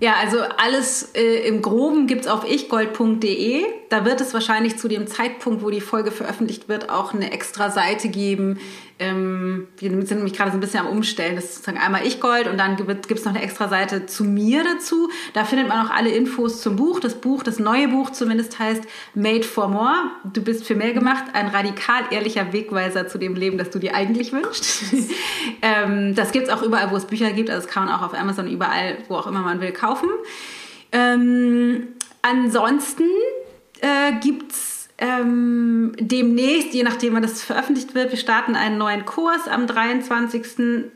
Ja, 0.00 0.14
also 0.20 0.38
alles 0.58 1.14
äh, 1.14 1.48
im 1.48 1.60
Groben 1.60 2.06
gibt 2.06 2.22
es 2.22 2.26
auf 2.28 2.48
ichgold.de. 2.48 3.64
Da 3.88 4.04
wird 4.04 4.20
es 4.20 4.32
wahrscheinlich 4.34 4.78
zu 4.78 4.86
dem 4.86 5.06
Zeitpunkt, 5.06 5.62
wo 5.62 5.70
die 5.70 5.80
Folge 5.80 6.12
veröffentlicht 6.12 6.68
wird, 6.68 6.90
auch 6.90 7.14
eine 7.14 7.32
extra 7.32 7.70
Seite 7.70 8.08
geben, 8.08 8.60
ähm, 9.00 9.68
wir 9.78 9.90
sind 9.90 10.10
nämlich 10.10 10.32
gerade 10.32 10.50
so 10.50 10.56
ein 10.56 10.60
bisschen 10.60 10.80
am 10.80 10.88
Umstellen. 10.88 11.36
Das 11.36 11.44
ist 11.44 11.54
sozusagen 11.56 11.78
einmal 11.78 12.06
Ich 12.06 12.20
Gold 12.20 12.48
und 12.48 12.58
dann 12.58 12.76
gibt 12.76 13.10
es 13.10 13.24
noch 13.24 13.34
eine 13.34 13.42
extra 13.42 13.68
Seite 13.68 14.06
zu 14.06 14.24
mir 14.24 14.64
dazu. 14.64 15.08
Da 15.34 15.44
findet 15.44 15.68
man 15.68 15.86
auch 15.86 15.90
alle 15.90 16.10
Infos 16.10 16.60
zum 16.62 16.76
Buch. 16.76 16.98
Das 16.98 17.14
Buch, 17.14 17.42
das 17.42 17.58
neue 17.58 17.88
Buch 17.88 18.10
zumindest 18.10 18.58
heißt 18.58 18.82
Made 19.14 19.44
for 19.44 19.68
More. 19.68 20.10
Du 20.32 20.42
bist 20.42 20.66
für 20.66 20.74
mehr 20.74 20.92
gemacht. 20.92 21.24
Ein 21.32 21.48
radikal 21.48 22.04
ehrlicher 22.10 22.52
Wegweiser 22.52 23.06
zu 23.06 23.18
dem 23.18 23.36
Leben, 23.36 23.56
das 23.56 23.70
du 23.70 23.78
dir 23.78 23.94
eigentlich 23.94 24.32
wünschst. 24.32 24.82
ähm, 25.62 26.14
das 26.14 26.32
gibt 26.32 26.48
es 26.48 26.52
auch 26.52 26.62
überall, 26.62 26.90
wo 26.90 26.96
es 26.96 27.04
Bücher 27.04 27.30
gibt. 27.32 27.50
Also 27.50 27.66
das 27.66 27.72
kann 27.72 27.86
man 27.86 27.94
auch 27.94 28.02
auf 28.02 28.14
Amazon 28.14 28.48
überall, 28.48 28.98
wo 29.08 29.14
auch 29.14 29.26
immer 29.26 29.40
man 29.40 29.60
will, 29.60 29.72
kaufen. 29.72 30.08
Ähm, 30.90 31.88
ansonsten 32.22 33.04
äh, 33.80 34.14
gibt 34.20 34.52
es 34.52 34.77
ähm, 34.98 35.92
demnächst, 35.98 36.74
je 36.74 36.82
nachdem 36.82 37.14
wann 37.14 37.22
das 37.22 37.42
veröffentlicht 37.42 37.94
wird, 37.94 38.10
wir 38.10 38.18
starten 38.18 38.56
einen 38.56 38.78
neuen 38.78 39.04
Kurs 39.04 39.46
am 39.46 39.66
23. 39.66 40.90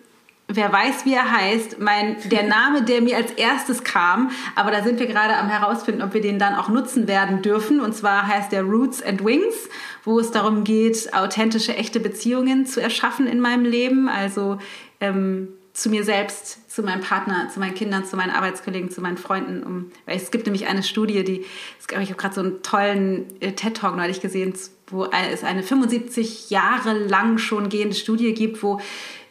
Wer 0.49 0.73
weiß, 0.73 1.07
wie 1.07 1.15
er 1.15 1.31
heißt. 1.31 1.79
Mein, 1.79 2.17
der 2.25 2.43
Name, 2.43 2.83
der 2.83 3.01
mir 3.01 3.17
als 3.17 3.31
erstes 3.31 3.85
kam, 3.85 4.33
aber 4.57 4.73
da 4.73 4.83
sind 4.83 4.99
wir 4.99 5.07
gerade 5.07 5.37
am 5.37 5.49
herausfinden, 5.49 6.03
ob 6.03 6.15
wir 6.15 6.21
den 6.21 6.39
dann 6.39 6.57
auch 6.57 6.69
nutzen 6.69 7.07
werden 7.07 7.43
dürfen. 7.43 7.81
Und 7.81 7.95
zwar 7.95 8.27
heißt 8.27 8.51
der 8.51 8.65
Roots 8.65 9.03
and 9.03 9.25
Wings, 9.25 9.69
wo 10.05 10.19
es 10.19 10.33
darum 10.33 10.65
geht, 10.65 11.15
authentische, 11.15 11.77
echte 11.77 12.01
Beziehungen 12.01 12.67
zu 12.67 12.83
erschaffen 12.83 13.27
in 13.27 13.41
meinem 13.41 13.65
Leben. 13.65 14.09
Also 14.09 14.59
ähm, 15.01 15.49
zu 15.73 15.89
mir 15.89 16.05
selbst, 16.05 16.71
zu 16.71 16.83
meinem 16.83 17.01
Partner, 17.01 17.49
zu 17.49 17.59
meinen 17.59 17.75
Kindern, 17.75 18.05
zu 18.05 18.17
meinen 18.17 18.31
Arbeitskollegen, 18.31 18.91
zu 18.91 19.01
meinen 19.01 19.17
Freunden. 19.17 19.63
Um, 19.63 19.91
weil 20.07 20.17
es 20.17 20.31
gibt 20.31 20.47
nämlich 20.47 20.67
eine 20.67 20.83
Studie, 20.83 21.25
die, 21.25 21.45
ich 21.89 21.95
habe 21.95 22.15
gerade 22.15 22.35
so 22.35 22.41
einen 22.43 22.63
tollen 22.63 23.41
äh, 23.41 23.53
TED-Talk 23.53 23.97
neulich 23.97 24.21
gesehen, 24.21 24.55
wo 24.89 25.07
es 25.07 25.45
eine 25.45 25.63
75 25.63 26.51
Jahre 26.51 26.93
lang 26.93 27.39
schon 27.39 27.71
gehende 27.71 27.97
Studie 27.97 28.35
gibt, 28.35 28.63
wo 28.63 28.81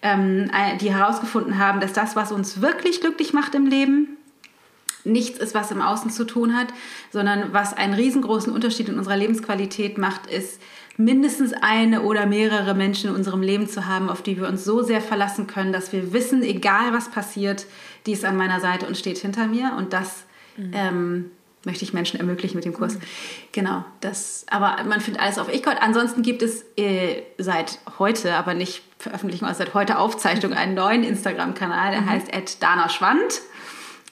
ähm, 0.01 0.49
die 0.79 0.91
herausgefunden 0.91 1.59
haben, 1.59 1.79
dass 1.79 1.93
das, 1.93 2.15
was 2.15 2.31
uns 2.31 2.61
wirklich 2.61 3.01
glücklich 3.01 3.33
macht 3.33 3.53
im 3.53 3.67
Leben, 3.67 4.17
nichts 5.03 5.39
ist, 5.39 5.53
was 5.53 5.71
im 5.71 5.81
Außen 5.81 6.09
zu 6.11 6.25
tun 6.25 6.55
hat, 6.55 6.67
sondern 7.11 7.53
was 7.53 7.73
einen 7.73 7.93
riesengroßen 7.93 8.51
Unterschied 8.51 8.89
in 8.89 8.97
unserer 8.97 9.17
Lebensqualität 9.17 9.97
macht, 9.97 10.27
ist, 10.27 10.61
mindestens 10.97 11.53
eine 11.53 12.01
oder 12.01 12.25
mehrere 12.25 12.73
Menschen 12.73 13.09
in 13.09 13.15
unserem 13.15 13.41
Leben 13.41 13.67
zu 13.67 13.85
haben, 13.87 14.09
auf 14.09 14.21
die 14.21 14.37
wir 14.37 14.47
uns 14.47 14.63
so 14.63 14.83
sehr 14.83 15.01
verlassen 15.01 15.47
können, 15.47 15.73
dass 15.73 15.93
wir 15.93 16.13
wissen, 16.13 16.43
egal 16.43 16.93
was 16.93 17.09
passiert, 17.09 17.65
die 18.05 18.11
ist 18.11 18.25
an 18.25 18.37
meiner 18.37 18.59
Seite 18.59 18.85
und 18.85 18.97
steht 18.97 19.17
hinter 19.17 19.47
mir. 19.47 19.73
Und 19.77 19.93
das 19.93 20.25
mhm. 20.57 20.71
ähm, 20.73 21.31
möchte 21.65 21.83
ich 21.83 21.93
Menschen 21.93 22.19
ermöglichen 22.19 22.55
mit 22.55 22.65
dem 22.65 22.73
Kurs. 22.73 22.95
Mhm. 22.95 23.01
Genau, 23.51 23.85
das. 24.01 24.45
Aber 24.49 24.83
man 24.83 25.01
findet 25.01 25.21
alles 25.21 25.37
auf 25.37 25.53
ichgold. 25.53 25.77
Ansonsten 25.81 26.21
gibt 26.23 26.41
es 26.41 26.65
äh, 26.77 27.21
seit 27.37 27.79
heute, 27.99 28.35
aber 28.35 28.53
nicht 28.53 28.83
Veröffentlichung, 28.97 29.47
also 29.47 29.59
seit 29.59 29.73
heute 29.73 29.97
Aufzeichnung, 29.97 30.53
einen 30.53 30.75
neuen 30.75 31.03
Instagram-Kanal, 31.03 31.91
der 31.91 32.01
mhm. 32.01 32.09
heißt 32.09 32.61
Dana 32.61 32.89
Schwand. 32.89 33.41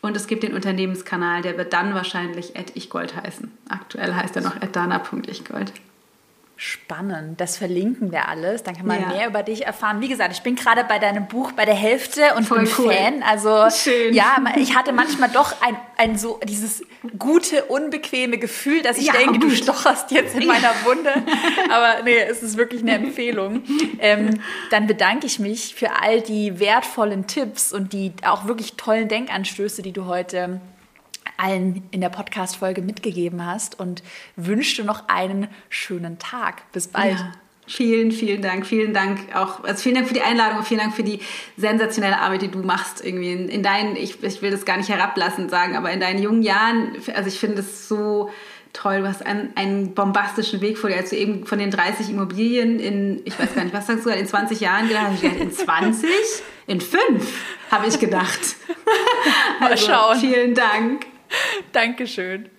Und 0.02 0.16
es 0.16 0.28
gibt 0.28 0.44
den 0.44 0.54
Unternehmenskanal, 0.54 1.42
der 1.42 1.58
wird 1.58 1.74
dann 1.74 1.94
wahrscheinlich 1.94 2.54
ichgold 2.74 3.18
heißen. 3.18 3.52
Aktuell 3.68 4.14
heißt 4.16 4.34
er 4.38 4.44
noch 4.44 4.58
dana.ichgold. 4.58 5.74
Spannend, 6.62 7.40
das 7.40 7.56
verlinken 7.56 8.12
wir 8.12 8.28
alles. 8.28 8.64
Dann 8.64 8.76
kann 8.76 8.86
man 8.86 9.00
ja. 9.00 9.08
mehr 9.08 9.28
über 9.30 9.44
dich 9.44 9.66
erfahren. 9.66 10.02
Wie 10.02 10.10
gesagt, 10.10 10.34
ich 10.34 10.42
bin 10.42 10.58
gerade 10.58 10.84
bei 10.84 11.00
deinem 11.00 11.26
Buch 11.26 11.54
bei 11.54 11.64
der 11.64 11.74
Hälfte 11.74 12.34
und 12.36 12.44
Voll 12.44 12.64
bin 12.64 12.70
cool. 12.78 12.94
Fan. 12.94 13.24
Also 13.24 13.70
Schön. 13.70 14.14
ja, 14.14 14.44
ich 14.58 14.76
hatte 14.76 14.92
manchmal 14.92 15.30
doch 15.30 15.62
ein, 15.62 15.78
ein 15.96 16.18
so 16.18 16.38
dieses 16.44 16.84
gute, 17.18 17.64
unbequeme 17.64 18.38
Gefühl, 18.38 18.82
dass 18.82 18.98
ich 18.98 19.06
ja, 19.06 19.14
denke, 19.14 19.40
gut. 19.40 19.44
du 19.44 19.50
stocherst 19.52 20.12
jetzt 20.12 20.36
in 20.36 20.48
meiner 20.48 20.74
Wunde. 20.84 21.14
Aber 21.70 22.04
nee, 22.04 22.20
es 22.30 22.44
ist 22.44 22.58
wirklich 22.58 22.82
eine 22.82 22.96
Empfehlung. 22.96 23.64
Ähm, 24.00 24.42
dann 24.70 24.86
bedanke 24.86 25.28
ich 25.28 25.40
mich 25.40 25.76
für 25.76 26.02
all 26.02 26.20
die 26.20 26.60
wertvollen 26.60 27.26
Tipps 27.26 27.72
und 27.72 27.94
die 27.94 28.12
auch 28.26 28.48
wirklich 28.48 28.74
tollen 28.74 29.08
Denkanstöße, 29.08 29.82
die 29.82 29.94
du 29.94 30.08
heute 30.08 30.60
allen 31.40 31.84
in 31.92 32.02
der 32.02 32.10
Podcast-Folge 32.10 32.82
mitgegeben 32.82 33.46
hast 33.46 33.80
und 33.80 34.04
wünsche 34.36 34.84
noch 34.84 35.08
einen 35.08 35.48
schönen 35.70 36.20
Tag. 36.20 36.72
Bis 36.72 36.88
bald. 36.88 37.18
Ja. 37.18 37.32
Vielen, 37.70 38.12
vielen 38.12 38.42
Dank. 38.42 38.66
Vielen 38.66 38.96
Dank 38.96 39.20
auch, 39.36 39.64
also 39.64 39.84
vielen 39.84 39.96
Dank 39.96 40.08
für 40.08 40.16
die 40.16 40.24
Einladung 40.24 40.58
und 40.58 40.66
vielen 40.66 40.80
Dank 40.80 40.96
für 40.96 41.04
die 41.04 41.20
sensationelle 41.56 42.20
Arbeit, 42.20 42.42
die 42.42 42.48
du 42.48 42.60
machst 42.60 43.06
irgendwie 43.06 43.32
in, 43.32 43.48
in 43.48 43.62
deinen, 43.62 43.96
ich, 43.96 44.24
ich 44.24 44.42
will 44.42 44.50
das 44.50 44.66
gar 44.66 44.78
nicht 44.78 44.90
herablassend 44.90 45.52
sagen, 45.52 45.76
aber 45.76 45.92
in 45.92 46.00
deinen 46.00 46.20
jungen 46.20 46.42
Jahren, 46.42 46.94
also 47.14 47.28
ich 47.28 47.40
finde 47.40 47.60
es 47.60 47.88
so 47.88 48.32
toll, 48.74 49.02
du 49.02 49.08
hast 49.08 49.24
einen, 49.24 49.52
einen 49.56 49.94
bombastischen 49.94 50.62
Weg 50.62 50.80
vor 50.80 50.90
dir, 50.90 50.98
als 50.98 51.12
du 51.12 51.16
eben 51.16 51.46
von 51.46 51.60
den 51.60 51.70
30 51.70 52.10
Immobilien 52.10 52.80
in, 52.80 53.22
ich 53.26 53.40
weiß 53.40 53.54
gar 53.54 53.64
nicht, 53.64 53.74
was 53.74 53.86
sagst 53.86 54.04
du, 54.06 54.10
in 54.10 54.26
20 54.26 54.60
Jahren 54.60 54.88
gedacht 54.88 55.12
hast, 55.12 55.24
in 55.24 55.52
20? 55.52 56.10
In 56.66 56.82
5, 56.82 57.00
habe 57.70 57.88
ich 57.88 58.00
gedacht. 58.00 58.56
Mal 59.60 59.72
also, 59.72 59.88
schauen. 59.88 60.20
Vielen 60.20 60.56
Dank. 60.56 61.06
Dankeschön. 61.72 62.50